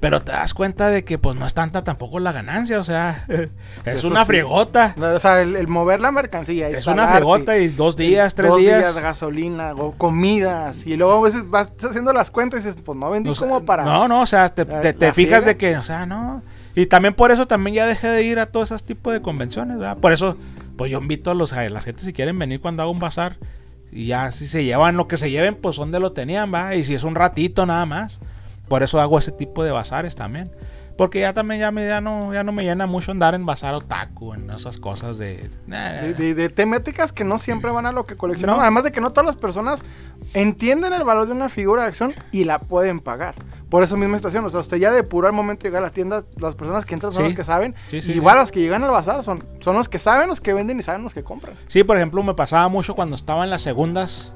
[0.00, 3.26] pero te das cuenta de que pues no es tanta tampoco la ganancia, o sea,
[3.84, 4.94] es una friegota.
[4.96, 6.68] o sea, el, mover la mercancía.
[6.68, 8.94] Es una friegota y dos días, tres dos días.
[8.94, 10.86] de gasolina, o comidas.
[10.86, 13.84] Y luego a veces vas haciendo las cuentas y dices, pues no vendí como para...
[13.84, 16.42] No, no, o sea, te, te, fijas de que, o sea, no.
[16.76, 19.78] Y también por eso también ya dejé de ir a todos esos tipos de convenciones,
[19.78, 19.96] ¿verdad?
[19.96, 20.36] Por eso,
[20.76, 23.36] pues yo invito a, los, a la gente si quieren venir cuando hago un bazar.
[23.90, 26.76] Y ya si se llevan lo que se lleven, pues donde lo tenían, va.
[26.76, 28.20] Y si es un ratito nada más
[28.68, 30.50] por eso hago ese tipo de bazares también.
[30.98, 33.72] Porque ya también ya, me, ya, no, ya no me llena mucho andar en bazar
[33.72, 35.48] otaku, en esas cosas de...
[35.68, 38.62] De, temáticas que no siempre van a lo que coleccionamos.
[38.62, 39.84] Además de que no todas las personas
[40.34, 43.36] entienden el valor de una figura de acción y la pueden pagar.
[43.70, 44.44] Por eso misma estación.
[44.44, 46.84] O sea, usted ya de puro al momento de llegar a la tienda, las personas
[46.84, 47.76] que entran son los que saben.
[47.92, 50.82] igual los que llegan al bazar son, son los que saben, los que venden y
[50.82, 51.54] saben los que compran.
[51.68, 54.34] Sí, por ejemplo, me pasaba mucho cuando estaba en las segundas.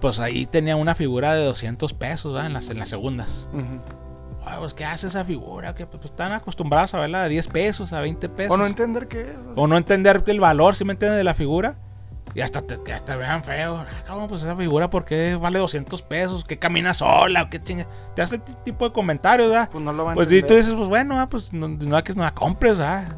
[0.00, 3.48] Pues ahí tenía una figura de 200 pesos, En las, en las segundas
[4.58, 5.74] pues, ¿qué hace esa figura?
[5.74, 8.52] Que pues, están acostumbrados a verla de 10 pesos, a 20 pesos.
[8.52, 9.36] O no entender qué es.
[9.54, 11.76] O no entender el valor, si me entienden, de la figura.
[12.34, 13.84] Y hasta te, te vean feo.
[14.06, 16.44] ¿Cómo ah, pues esa figura por qué vale 200 pesos?
[16.44, 17.48] ¿Qué camina sola?
[17.50, 17.86] ¿Qué chinga?
[18.14, 19.68] Te hace este tipo de comentarios, ¿verdad?
[19.72, 22.04] Pues no lo van a Pues y tú dices, pues bueno, ah, pues no, no,
[22.04, 23.08] que no la compres, ¿verdad?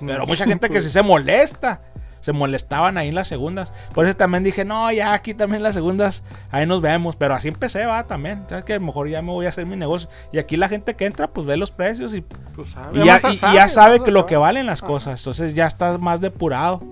[0.00, 1.82] Pero mucha gente que sí se molesta
[2.22, 3.72] se molestaban ahí en las segundas.
[3.92, 7.16] Por eso también dije, no, ya aquí también las segundas, ahí nos vemos.
[7.16, 8.44] Pero así empecé, va, también.
[8.48, 10.08] ¿Sabes que a lo mejor ya me voy a hacer mi negocio.
[10.32, 14.02] Y aquí la gente que entra, pues ve los precios y, pues ya, sabe, sabe
[14.02, 15.20] que lo que valen las cosas.
[15.20, 16.82] Entonces ya estás más depurado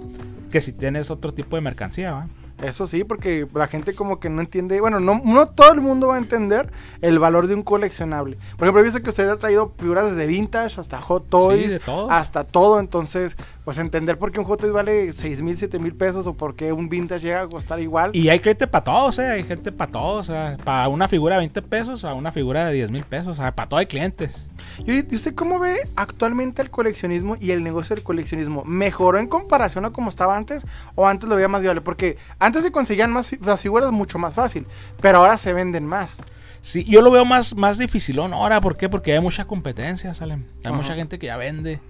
[0.50, 2.26] que si tienes otro tipo de mercancía, va.
[2.62, 6.08] Eso sí, porque la gente como que no entiende, bueno, no, no todo el mundo
[6.08, 6.70] va a entender
[7.00, 8.36] el valor de un coleccionable.
[8.58, 12.44] Por ejemplo, he visto que usted ha traído figuras desde vintage hasta hot toys, hasta
[12.44, 16.26] todo, entonces pues entender por qué un Hot Toys vale 6 mil, 7 mil pesos
[16.26, 18.10] o por qué un vintage llega a costar igual.
[18.14, 19.26] Y hay gente para todos, ¿eh?
[19.26, 20.30] Hay gente para todos.
[20.64, 23.36] Para una figura de 20 pesos a una figura de 10 mil pesos.
[23.36, 24.48] Sea, para todo hay clientes.
[24.86, 28.64] ¿Y usted cómo ve actualmente el coleccionismo y el negocio del coleccionismo?
[28.64, 31.80] ¿Mejoró en comparación a como estaba antes o antes lo veía más viable?
[31.80, 34.66] Porque antes se conseguían más las figuras mucho más fácil,
[35.00, 36.22] pero ahora se venden más.
[36.62, 38.60] Sí, yo lo veo más, más dificilón ahora.
[38.60, 38.88] ¿Por qué?
[38.88, 40.46] Porque hay mucha competencia, salen.
[40.64, 41.80] Hay mucha gente que ya vende.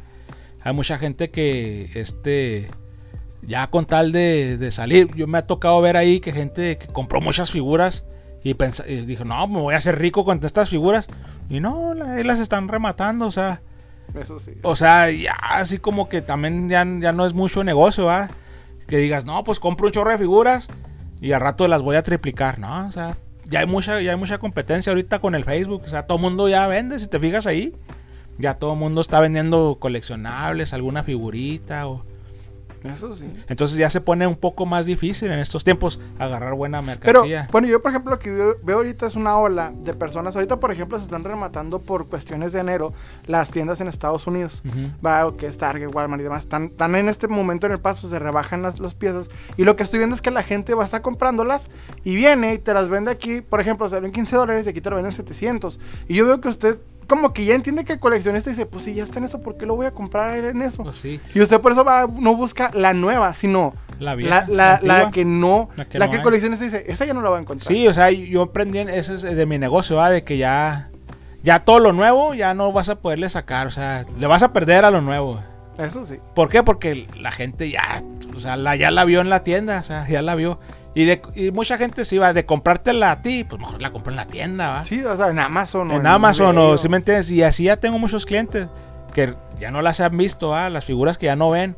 [0.63, 2.71] Hay mucha gente que, este,
[3.43, 7.21] ya con tal de, salir, yo me ha tocado ver ahí que gente que compró
[7.21, 8.05] muchas figuras
[8.43, 8.55] y,
[9.03, 11.09] dijo, no, me voy a hacer rico con estas figuras.
[11.49, 13.61] Y no, ahí las están rematando, o sea.
[14.15, 14.53] Eso sí.
[14.63, 18.31] O sea, ya así como que también ya, ya no es mucho negocio, ¿va?
[18.87, 20.69] Que digas, no, pues compro un chorro de figuras
[21.21, 22.87] y al rato las voy a triplicar, ¿no?
[22.87, 25.83] O sea, ya hay mucha, ya hay mucha competencia ahorita con el Facebook.
[25.85, 27.75] O sea, todo el mundo ya vende, si te fijas ahí.
[28.41, 32.05] Ya todo el mundo está vendiendo coleccionables, alguna figurita o...
[32.85, 33.31] Eso sí.
[33.49, 37.43] Entonces ya se pone un poco más difícil en estos tiempos agarrar buena mercancía.
[37.43, 40.35] Pero, bueno, yo por ejemplo lo que veo, ahorita es una ola de personas.
[40.35, 42.95] Ahorita, por ejemplo, se están rematando por cuestiones de enero
[43.27, 44.63] las tiendas en Estados Unidos.
[45.05, 46.45] Va, que es Target, Walmart y demás.
[46.45, 49.31] Están, están, en este momento en el paso, se rebajan las, las, piezas.
[49.57, 51.71] Y lo que estoy viendo es que la gente va a estar comprándolas
[52.03, 53.43] y viene y te las vende aquí.
[53.43, 55.79] Por ejemplo, salen 15 dólares y aquí te lo venden 700.
[56.09, 56.79] Y yo veo que usted
[57.11, 59.57] como que ya entiende que el coleccionista dice, pues si ya está en eso, ¿por
[59.57, 60.85] qué lo voy a comprar en eso?
[60.85, 61.21] Pues sí.
[61.35, 65.71] Y usted por eso va, no busca la nueva, sino la, vieja, la, que no,
[65.77, 67.67] la que, el coleccionista dice, esa ya no la va a encontrar.
[67.67, 70.09] Sí, o sea, yo aprendí, eso es de mi negocio, ¿va?
[70.09, 70.91] de que ya,
[71.43, 74.53] ya todo lo nuevo ya no vas a poderle sacar, o sea, le vas a
[74.53, 75.43] perder a lo nuevo.
[75.79, 76.19] Eso sí.
[76.37, 76.63] ¿Por qué?
[76.63, 78.05] Porque la gente ya,
[78.37, 80.61] o sea, la, ya la vio en la tienda, o sea, ya la vio.
[80.95, 84.17] Y, de, mucha gente se iba de comprártela a ti, pues mejor la compro en
[84.17, 84.85] la tienda, ¿va?
[84.85, 85.91] Sí, o sea, en Amazon.
[85.93, 87.31] En, Amazon, o si me entiendes.
[87.31, 88.69] Y así ya tengo muchos clientes
[89.13, 90.69] que ya no las han visto, ¿va?
[90.71, 91.77] Las figuras que ya no ven,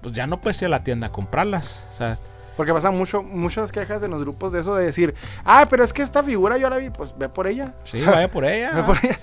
[0.00, 1.84] pues ya no puedes ir a la tienda a comprarlas.
[1.92, 2.18] O sea.
[2.56, 5.92] Porque pasan mucho, muchas quejas en los grupos de eso de decir, ah, pero es
[5.92, 7.74] que esta figura yo la vi, pues ve por ella.
[7.82, 8.70] Sí, vaya por ella.
[8.72, 9.18] Ve por ella.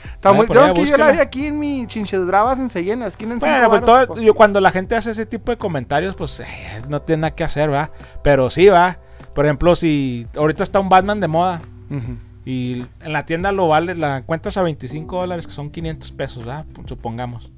[0.53, 3.33] yo, es que yo la vi aquí en mi Chinches Bravas enseguida en la esquina
[3.33, 6.41] en Bueno, pues todo, pues yo, cuando la gente hace ese tipo de comentarios, pues
[6.41, 6.45] eh,
[6.89, 7.91] no tiene nada que hacer, ¿va?
[8.21, 8.97] Pero sí, va.
[9.33, 11.61] Por ejemplo, si ahorita está un Batman de moda
[12.45, 16.45] y en la tienda lo vale, la encuentras a 25 dólares, que son 500 pesos,
[16.45, 16.65] ¿verdad?
[16.85, 17.51] Supongamos.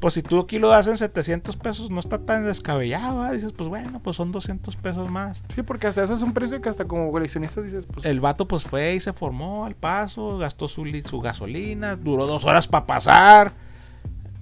[0.00, 3.32] Pues si tú aquí lo das en 700 pesos, no está tan descabellado, ¿verdad?
[3.32, 5.42] Dices, pues bueno, pues son 200 pesos más.
[5.54, 8.04] Sí, porque hasta eso es un precio que hasta como coleccionista dices, pues...
[8.04, 12.44] El vato pues fue y se formó al paso, gastó su, su gasolina, duró dos
[12.44, 13.54] horas para pasar.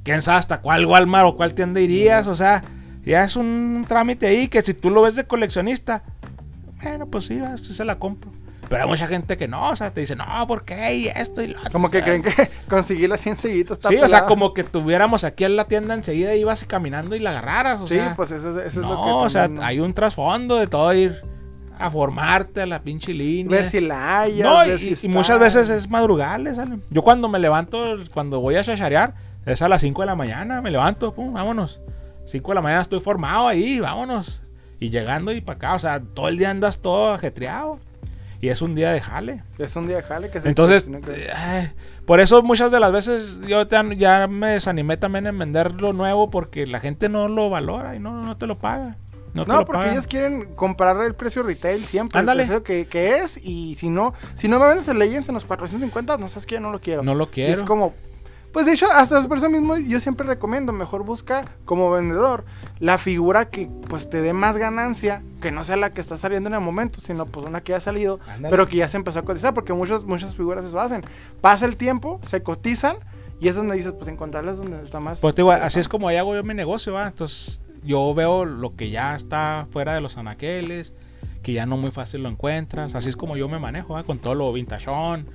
[0.02, 2.26] ¿Quién sabe hasta cuál Walmart o cuál tienda irías?
[2.26, 2.64] O sea,
[3.04, 6.02] ya es un trámite ahí que si tú lo ves de coleccionista,
[6.84, 8.30] bueno, pues sí, se la compro.
[8.68, 10.94] Pero hay mucha gente que no, o sea, te dice, no, ¿por qué?
[10.94, 11.72] Y esto y lo otro.
[11.72, 15.44] Como que creen que conseguirla así enseguida está Sí, o sea, como que tuviéramos aquí
[15.44, 18.14] en la tienda enseguida y ibas caminando y la agarraras, o sí, sea.
[18.16, 19.10] pues eso, es lo que...
[19.10, 21.22] o sea, hay un trasfondo de todo ir
[21.78, 23.58] a formarte a la pinche línea.
[23.58, 26.58] Ver si la hay, no, y, muchas veces es madrugales,
[26.90, 29.14] Yo cuando me levanto, cuando voy a chacharear,
[29.44, 31.80] es a las 5 de la mañana, me levanto, pum, vámonos.
[32.26, 34.43] 5 de la mañana estoy formado ahí, vámonos.
[34.80, 37.80] Y llegando y para acá, o sea, todo el día andas todo ajetreado.
[38.40, 39.42] Y es un día de jale.
[39.58, 41.72] Es un día de jale que se Entonces, eh,
[42.04, 46.30] por eso muchas de las veces yo ya me desanimé también en vender lo nuevo
[46.30, 48.98] porque la gente no lo valora y no, no te lo paga.
[49.32, 49.90] No, porque pagan.
[49.92, 52.18] ellos quieren comprar el precio retail siempre.
[52.20, 52.42] Ándale.
[52.42, 53.40] El precio que, que es.
[53.42, 56.54] Y si no, si no me vendes el Legends en los 450, no sabes que
[56.56, 57.02] yo no lo quiero.
[57.02, 57.52] No lo Y quiero.
[57.52, 57.94] es como.
[58.54, 62.44] Pues de hecho, hasta por eso mismo yo siempre recomiendo, mejor busca como vendedor
[62.78, 66.50] la figura que pues te dé más ganancia, que no sea la que está saliendo
[66.50, 69.18] en el momento, sino pues una que ya ha salido, pero que ya se empezó
[69.18, 71.02] a cotizar, porque muchas, muchas figuras eso hacen.
[71.40, 72.98] Pasa el tiempo, se cotizan,
[73.40, 75.18] y es donde dices, pues encontrarlas donde está más...
[75.18, 77.08] Pues te digo, así es como ahí hago yo mi negocio, ¿va?
[77.08, 80.94] Entonces, yo veo lo que ya está fuera de los anaqueles,
[81.42, 82.94] que ya no muy fácil lo encuentras.
[82.94, 84.04] Así es como yo me manejo, ¿va?
[84.04, 85.26] Con todo lo vintachón.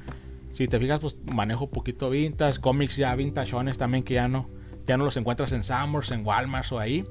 [0.52, 4.50] Si te fijas, pues manejo poquito vintage, cómics ya vintachones también que ya no,
[4.88, 7.06] ya no los encuentras en Summers, en Walmart o ahí.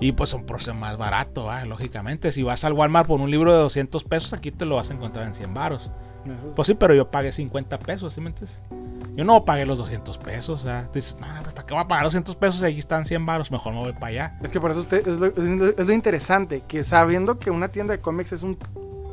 [0.00, 1.48] Y pues son procesos más barato.
[1.66, 2.32] Lógicamente.
[2.32, 4.94] Si vas al Walmart por un libro de 200 pesos, aquí te lo vas a
[4.94, 5.90] encontrar en 100 baros.
[6.26, 8.62] Es- Pues sí, pero yo pagué 50 pesos, ¿sí me entiendes?
[9.16, 12.04] Yo no pagué los 200 pesos, o sea, dices, no, ¿para qué voy a pagar
[12.04, 12.62] 200 pesos?
[12.62, 14.38] Ahí están 100 baros, mejor me voy para allá.
[14.42, 17.50] Es que por eso usted, es, lo, es lo- es lo interesante, que sabiendo que
[17.50, 18.56] una tienda de cómics es un,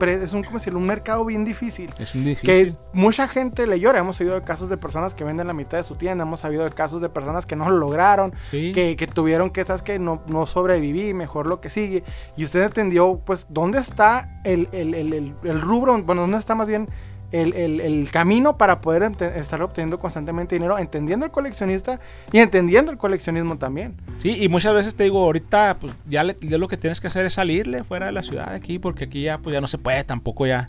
[0.08, 0.80] es un, ¿cómo decirlo?
[0.80, 1.92] un mercado bien difícil.
[2.00, 2.78] Es Que difícil.
[2.94, 4.00] mucha gente le llora.
[4.00, 6.24] Hemos oído de casos de personas que venden la mitad de su tienda.
[6.24, 8.34] Hemos sabido de casos de personas que no lo lograron.
[8.52, 8.72] Sí.
[8.74, 12.04] Que, que tuvieron que, ¿sabes que No, no sobreviví, mejor lo que sigue.
[12.38, 16.68] Y usted entendió, pues, dónde está el, el, el- el rubro, bueno, dónde está más
[16.68, 16.88] bien
[17.31, 21.99] el, el- el camino para poder estar obteniendo constantemente dinero, entendiendo el coleccionista
[22.31, 23.95] y entendiendo el coleccionismo también.
[24.18, 27.07] Sí, y muchas veces te digo, ahorita pues ya, le- ya lo que tienes que
[27.07, 29.68] hacer es salirle fuera de la ciudad de aquí, porque aquí ya pues ya no
[29.68, 30.65] se puede tampoco ya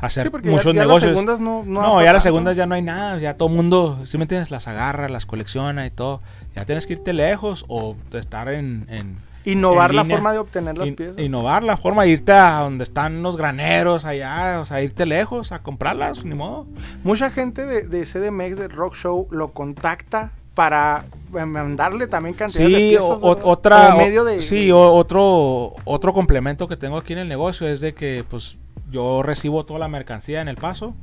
[0.00, 1.10] hacer Sí, ya- muchos ya, negocios.
[1.10, 1.64] las segundas no...
[1.66, 2.20] No, No, ya pa' las tanto.
[2.22, 5.26] segundas ya no hay nada, ya todo el mundo, si me entiendes, las agarra, las
[5.26, 6.22] colecciona y todo.
[6.54, 10.88] Ya tienes que irte lejos o estar en- en Innovar la forma de obtener las
[10.88, 11.18] In- piezas.
[11.18, 15.52] Innovar la forma de irte a donde están los graneros allá, o sea, irte lejos
[15.52, 16.66] a comprarlas, ni modo.
[17.04, 21.04] Mucha gente de, de CDMX, del Rock Show, lo contacta para
[21.38, 23.18] eh, mandarle también cantidad de Sí, piezas.
[23.22, 27.28] o- otra, medio de, sí, de- o- otro, otro complemento que tengo aquí en el
[27.28, 28.58] negocio es de que pues
[28.90, 30.94] yo recibo toda la mercancía en el paso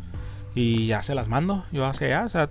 [0.56, 2.50] y ya se las mando, yo hacia allá, o sea,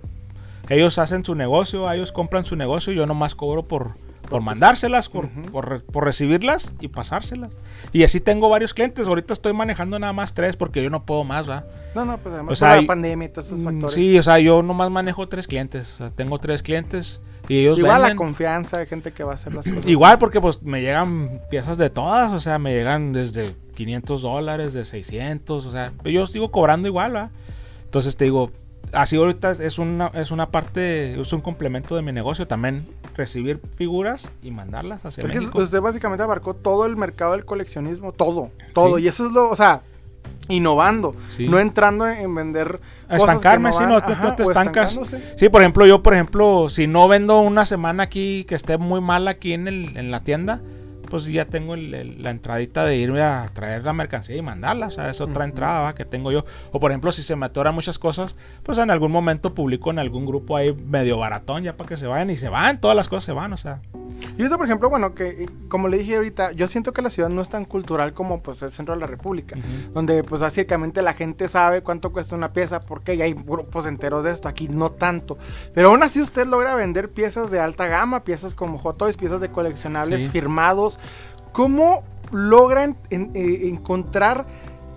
[0.69, 3.91] ellos hacen su negocio, ellos compran su negocio, yo nomás cobro por,
[4.29, 7.55] por mandárselas, por, por, re- por recibirlas y pasárselas.
[7.93, 11.23] Y así tengo varios clientes, ahorita estoy manejando nada más tres porque yo no puedo
[11.23, 11.65] más, ¿va?
[11.93, 13.93] No, no, pues además O sea, por la pandemia y todos esos Mm, factores.
[13.93, 17.77] Sí, o sea, yo nomás manejo tres clientes, o sea, tengo tres clientes y ellos
[17.79, 18.17] Igual la venden.
[18.17, 19.85] confianza de gente que va a hacer las cosas.
[19.85, 24.73] Igual porque pues me llegan piezas de todas, o sea, me llegan desde 500 dólares,
[24.73, 27.29] de 600, o sea, yo sigo cobrando igual, ¿va?
[27.85, 28.51] Entonces te digo,
[28.93, 32.85] así ahorita es una, es una parte, es un complemento de mi negocio también
[33.15, 38.11] recibir figuras y mandarlas hacia Es que usted básicamente abarcó todo el mercado del coleccionismo,
[38.11, 38.97] todo, todo.
[38.97, 39.03] Sí.
[39.03, 39.81] Y eso es lo, o sea,
[40.47, 41.47] innovando, Sí.
[41.47, 44.99] no entrando en vender A cosas que estancarme, sí, van- no ajá, no te estancas.
[45.37, 49.01] Sí, por ejemplo, yo, por ejemplo, si no vendo una semana aquí que esté muy
[49.01, 50.61] mal aquí en, el, en la tienda,
[51.05, 54.87] pues ya tengo el- el- la entradita de irme a traer la mercancía y mandarla.
[54.87, 55.95] O sea, es otra entrada ¿va?
[55.95, 56.43] que tengo yo.
[56.71, 59.99] O por ejemplo, si se me atoran muchas cosas, pues en algún momento publico en
[59.99, 63.07] algún grupo ahí medio baratón ya para que se vayan y se van, todas las
[63.07, 63.81] cosas se van, o sea.
[64.37, 67.09] Y esto, por ejemplo, bueno, que eh, como le dije ahorita, yo siento que la
[67.09, 69.57] ciudad no es tan cultural como pues el centro de la República,
[69.93, 74.23] donde pues básicamente la gente sabe cuánto cuesta una pieza porque ya hay grupos enteros
[74.23, 75.37] de esto, aquí no tanto.
[75.73, 79.41] Pero aún así usted logra vender piezas de alta gama, piezas como Hot Toys, piezas
[79.41, 80.29] de coleccionables Sí.
[80.29, 80.94] firmados.
[81.51, 84.45] ¿Cómo logra en- en- eh, encontrar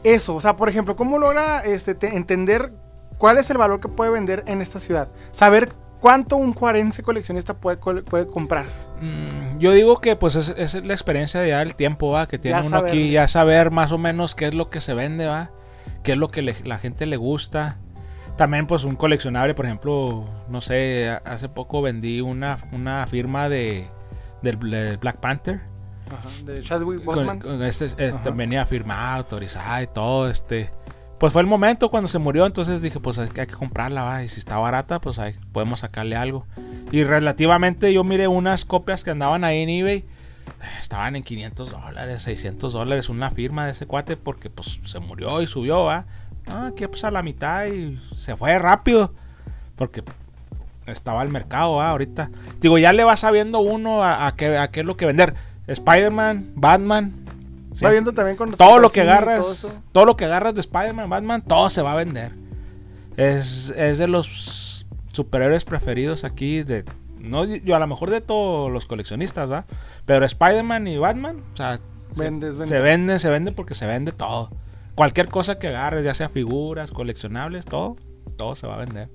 [0.05, 0.35] eso?
[0.35, 2.73] O sea, por ejemplo, ¿cómo logra este, te- entender
[3.19, 5.09] cuál es el valor que puede vender en esta ciudad?
[5.31, 8.67] Saber cuánto un juarense coleccionista puede, puede comprar.
[9.01, 12.27] Mm, yo digo que pues es, es la experiencia de ya el tiempo, ¿va?
[12.29, 12.91] Que tiene Ya uno saber.
[12.91, 15.51] aquí, ya saber más o menos qué es lo que se vende, ¿va?
[16.03, 17.79] Qué es lo que le- la gente le gusta.
[18.37, 23.87] También pues un coleccionable, por ejemplo, no sé, hace poco vendí una, una firma de
[24.43, 25.61] del, del Black Panther.
[26.11, 27.39] Ajá, de Chadwick Con- Boseman.
[27.41, 28.31] con este, este Ajá.
[28.31, 30.71] venía firmada, autorizada y todo, este.
[31.19, 34.03] Pues fue el momento cuando se murió, entonces dije, pues hay que, hay que comprarla,
[34.05, 36.47] va, y si está barata, pues ahí podemos sacarle algo.
[36.93, 40.05] Y relativamente yo miré unas copias que andaban ahí en eBay,
[40.79, 45.43] estaban en 500 dólares, 600 dólares, una firma de ese cuate, porque pues se murió
[45.43, 46.07] y subió, va.
[46.47, 49.13] Ah, que pues a la mitad y se fue rápido,
[49.75, 50.05] porque
[50.87, 52.31] estaba el mercado, va, ahorita.
[52.61, 55.35] Digo, ya le va sabiendo uno a, a qué, a qué es lo que vender.
[55.69, 57.13] Spider-Man, Batman.
[57.75, 57.85] sí.
[57.85, 61.09] Va viendo también con Todo lo que agarras, todo todo, lo que agarras de Spider-Man,
[61.09, 62.33] Batman, todo se va a vender.
[63.17, 66.85] Es, es de los superhéroes preferidos aquí de
[67.19, 69.65] no yo a lo mejor de todos los coleccionistas, ¿va?
[70.07, 71.83] Pero Spider-Man y Batman, o sea, se-
[72.23, 74.51] Vendes, se, vende, se vende porque se vende todo.
[74.95, 77.97] Cualquier cosa que agarres, ya sea figuras, coleccionables, todo,
[78.37, 79.09] todo se va a vender.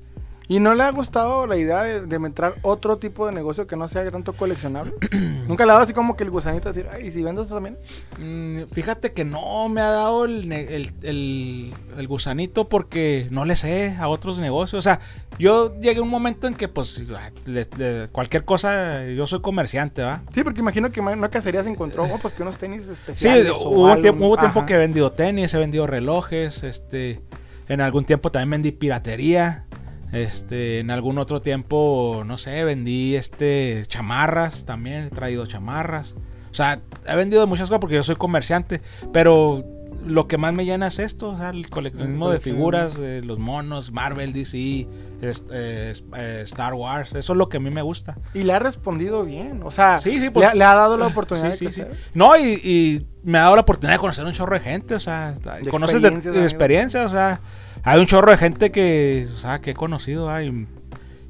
[0.50, 3.78] ¿Y no le ha gustado la idea de, de entrar otro tipo de negocio que
[3.78, 4.94] no sea tanto coleccionable?
[5.48, 7.42] ¿Nunca le ha dado así como que el gusanito de decir, ay, ¿y si vendo
[7.42, 7.78] esto también?
[8.20, 13.56] Mm, fíjate que no me ha dado el, el- el- el gusanito porque no le
[13.56, 14.80] sé a otros negocios.
[14.80, 15.00] O sea,
[15.40, 17.08] yo llegué a un momento en que, pues,
[17.46, 20.22] le- le- cualquier cosa, yo soy comerciante, ¿va?
[20.34, 23.50] Sí, porque imagino que una cacería se encontró, oh, pues que unos tenis Sí, especiales.
[23.50, 27.22] o hubo, algo, tiempo, hubo tiempo que he vendido tenis, he vendido relojes, este,
[27.70, 29.66] en algún tiempo también vendí piratería,
[30.14, 36.16] este, en algún otro tiempo, no sé, vendí, este, chamarras también, he traído chamarras,
[36.52, 38.82] o sea, he vendido muchas cosas porque yo soy comerciante,
[39.12, 39.64] pero
[40.06, 43.40] lo que más me llena es esto, o sea, el coleccionismo de figuras, eh, los
[43.40, 44.88] monos, Marvel, DC, eh,
[45.22, 48.18] es- eh, Star Wars, eso es lo que a mí me gusta.
[48.34, 50.98] Y le ha respondido bien, o sea, Sí, sí, le, pues- ha- le ha dado
[50.98, 51.82] la oportunidad Sí, de sí, sí.
[51.88, 52.04] crecer.
[52.14, 55.00] No, y, y me ha dado la oportunidad de conocer un chorro de gente, o
[55.00, 55.36] sea,
[55.72, 57.40] conoces experiencias, de experiencia, o sea,
[57.84, 60.68] hay un chorro de gente que, o sea, que he conocido, hay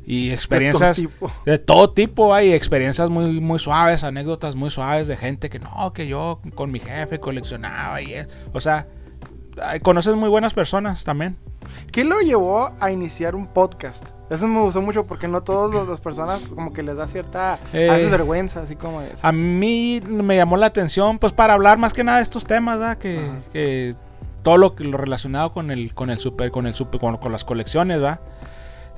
[0.05, 1.31] y experiencias De todo tipo.
[1.45, 5.93] de todo tipo, hay experiencias muy muy suaves, anécdotas muy suaves de gente que no,
[5.93, 8.13] que yo con mi jefe coleccionaba y
[8.51, 8.87] o sea,
[9.81, 11.37] conoces muy buenas personas también.
[11.91, 14.09] ¿Qué lo llevó a iniciar un podcast?
[14.29, 17.89] Eso me gustó mucho porque no todas las personas como que les da cierta Eh,
[17.89, 21.93] a veces vergüenza, así como A mí me llamó la atención, pues para hablar más
[21.93, 22.97] que nada de estos temas, ¿verdad?
[22.97, 23.95] Que
[24.43, 27.31] todo lo, que- lo relacionado con el, con el super, con el super, con, con
[27.31, 28.19] las colecciones, ¿verdad?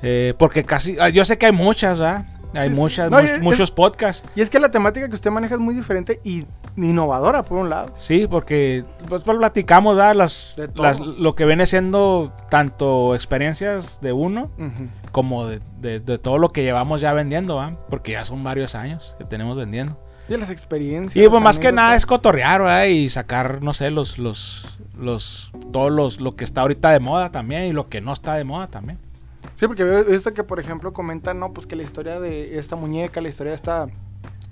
[0.01, 2.25] Eh, porque casi, ah, yo sé que hay muchas, ¿verdad?
[2.53, 2.79] Hay Sí, sí.
[2.81, 4.27] muchas, No, mu- y es- muchos podcasts.
[4.35, 6.45] Y es que la temática que usted maneja es muy diferente y
[6.77, 7.91] innovadora por un lado.
[7.97, 10.15] Sí, porque pues, pues, platicamos, ¿verdad?
[10.15, 14.51] Las, las- lo que viene siendo tanto experiencias de uno
[15.11, 17.77] como de, de- de todo lo que llevamos ya vendiendo, ¿verdad?
[17.89, 19.99] Porque ya son varios años que tenemos vendiendo.
[20.27, 21.23] Y las experiencias.
[21.23, 22.05] Y pues más que nada es anécdotas.
[22.05, 22.85] cotorrear, ¿verdad?
[22.85, 27.31] Y sacar, no sé, los, los, los, todos los, lo que está ahorita de moda
[27.31, 28.97] también y lo que no está de moda también.
[29.55, 32.75] Sí, porque he visto que, por ejemplo, comentan, no, pues que la historia de esta
[32.75, 33.87] muñeca, la historia de esta...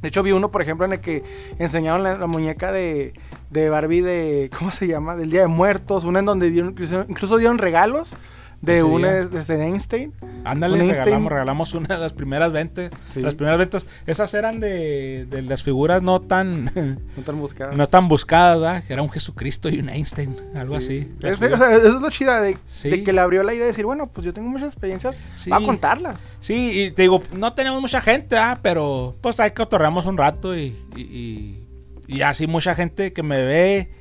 [0.02, 1.24] De hecho, vi uno, por ejemplo, en el que
[1.60, 3.14] enseñaron la, la muñeca de,
[3.50, 4.52] de Barbie de...
[4.58, 5.16] ¿Cómo se llama?
[5.16, 6.04] Del Día de Muertos.
[6.04, 8.16] Una en donde dieron, incluso, incluso dieron regalos
[8.64, 9.20] de Ese un día.
[9.20, 10.14] es- desde Einstein.
[10.46, 11.04] Ándale, Un Einstein.
[11.06, 12.90] regalamos, regalamos una de las primeras ventas.
[13.08, 13.22] Sí.
[13.22, 16.66] Las primeras ventas, esas eran de, de las figuras no tan,
[17.18, 17.76] No tan buscadas.
[17.76, 18.84] no tan buscadas, ¿verdad?
[18.88, 21.08] Que era un Jesucristo y un Einstein, algo Sí.
[21.20, 21.28] así.
[21.28, 22.90] Este, o sea, eso es lo chida de, Sí.
[22.90, 25.50] de que le abrió la idea de decir, bueno, pues yo tengo muchas experiencias, Sí.
[25.50, 26.32] va a contarlas.
[26.40, 28.60] Sí, y te digo, no tenemos mucha gente, ¿ah?
[28.62, 31.68] pero pues ahí cotorreamos un rato y, y, y-
[32.08, 33.92] y así mucha gente que me ve,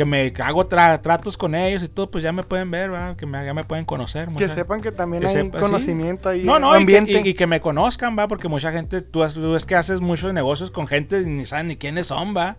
[0.00, 3.16] que me hago tra- tratos con ellos y todo, pues ya me pueden ver, ¿verdad?
[3.16, 4.28] que me, ya me pueden conocer.
[4.28, 7.28] Que mucha- sepan que también que hay sepa- conocimiento ahí, No, no, y que, ambiente.
[7.28, 10.00] y- y que me conozcan, va, porque mucha gente, tú, has- tú ves que haces
[10.00, 12.56] muchos negocios con gente y ni saben ni quiénes son, va.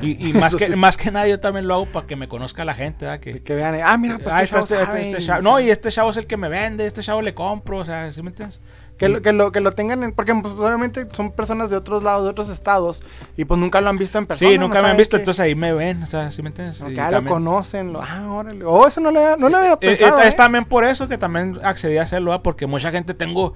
[0.00, 0.74] Y, y más, que, sí.
[0.74, 3.20] más que nada yo también lo hago para que me conozca la gente, ¿verdad?
[3.20, 5.70] Que, que vean, ah, mira, pues Ah, este, este- chavo este- este chavo- no, y
[5.70, 8.30] este chavo es el que me vende, este chavo le compro, o sea, ¿sí me
[8.30, 8.60] entiendes?
[9.02, 10.12] Que lo, que, lo, que lo tengan en...
[10.12, 13.02] Porque pues, obviamente son personas de otros lados, de otros estados,
[13.36, 14.50] y pues nunca lo han visto en persona.
[14.50, 16.50] Sí, no nunca me han visto, que- entonces ahí me ven, o sea, ¿sí me
[16.50, 16.80] entiendes?
[16.82, 18.64] no, lo conocen, lo, ah, órale.
[18.64, 20.28] Oh, eso no lo había, no lo había Eh, pensado, eh, ¿eh?
[20.28, 23.54] Es también por eso que también accedí a hacerlo, porque mucha gente tengo...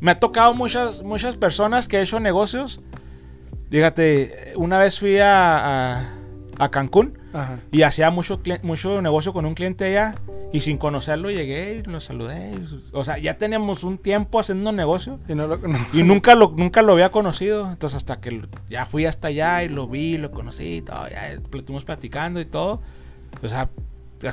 [0.00, 2.80] Me ha tocado muchas, muchas personas que he hecho negocios.
[3.70, 6.04] Fíjate, una vez fui a, a,
[6.58, 7.58] a Cancún Ajá.
[7.72, 10.14] y hacía mucho, mucho negocio con un cliente allá
[10.52, 12.52] y sin conocerlo llegué y lo saludé.
[12.92, 15.58] O sea, ya teníamos un tiempo haciendo negocio Y no lo...
[15.58, 15.78] no.
[15.92, 17.68] y nunca lo, nunca lo había conocido.
[17.70, 18.40] Entonces hasta que
[18.70, 22.44] ya fui hasta allá y lo vi, lo conocí y todo, ya estuvimos platicando y
[22.44, 22.80] todo.
[23.42, 23.68] O sea,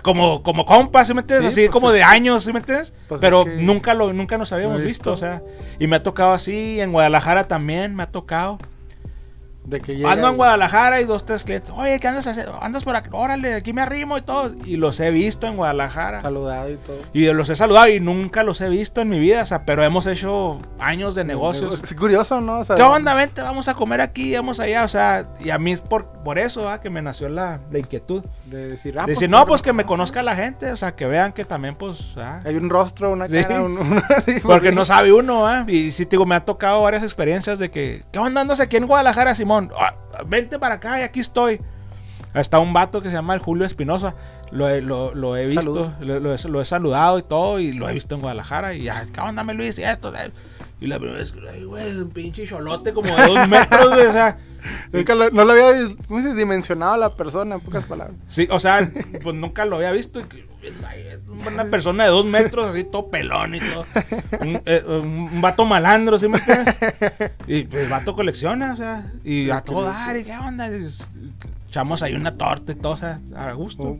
[0.03, 1.53] como, como compas, ¿sí me entiendes?
[1.53, 2.93] Sí, Así pues como es- de años, ¿sí me entiendes?
[3.09, 5.13] Pues Pero es que- nunca lo, nunca nos habíamos visto, visto.
[5.13, 5.41] o sea.
[5.79, 8.57] Y me ha tocado así, en Guadalajara también me ha tocado.
[9.63, 11.71] De que llega Ando en y- Guadalajara y dos, tres clientes.
[11.75, 12.57] Oye, ¿qué andas haciendo?
[12.61, 14.51] Andas por aquí, órale, aquí me arrimo y todo.
[14.65, 16.19] Y los he visto en Guadalajara.
[16.21, 16.97] Saludado y todo.
[17.13, 19.83] Y los he saludado y nunca los he visto en mi vida, o sea, pero
[19.83, 21.81] hemos hecho años de negocios.
[21.83, 22.59] Es curioso, ¿no?
[22.59, 23.13] O sea, ¿Qué onda?
[23.13, 26.39] Vente, vamos a comer aquí, vamos allá, o sea, y a mí es por, por
[26.39, 26.81] eso ¿ah?
[26.81, 28.25] que me nació la, la inquietud.
[28.45, 30.95] De decir, ah, De decir, pues, no, pues que me conozca la gente, o sea,
[30.95, 33.35] que vean que también, pues, ah, Hay un rostro, una Sí.
[33.43, 34.75] cara, un, un- pues, porque sí.
[34.75, 35.65] no sabe uno, ¿ah?
[35.67, 38.75] Y sí, te digo, me ha tocado varias experiencias de que, ¿qué onda andas aquí
[38.77, 39.50] en Guadalajara, Simón?
[39.57, 39.95] "Ah,
[40.25, 41.59] vente para acá y aquí estoy.
[42.33, 44.15] Está un vato que se llama el Julio Espinosa.
[44.51, 47.93] Lo he, lo, lo he visto, lo, lo he, saludado y todo, y lo he
[47.93, 48.73] visto en Guadalajara.
[48.73, 49.77] Y ya, ¿qué onda, me Luis?
[49.79, 50.13] Y esto.
[50.79, 54.11] Y la primera vez, ay, güey, un pinche cholote como de dos metros, güey, o
[54.11, 54.37] sea.
[54.91, 58.15] Nunca lo, no lo había ¿cómo se dimensionado a la persona, en pocas palabras.
[58.27, 58.89] Sí, o sea,
[59.23, 60.19] pues nunca lo había visto.
[60.19, 60.47] y que,
[61.47, 63.85] Una persona de dos metros, así todo pelón y todo.
[64.41, 66.75] Un, eh, un- vato malandro, ¿sí me entiendes?
[67.47, 70.67] Y pues el vato colecciona, o sea, y a todo dar, y qué onda.
[70.67, 70.89] Y
[71.69, 73.83] echamos ahí una torta y todo, o sea, a gusto.
[73.83, 73.97] Oh,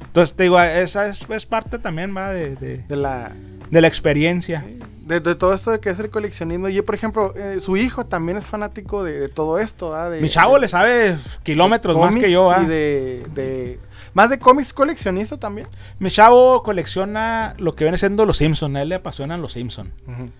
[0.00, 3.32] Entonces te digo, esa es, es parte también, va, de, de, de la
[3.70, 4.64] de la experiencia.
[5.06, 6.68] De, todo esto de que es el coleccionismo.
[6.68, 9.94] Yo, por ejemplo, eh, su hijo también es fanático de, todo esto.
[10.10, 12.52] De, Mi chavo le sabe kilómetros más que yo.
[12.62, 13.78] Y de,
[14.14, 15.68] ¿Más de cómics coleccionista también?
[15.98, 18.76] Mi chavo colecciona lo que viene siendo los Simpsons.
[18.76, 19.90] A él le apasionan los Simpsons.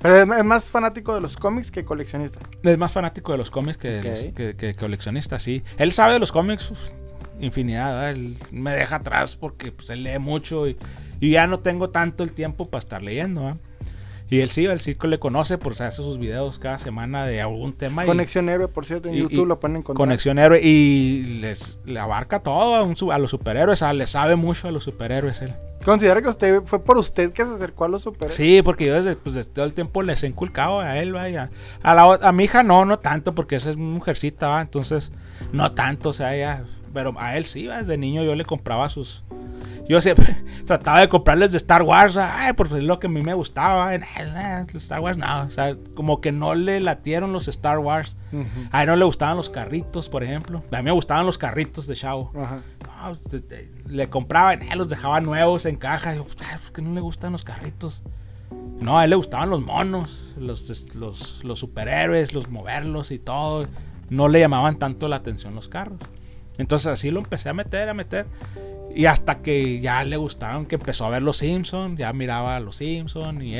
[0.00, 2.40] Pero es, más fanático de los cómics que coleccionista.
[2.62, 5.62] Es más fanático de los cómics que, coleccionista, sí.
[5.78, 6.94] Él sabe de los cómics pues,
[7.40, 8.10] infinidad.
[8.10, 10.76] Él me deja atrás porque pues, él lee mucho y,
[11.20, 13.58] ya no tengo tanto el tiempo para estar leyendo.
[14.32, 17.74] Y él sí, el circo le conoce, por hace sus videos cada semana de algún
[17.74, 18.06] tema.
[18.06, 20.08] Conexión Héroe, por cierto, en YouTube lo pueden encontrar.
[20.08, 24.84] Conexión Héroe y les, le abarca todo a, los superhéroes, le sabe mucho a los
[24.84, 25.52] superhéroes él.
[25.84, 28.34] ¿Considera que usted fue por usted que se acercó a los superhéroes?
[28.34, 31.50] Sí, porque yo desde, pues, todo el tiempo les he inculcado a él, vaya.
[31.82, 34.62] A, la, a mi hija no, no tanto, porque esa es mujercita, ¿va?
[34.62, 35.12] entonces
[35.52, 39.24] no tanto, o sea, ella, pero a él sí, desde niño yo le compraba sus,
[39.88, 40.36] yo siempre
[40.66, 43.94] trataba de comprarles de Star Wars, ay, es lo que a mí me gustaba.
[43.94, 48.16] Star Wars no, o sea, como que no le latieron los Star Wars.
[48.70, 50.62] A él no le gustaban los carritos, por ejemplo.
[50.70, 52.32] A mí me gustaban los carritos de Chavo.
[53.86, 56.14] le compraba, los dejaba nuevos en caja.
[56.14, 58.02] Yo, ¿por qué no le gustan los carritos?
[58.80, 63.66] No, a él le gustaban los monos, los, los, los superhéroes, los moverlos y todo.
[64.08, 65.98] No le llamaban tanto la atención los carros.
[66.58, 68.26] Entonces así lo empecé a meter, a meter.
[68.94, 72.60] Y hasta que ya le gustaron, que empezó a ver los Simpsons, ya miraba a
[72.60, 73.56] los Simpsons y,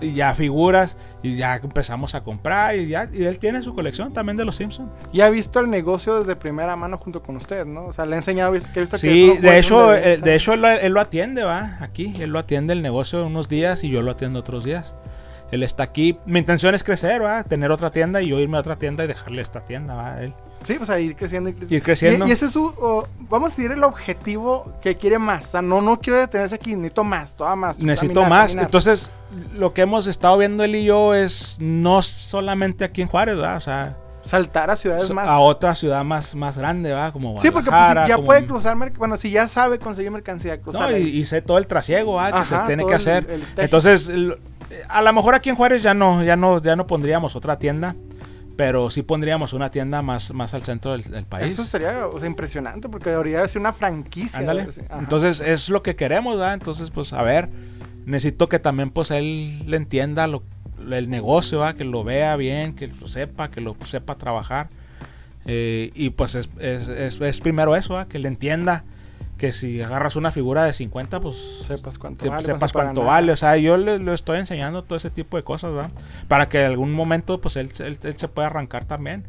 [0.00, 4.14] y ya figuras, y ya empezamos a comprar, y ya y él tiene su colección
[4.14, 4.90] también de los Simpsons.
[5.12, 7.84] Y ha visto el negocio desde primera mano junto con usted, ¿no?
[7.84, 11.00] O sea, le ha enseñado que visto sí, de hecho, de, de hecho él, lo
[11.00, 14.64] atiende, va, aquí, él lo atiende el negocio unos días y yo lo atiendo otros
[14.64, 14.94] días.
[15.50, 18.60] Él está aquí, mi intención es crecer, va, tener otra tienda y yo irme a
[18.60, 20.32] otra tienda y dejarle esta tienda, va, él.
[20.64, 21.76] Sí, pues a ir creciendo y creciendo.
[21.76, 22.26] Ir creciendo.
[22.26, 25.48] Y, ese es su, vamos a decir, el objetivo que quiere más.
[25.48, 27.78] O sea, no, no quiero detenerse aquí, necesito más, toda más.
[27.78, 28.54] Necesito más.
[28.54, 29.10] Entonces,
[29.54, 33.56] lo que hemos estado viendo él y yo es no solamente aquí en Juárez, ¿verdad?
[33.56, 37.50] O sea, saltar a ciudades más a otra ciudad más más grande va como sí
[37.50, 41.42] porque pues, ya puede cruzar bueno si ya sabe conseguir mercancía cruzar no, y, sé
[41.42, 42.32] todo el trasiego ¿va?
[42.32, 44.12] que se tiene que hacer entonces
[44.88, 47.96] a lo mejor aquí en Juárez ya no ya no ya no pondríamos otra tienda
[48.56, 51.52] pero sí pondríamos una tienda más, más al centro del, país.
[51.52, 54.40] Eso sería impresionante porque debería ser una franquicia.
[54.98, 56.54] Entonces es lo que queremos, ¿verdad?
[56.54, 57.48] Entonces, pues a ver,
[58.04, 60.42] necesito que también pues él le entienda lo,
[60.90, 61.76] el negocio, ¿verdad?
[61.76, 64.68] que lo vea bien, que lo sepa, que lo sepa trabajar.
[65.44, 68.08] Eh, y pues es, es, es, primero eso, ¿verdad?
[68.08, 68.84] que le entienda
[69.42, 72.46] que si agarras una figura de 50, pues sepas cuánto vale.
[72.46, 73.32] Sepas cuánto vale.
[73.32, 75.90] O sea, yo le, estoy enseñando todo ese tipo de cosas, ¿verdad?
[76.28, 79.24] Para que en algún momento, pues él, él, se pueda arrancar también.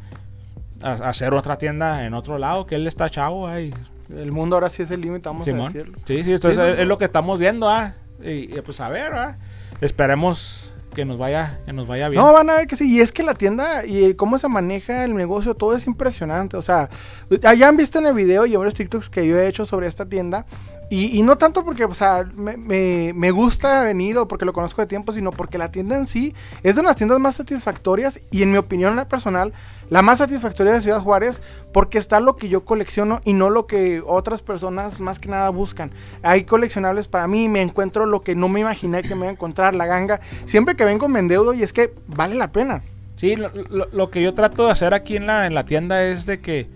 [0.84, 3.74] A, hacer otra tienda en otro lado, que él está chavo, ahí.
[4.16, 5.98] El mundo ahora sí es el límite, vamos a decirlo.
[6.04, 7.96] Sí, sí, esto es, lo que estamos viendo, ¿ah?
[8.24, 9.40] Y, pues a ver, ¿ah?
[9.82, 10.63] Esperemos
[10.94, 12.22] que nos vaya, que nos vaya bien.
[12.22, 12.90] No, van a ver que sí.
[12.90, 16.58] Y es que la tienda y cómo se maneja el negocio, todo es impresionante.
[16.58, 16.90] O sea,
[17.30, 19.88] ya han visto en el video y en los TikToks que yo he hecho sobre
[19.88, 20.46] esta tienda.
[20.90, 24.88] Y, no tanto porque, o sea, me, me, gusta venir o porque lo conozco de
[24.88, 28.52] tiempo, sino porque la tienda en sí es de las tiendas más satisfactorias y en
[28.52, 29.54] mi opinión personal,
[29.90, 31.42] la más satisfactoria de Ciudad Juárez
[31.72, 35.50] porque está lo que yo colecciono y no lo que otras personas más que nada
[35.50, 35.92] buscan.
[36.22, 39.32] Hay coleccionables para mí, me encuentro lo que no me imaginé que me iba a
[39.32, 40.22] encontrar, la ganga.
[40.46, 42.84] Siempre que vengo me endeudo y es que vale la pena.
[43.16, 46.26] Sí, lo, lo que yo trato de hacer aquí en la, en la tienda es
[46.26, 46.68] de que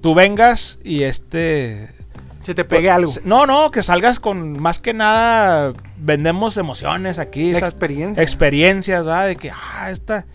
[0.00, 1.95] tú vengas y este
[2.46, 3.10] se te pegue algo.
[3.24, 5.72] No, no, que salgas con más que nada.
[5.96, 7.50] Vendemos emociones aquí.
[7.50, 8.22] Experiencias.
[8.22, 9.26] Experiencias, ¿verdad?
[9.26, 10.26] De que, ah, esta.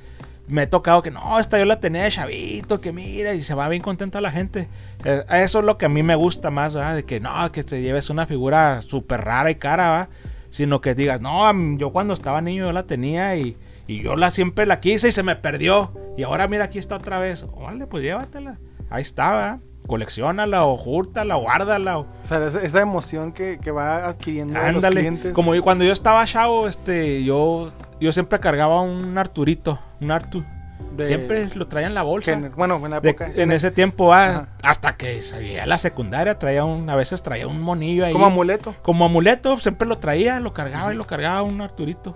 [0.49, 3.53] Me he tocado que no, esta yo la tenía de chavito, que mira, y se
[3.53, 4.67] va bien contenta la gente.
[5.05, 6.95] Eh, eso es lo que a mí me gusta más, ¿verdad?
[6.95, 10.09] De que no, que te lleves una figura súper rara y cara, ¿verdad?
[10.49, 13.55] Sino que digas, no, yo cuando estaba niño yo la tenía y,
[13.87, 15.93] y yo la siempre la quise y se me perdió.
[16.17, 17.45] Y ahora mira, aquí está otra vez.
[17.57, 18.59] Vale, pues llévatela.
[18.89, 19.59] Ahí está, ¿verdad?
[19.91, 21.99] Coleccionala o júrtala o guárdala.
[21.99, 25.33] O, sea, esa, emoción que, va adquiriendo los clientes.
[25.33, 27.69] Como cuando yo estaba chavo, este, yo,
[27.99, 30.45] yo siempre cargaba un Arturito, un Artu.
[31.03, 32.39] siempre lo traía en la bolsa.
[32.55, 36.63] bueno, en, la época, en, ese tiempo, ah, hasta que salía a la secundaria, traía
[36.63, 38.13] un, a veces traía un monillo ahí.
[38.13, 38.73] Como amuleto.
[38.83, 42.15] Como amuleto, siempre lo traía, lo cargaba y lo cargaba un Arturito.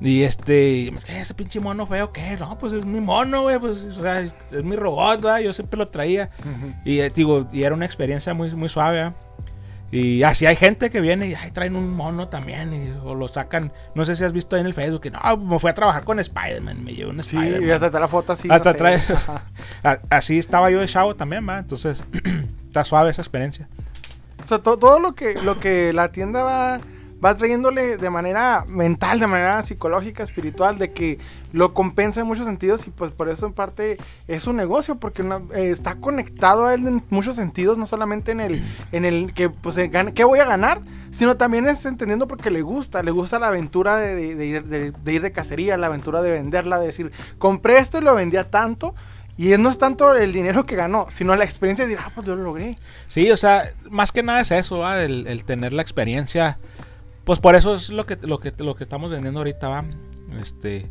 [0.00, 2.36] Y este, ese pinche mono feo, ¿qué?
[2.38, 5.40] No, pues es mi mono, güey, pues, o sea, es mi robot, ¿verdad?
[5.40, 6.30] Yo siempre lo traía.
[6.84, 9.14] Y eh, digo, y era una experiencia muy, muy suave, ¿verdad?
[9.92, 13.26] Y así hay gente que viene y ay, traen un mono también, y, o lo
[13.26, 15.74] sacan, no sé si has visto ahí en el Facebook, que no, me fui a
[15.74, 17.60] trabajar con Spider-Man, me llevo un Spider-Man.
[17.60, 18.48] Sí, y hasta está la foto así.
[18.50, 19.00] Hasta trae,
[20.10, 21.62] así estaba yo de chavo también, ¿verdad?
[21.62, 22.04] Entonces,
[22.66, 23.68] está suave esa experiencia.
[24.44, 26.80] O sea, todo lo que, lo que la tienda va
[27.24, 31.18] va trayéndole de manera mental, de manera psicológica, espiritual, de que
[31.52, 33.98] lo compensa en muchos sentidos y pues por eso en parte
[34.28, 35.22] es un negocio, porque
[35.54, 39.50] eh, está conectado a él en muchos sentidos, no solamente en el, en el que
[39.50, 39.76] pues
[40.14, 40.80] qué voy a ganar,
[41.10, 45.22] sino también es entendiendo porque le gusta, le gusta la aventura de, ir, de ir
[45.22, 48.94] de cacería, la aventura de venderla, de decir, compré esto y lo vendía tanto
[49.40, 52.26] y no es tanto el dinero que ganó, sino la experiencia de decir, ah, pues
[52.26, 52.76] yo lo logré.
[53.06, 55.02] Sí, o sea, más que nada es eso, ¿va?
[55.02, 56.58] El, tener la experiencia.
[57.24, 59.84] Pues por eso es lo que, lo que, lo que estamos vendiendo ahorita, ¿va?
[60.40, 60.90] Este,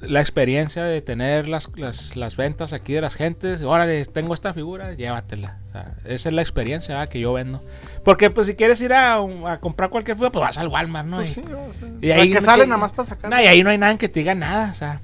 [0.00, 3.62] la experiencia de tener las, las, ventas aquí de las gentes.
[3.62, 5.58] Órale, tengo esta figura, llévatela.
[6.04, 7.62] esa es la experiencia que yo vendo.
[8.04, 9.18] Porque pues si quieres ir a,
[9.60, 11.16] comprar cualquier figura, pues vas al Walmart, ¿no?
[11.16, 13.32] Pues sí, o sea, y ahí que sale nada más para sacar.
[13.32, 15.00] y ahí no hay nada que te diga nada, o sea.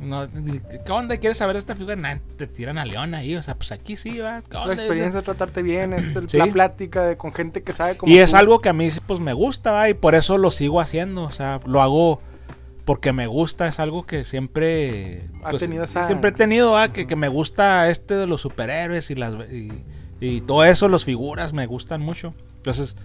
[0.00, 1.18] No, ¿Qué onda?
[1.18, 2.20] ¿Quieres saber esta figura?
[2.38, 3.36] te tiran a León ahí.
[3.36, 4.42] O sea, pues aquí sí va.
[4.50, 8.10] La experiencia de tratarte bien, es la plática de, con gente que sabe cómo.
[8.10, 9.90] Y es algo que a mí pues me gusta, ¿va?
[9.90, 11.24] Y por eso lo sigo haciendo.
[11.24, 12.22] O sea, lo hago
[12.86, 13.68] porque me gusta.
[13.68, 15.28] Es algo que siempre.
[15.42, 16.90] Pues, siempre he tenido, ¿va?
[16.92, 19.34] Que, que, me gusta este de los superhéroes y las.
[20.22, 22.32] Y, todo eso, los figuras, me gustan mucho.
[22.56, 22.96] Entonces.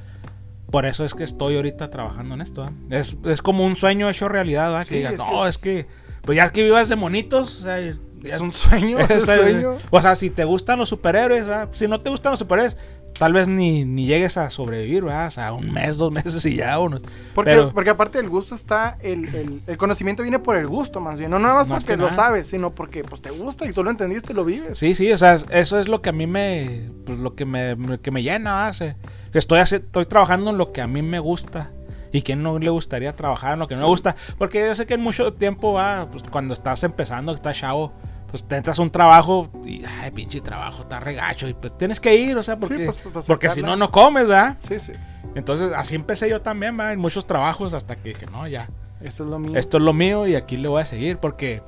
[0.72, 2.67] Por eso es que estoy ahorita trabajando en esto.
[2.89, 4.73] Es, es como un sueño hecho realidad.
[4.73, 4.84] ¿va?
[4.84, 5.85] que digas, no, es que
[6.26, 9.77] pues ya es que vivas de monitos, o sea, es un sueño, es un sueño.
[9.89, 12.76] O sea, si te gustan los superhéroes, si no te gustan los superhéroes,
[13.18, 15.27] tal vez ni, ni llegues a sobrevivir, ¿verdad?
[15.27, 16.99] O sea, un mes, dos meses y ya uno.
[17.34, 21.31] Porque, porque aparte del gusto está, el, el, conocimiento viene por el gusto más bien,
[21.31, 24.34] no nada más, porque lo sabes, sino porque pues te gusta y tú lo entendiste,
[24.34, 24.77] lo vives.
[24.77, 27.77] Sí, sí, o sea, eso es lo que a mí me, pues, lo que me,
[28.02, 28.97] que me llena, ¿verdad?
[29.34, 31.72] estoy, estoy trabajando en lo que a mí me gusta
[32.11, 34.15] y quién no le gustaría trabajar en lo que no le gusta.
[34.38, 37.94] Porque yo sé que en mucho tiempo va, pues, cuando estás empezando, estás chavo,
[38.27, 41.48] pues te entras a un trabajo y, ay, pinche trabajo, está regacho.
[41.48, 44.27] Y pues tienes que ir, o sea, porque, pues, pues, porque si no, no comes,
[44.27, 44.57] ¿verdad?
[44.60, 44.94] Sí, sí.
[45.36, 48.69] Entonces, así empecé yo también, va, en muchos trabajos hasta que dije, no, ya.
[49.02, 49.57] Esto es lo mío.
[49.57, 51.61] Esto es lo mío y aquí le voy a seguir porque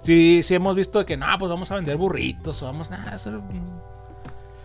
[0.00, 3.42] sí, sí hemos visto que, no, pues vamos a vender burritos o vamos, nada, eso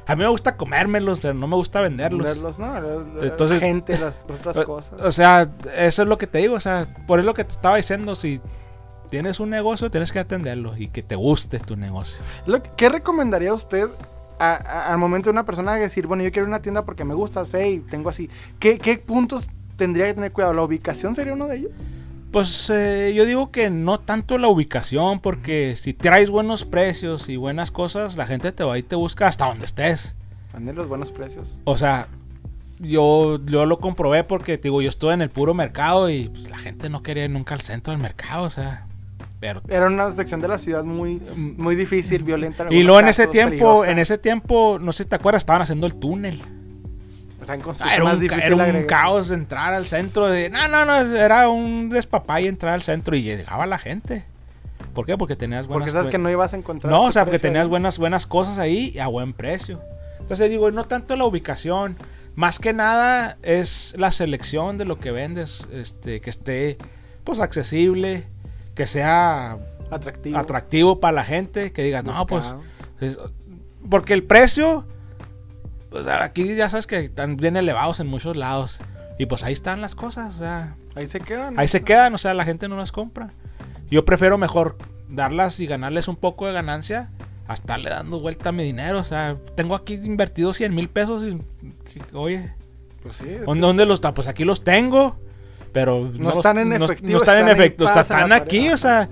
[0.07, 2.23] a mí me gusta comérmelos, pero no me gusta venderlos.
[2.23, 3.21] Venderlos, no.
[3.21, 4.99] Entonces, gente, las otras cosas.
[5.01, 6.55] O sea, eso es lo que te digo.
[6.55, 8.15] O sea, por eso lo que te estaba diciendo.
[8.15, 8.41] Si
[9.09, 12.19] tienes un negocio, tienes que atenderlo y que te guste tu negocio.
[12.75, 13.87] ¿Qué recomendaría usted
[14.39, 17.69] al momento de una persona decir, bueno, yo quiero una tienda porque me gusta, sé
[17.69, 18.29] y tengo así?
[18.59, 20.53] ¿Qué, ¿Qué puntos tendría que tener cuidado?
[20.53, 21.87] ¿La ubicación sería uno de ellos?
[22.31, 27.35] Pues eh, yo digo que no tanto la ubicación, porque si traes buenos precios y
[27.35, 30.15] buenas cosas, la gente te va y te busca hasta donde estés.
[30.53, 31.59] ¿Dónde los buenos precios?
[31.65, 32.07] O sea,
[32.79, 36.57] yo, yo lo comprobé porque, digo, yo estuve en el puro mercado y pues, la
[36.57, 38.87] gente no quería ir nunca al centro del mercado, o sea.
[39.41, 42.67] Pero, Era una sección de la ciudad muy, muy difícil, violenta.
[42.69, 45.87] y luego en ese tiempo, en ese tiempo, no sé si te acuerdas, estaban haciendo
[45.87, 46.39] el túnel.
[47.79, 50.49] Ah, era, un, caos entrar al centro de...
[50.49, 54.25] No, no, no, era un despapay entrar al centro y llegaba la gente.
[54.93, 55.17] ¿Por qué?
[55.17, 55.85] Porque tenías buenas...
[55.85, 56.91] Porque sabes que no ibas a encontrar...
[56.91, 59.81] No, o sea, porque tenías buenas, buenas cosas ahí a buen precio.
[60.19, 61.97] Entonces digo, no tanto la ubicación,
[62.35, 66.77] más que nada es la selección de lo que vendes, este, que esté
[67.23, 68.25] pues accesible,
[68.75, 69.57] que sea
[69.89, 72.45] atractivo, atractivo para la gente, que digas, no, pues...
[73.89, 74.85] porque el precio
[75.91, 78.79] o sea, aquí ya sabes que están bien elevados en muchos lados.
[79.19, 80.75] Y pues ahí están las cosas, o sea.
[80.95, 81.59] Ahí se quedan.
[81.59, 83.29] Ahí se quedan, o sea, la gente no las compra.
[83.89, 84.77] Yo prefiero mejor
[85.09, 87.09] darlas y ganarles un poco de ganancia
[87.47, 88.99] a estarle dando vuelta a mi dinero.
[88.99, 91.37] O sea, tengo aquí invertido 100 mil pesos y,
[92.13, 92.51] oye.
[93.03, 93.25] Pues sí.
[93.45, 94.13] ¿Dónde los está?
[94.13, 95.17] Pues aquí los tengo.
[95.73, 97.11] Pero no, están en efectivo.
[97.11, 97.85] No, están, en efecto.
[97.85, 99.09] están aquí, o sea,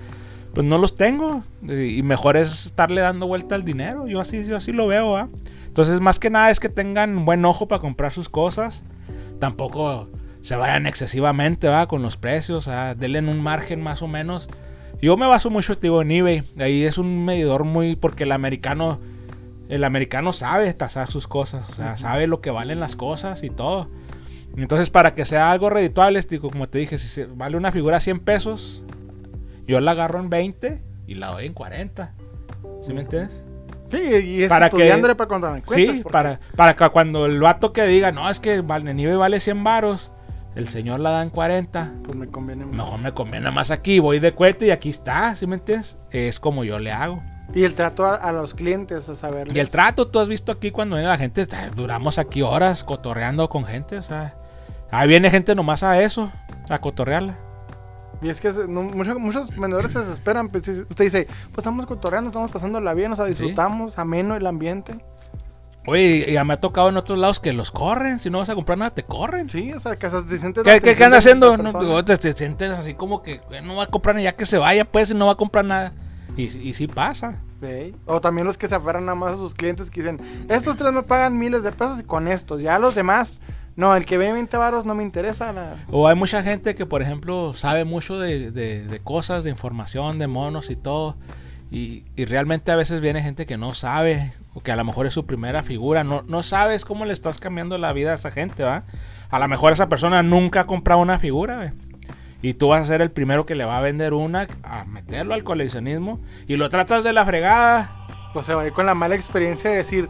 [0.54, 1.44] pues no los tengo.
[1.62, 4.06] Y mejor es estarle dando vuelta al dinero.
[4.06, 5.28] Yo así, yo así lo veo, ¿ah?
[5.70, 8.82] Entonces, más que nada es que tengan buen ojo para comprar sus cosas.
[9.38, 10.08] Tampoco
[10.40, 11.86] se vayan excesivamente ¿va?
[11.86, 12.68] con los precios.
[12.68, 12.96] ¿va?
[12.96, 14.48] Denle un margen más o menos.
[15.00, 16.42] Yo me baso mucho digo, en eBay.
[16.58, 17.94] Ahí es un medidor muy.
[17.94, 18.98] Porque el americano.
[19.68, 21.70] El americano sabe tasar sus cosas.
[21.70, 23.88] O sea, sabe lo que valen las cosas y todo.
[24.56, 28.18] Entonces, para que sea algo redituable, digo, como te dije, si vale una figura 100
[28.18, 28.82] pesos,
[29.68, 32.12] yo la agarro en 20 y la doy en 40.
[32.82, 33.44] ¿Sí me entiendes?
[33.90, 37.72] Sí, y es para estudiándole para cuando me Sí, para, para que cuando el vato
[37.72, 40.12] que diga, no, es que nieve vale 100 varos,
[40.54, 41.92] el señor la da en 40.
[42.04, 42.76] Pues me conviene más.
[42.76, 45.96] No, me conviene más aquí, voy de cuete y aquí está, ¿sí me entiendes?
[46.10, 47.22] Es como yo le hago.
[47.54, 49.54] Y el trato a, los clientes, a saber.
[49.54, 53.48] Y el trato, tú has visto aquí cuando viene la gente, duramos aquí horas cotorreando
[53.48, 54.36] con gente, o sea,
[54.90, 56.30] ahí viene gente nomás a eso,
[56.68, 57.49] a cotorrearla.
[58.22, 60.48] Y es que muchos, muchos vendedores se desesperan.
[60.48, 64.98] Pues, usted dice, pues estamos cotorreando, estamos pasándola bien, o sea, disfrutamos, ameno el ambiente.
[65.86, 68.20] Oye, ya me ha tocado en otros lados que los corren.
[68.20, 69.48] Si no vas a comprar nada, te corren.
[69.48, 71.56] Sí, o sea, que te sientes ¿Qué, qué, qué atención anda de haciendo?
[71.56, 74.44] No, te, te sientes así como que "Güey, no va a comprar ni ya que
[74.44, 75.92] se vaya, pues, y no va a comprar nada.
[76.36, 77.40] Y, y sí pasa.
[77.62, 77.94] Sí.
[78.06, 80.92] O también los que se aferran nada más a sus clientes que dicen, estos tres
[80.92, 83.40] me pagan miles de pesos y con estos, ya los demás,
[83.80, 85.52] no, el que ve 20 varos no me interesa.
[85.52, 89.50] la- O hay mucha gente que, por ejemplo, sabe mucho de, de- de cosas, de
[89.50, 91.16] información, de monos y todo.
[91.72, 95.06] Y, y realmente a veces viene gente que no sabe, o que a lo mejor
[95.06, 96.04] es su primera figura.
[96.04, 98.84] No, no sabes cómo le estás cambiando la vida a esa gente, ¿va?
[99.30, 101.72] A lo mejor esa persona nunca ha comprado una figura, ¿ve?
[102.42, 105.34] Y tú vas a ser el primero que le va a vender una, a meterlo
[105.34, 106.20] al coleccionismo.
[106.48, 107.96] Y lo tratas de la fregada.
[108.32, 110.08] Pues se va a ir con la mala experiencia de decir,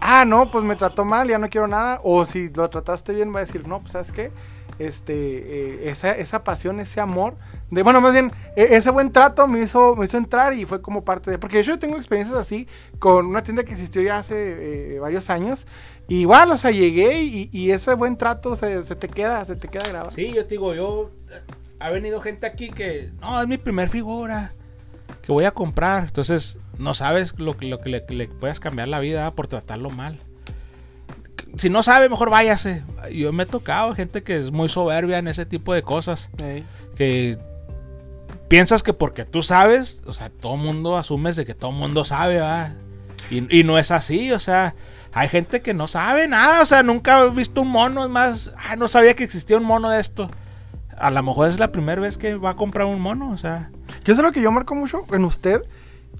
[0.00, 2.00] ah, no, pues me trató mal, ya no quiero nada.
[2.02, 4.32] O si lo trataste bien, va a decir, no, pues sabes qué,
[4.78, 7.34] este, eh, esa, esa pasión, ese amor,
[7.70, 10.80] de, bueno, más bien, e- ese buen trato me hizo, me hizo entrar y fue
[10.80, 12.66] como parte de, porque yo tengo experiencias así
[12.98, 15.66] con una tienda que existió ya hace eh, varios años.
[16.08, 19.54] Y igual, o sea, llegué y, y ese buen trato se, se te queda, se
[19.56, 20.10] te queda grabado.
[20.10, 21.10] Sí, yo te digo, yo.
[21.78, 23.10] Ha venido gente aquí que.
[23.20, 24.52] No, es mi primer figura.
[25.22, 26.04] Que voy a comprar.
[26.04, 29.34] Entonces, no sabes lo, que- lo que le, le puedes cambiar la vida ¿va?
[29.34, 30.18] por tratarlo mal.
[31.56, 32.82] Si no sabe, mejor váyase.
[33.12, 36.30] Yo me he tocado gente que es muy soberbia en ese tipo de cosas.
[36.96, 37.38] Que
[38.48, 42.38] piensas que porque tú sabes, o sea, todo mundo asumes de que todo mundo sabe,
[42.40, 42.72] ¿va?
[43.30, 44.74] Y, y no es así, o sea,
[45.12, 48.52] hay gente que no sabe nada, o sea, nunca ha visto un mono, es más,
[48.68, 50.28] ah, no sabía que existía un mono de esto.
[50.98, 53.70] A lo mejor es la primera vez que va a comprar un mono, o sea,
[54.04, 55.62] Que eso es lo que yo marco mucho en usted.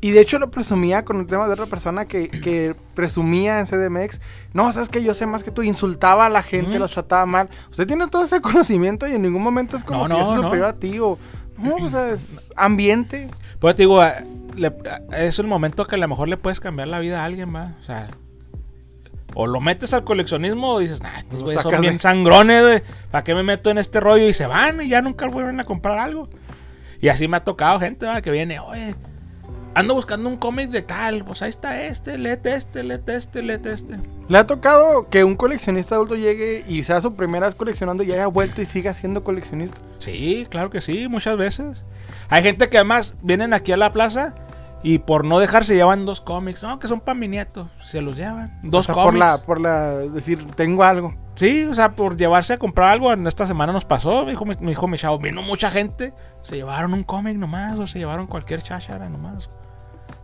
[0.02, 3.66] Y de hecho lo presumía con el tema de otra persona que, que presumía en
[3.66, 4.20] CDMX.
[4.54, 5.62] No, sabes que yo sé más que tú.
[5.62, 6.78] Insultaba a la gente, Ujú.
[6.78, 7.50] los trataba mal.
[7.70, 10.42] Usted tiene todo ese conocimiento y en ningún momento es como No, que no, no.
[10.42, 10.98] superior a ti.
[11.00, 11.18] O,
[11.58, 13.28] no, o sea, es ambiente.
[13.58, 14.02] pues te digo,
[14.56, 17.26] le- ah, es el momento que a lo mejor le puedes cambiar la vida a
[17.26, 18.08] alguien, va, o sea,
[19.34, 22.82] o lo metes al coleccionismo o dices, nah, estos güeyes son bien de- sangrones, güey,
[23.10, 24.26] ¿para qué me meto en este rollo?
[24.26, 26.30] Y se van y ya nunca vuelven a comprar algo.
[27.02, 28.22] Y así me ha tocado gente ¿va?
[28.22, 28.94] que viene, oye,
[29.74, 33.72] ando buscando un cómic de tal, pues ahí está este, léete este, léete este, léete
[33.72, 33.98] este.
[34.28, 38.12] ¿Le ha tocado que un coleccionista adulto llegue y sea su primera vez coleccionando y
[38.12, 39.80] haya vuelto y siga siendo coleccionista?
[39.98, 41.84] Sí, claro que sí, muchas veces.
[42.28, 44.34] Hay gente que además vienen aquí a la plaza
[44.82, 48.16] y por no dejarse llevan dos cómics, no, que son para mi nieto, se los
[48.16, 48.58] llevan.
[48.62, 49.10] Dos O sea, cómics.
[49.10, 51.14] por la, por la, decir, tengo algo.
[51.34, 54.44] Sí, o sea, por llevarse a comprar algo, en esta semana nos pasó, me dijo
[54.44, 58.26] me dijo mi chavo, vino mucha gente, se llevaron un cómic nomás, o se llevaron
[58.26, 59.50] cualquier cháchara nomás.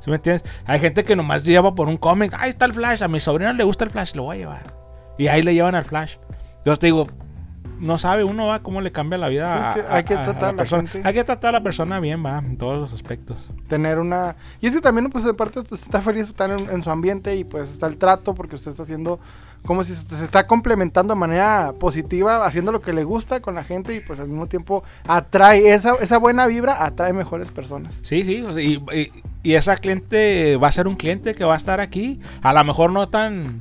[0.06, 0.44] ¿Sí me entiendes?
[0.66, 3.52] Hay gente que nomás lleva por un cómic, ahí está el Flash, a mi sobrino
[3.52, 4.74] le gusta el Flash, lo voy a llevar.
[5.18, 6.14] Y ahí le llevan al Flash.
[6.58, 7.08] Entonces te digo,
[7.80, 10.50] no sabe uno va cómo le cambia la vida Sí, sí, hay que a- tratar
[10.50, 10.88] a la persona.
[10.88, 11.08] gente.
[11.08, 13.48] Hay que tratar a la persona bien, va, en todos los aspectos.
[13.66, 14.36] tener una...
[14.60, 17.42] Y es que también, pues, de parte, pues, está feliz en, en su ambiente y,
[17.42, 19.18] pues, está el trato porque usted está haciendo
[19.66, 23.64] como si se, está complementando de manera positiva, haciendo lo que le gusta con la
[23.64, 27.98] gente y, pues, al mismo tiempo atrae esa, esa buena vibra, atrae mejores personas.
[28.02, 29.12] Sí, sí, y, y-
[29.42, 32.18] y esa cliente va a ser un cliente que va a estar aquí.
[32.42, 33.60] A lo mejor no tan,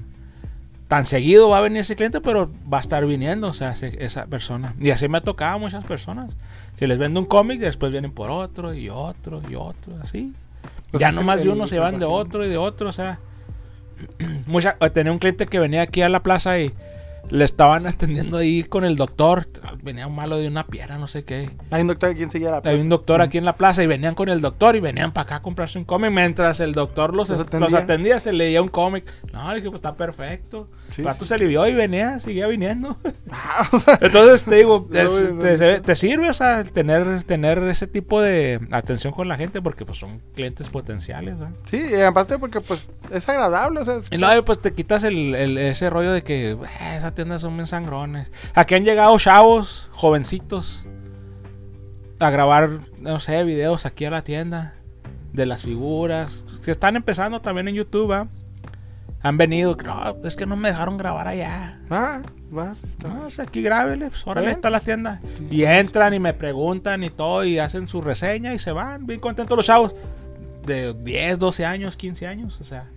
[0.88, 4.26] tan seguido va a venir ese cliente, pero va a estar viniendo, o sea, esa
[4.26, 4.74] persona.
[4.80, 6.36] Y así me ha tocado a muchas personas.
[6.78, 10.34] Que les vendo un cómic y después vienen por otro y otro y otro, así.
[10.92, 13.20] Pues ya nomás de uno se van de otro y de otro, o sea.
[14.00, 16.74] Eh, tenía un cliente que venía aquí a la plaza y
[17.30, 19.48] le estaban atendiendo ahí con el doctor.
[19.84, 21.50] Venía un malo de una pierna, no sé qué.
[21.72, 24.16] Hay un doctor quien seguía la Había un doctor aquí en la plaza y venían
[24.16, 26.12] con el doctor y venían para acá a comprarse un cómic.
[26.12, 27.78] Mientras el doctor los, Los los atendía.
[27.80, 28.20] atendía.
[28.20, 29.06] se leía un cómic.
[29.34, 30.70] No, le dije, pues está perfecto.
[30.90, 32.98] Sí, el vato sí, se alivió y venía, seguía viniendo.
[33.32, 37.58] Ah, o sea, Entonces te digo, es- te, no, te sirve o sea, tener, tener
[37.64, 41.38] ese tipo de atención con la gente porque pues son clientes potenciales.
[41.40, 41.52] ¿no?
[41.66, 45.36] sí, y aparte porque, pues, es agradable, o sea, Y luego pues te quitas el,
[45.36, 46.58] el- ese rollo de que "Eh,
[46.98, 48.32] esas tiendas son bien sangrones.
[48.54, 50.86] Aquí han llegado chavos, jovencitos,
[52.20, 54.74] a grabar, no sé, videos aquí a la tienda
[55.34, 56.46] de las figuras.
[56.64, 58.28] Que están empezando también en YouTube.
[59.22, 61.80] Han venido, no, es que no me dejaron grabar allá.
[61.90, 62.22] ah,
[62.56, 63.08] va, está.
[63.08, 65.20] No, pues aquí grábele, pues órale, está la tienda.
[65.50, 69.20] Y entran y me preguntan y todo, y hacen su reseña y se van, bien
[69.20, 69.96] contentos los chavos.
[70.64, 72.88] De 10, 12 años, 15 años, o sea.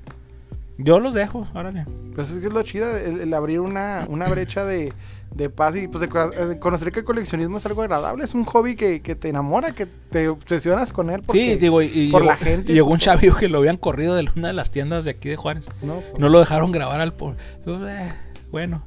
[0.78, 1.84] Yo los dejo, órale.
[2.14, 4.92] Pues es que es lo chido, el, el abrir una, una brecha de,
[5.34, 8.44] de paz y pues de eh, conocer que el coleccionismo es algo agradable, es un
[8.44, 11.20] hobby que, que te enamora, que te obsesionas con él.
[11.26, 13.76] porque- Sí, digo, y, por llegó, la gente, y llegó un chavillo que lo habían
[13.76, 15.64] corrido de una de las tiendas de aquí de Juárez.
[15.82, 17.34] No, No lo dejaron grabar al po-
[17.66, 18.12] Yo, eh,
[18.52, 18.82] bueno.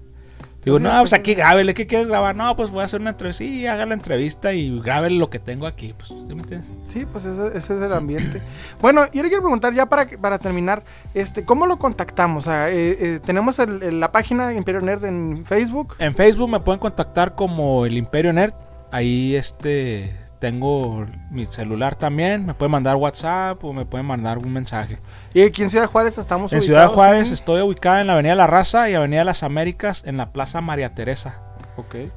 [0.64, 2.36] Digo, no, pues aquí grábele, ¿qué quieres grabar?
[2.36, 3.44] No, pues voy a hacer una entrevista.
[3.44, 5.94] Sí, haga la entrevista y grábele lo que tengo aquí.
[5.98, 6.70] Pues, ¿sí me entiendes?
[6.88, 8.42] Sí, pues ese, ese es el ambiente.
[8.80, 10.84] bueno, yo le quiero preguntar ya para, para terminar,
[11.16, 12.46] este, ¿cómo lo contactamos?
[12.48, 15.96] O sea, eh, eh, tenemos el- el- la página Imperio Nerd en Facebook.
[15.98, 18.54] En Facebook me pueden contactar como el Imperio Nerd.
[18.92, 22.46] Ahí este tengo mi celular también.
[22.48, 24.98] Me pueden mandar WhatsApp o me pueden mandar un mensaje.
[25.36, 28.34] Y aquí en Ciudad Juárez estamos En Ciudad Juárez en- estoy ubicada en la Avenida
[28.36, 31.40] La Raza y Avenida Las Américas en la Plaza María Teresa.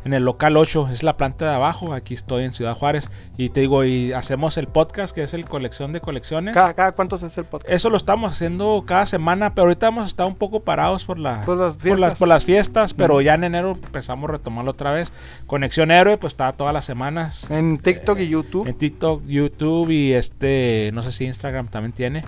[0.05, 1.93] En el local 8, es la planta de abajo.
[1.93, 3.09] Aquí estoy en Ciudad Juárez.
[3.37, 6.55] Y te digo, y hacemos el podcast que es el colección de colecciones.
[6.55, 7.73] ¿Cada, cada cuánto se hace el podcast?
[7.73, 11.45] Eso lo estamos haciendo cada semana, pero ahorita hemos estado un poco parados por, la,
[11.45, 12.19] Por las por las, fiestas.
[12.19, 15.13] por las fiestas, pero ya en enero empezamos a retomarlo otra vez.
[15.47, 17.51] Conexión Héroe, pues está todas las semanas.
[17.51, 18.67] En TikTok y YouTube.
[18.67, 22.25] En TikTok, YouTube y este, no sé si Instagram también tiene.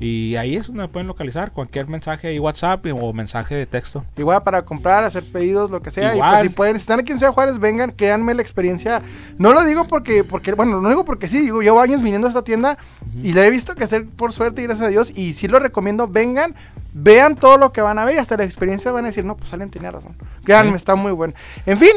[0.00, 4.04] Y ahí es donde me pueden localizar cualquier mensaje y WhatsApp o mensaje de texto.
[4.16, 6.12] Igual para comprar, hacer pedidos, lo que sea.
[6.12, 6.30] Y Igual.
[6.32, 9.02] pues si pueden, si están aquí en Ciudad Juárez, vengan, créanme la experiencia.
[9.38, 12.30] No lo digo porque, porque bueno, no digo porque sí, digo, llevo años viniendo a
[12.30, 12.78] esta tienda
[13.22, 15.12] y la he visto crecer por suerte y gracias a Dios.
[15.14, 16.54] Y sí lo recomiendo, vengan,
[16.92, 19.36] vean todo lo que van a ver y hasta la experiencia van a decir, no,
[19.36, 20.16] pues Salen tenía razón.
[20.44, 20.76] Créanme, Sí.
[20.76, 21.34] está muy bueno.
[21.66, 21.92] En fin.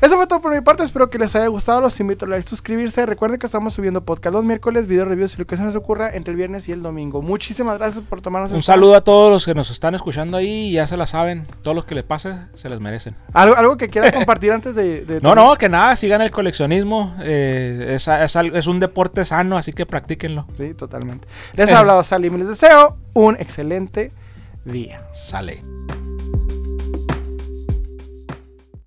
[0.00, 2.48] Eso fue todo por mi parte, espero que les haya gustado, los invito a like,
[2.48, 5.76] suscribirse, recuerden que estamos subiendo podcast los miércoles, video reviews y lo que se nos
[5.76, 7.20] ocurra entre el viernes y el domingo.
[7.20, 10.86] Muchísimas gracias por tomarnos Un saludo a todos los que nos están escuchando ahí, ya
[10.86, 13.14] se la saben, todos los que les pase se les merecen.
[13.34, 15.04] ¿Algo, algo que quieran compartir antes de...
[15.04, 19.26] de No, no, que nada, sigan el coleccionismo, eh, es, es al- es un deporte
[19.26, 20.46] sano, así que practíquenlo.
[20.56, 21.28] Sí, totalmente.
[21.54, 24.12] Les ha hablado Salim y les deseo un excelente
[24.64, 25.02] día.
[25.12, 25.62] Sale.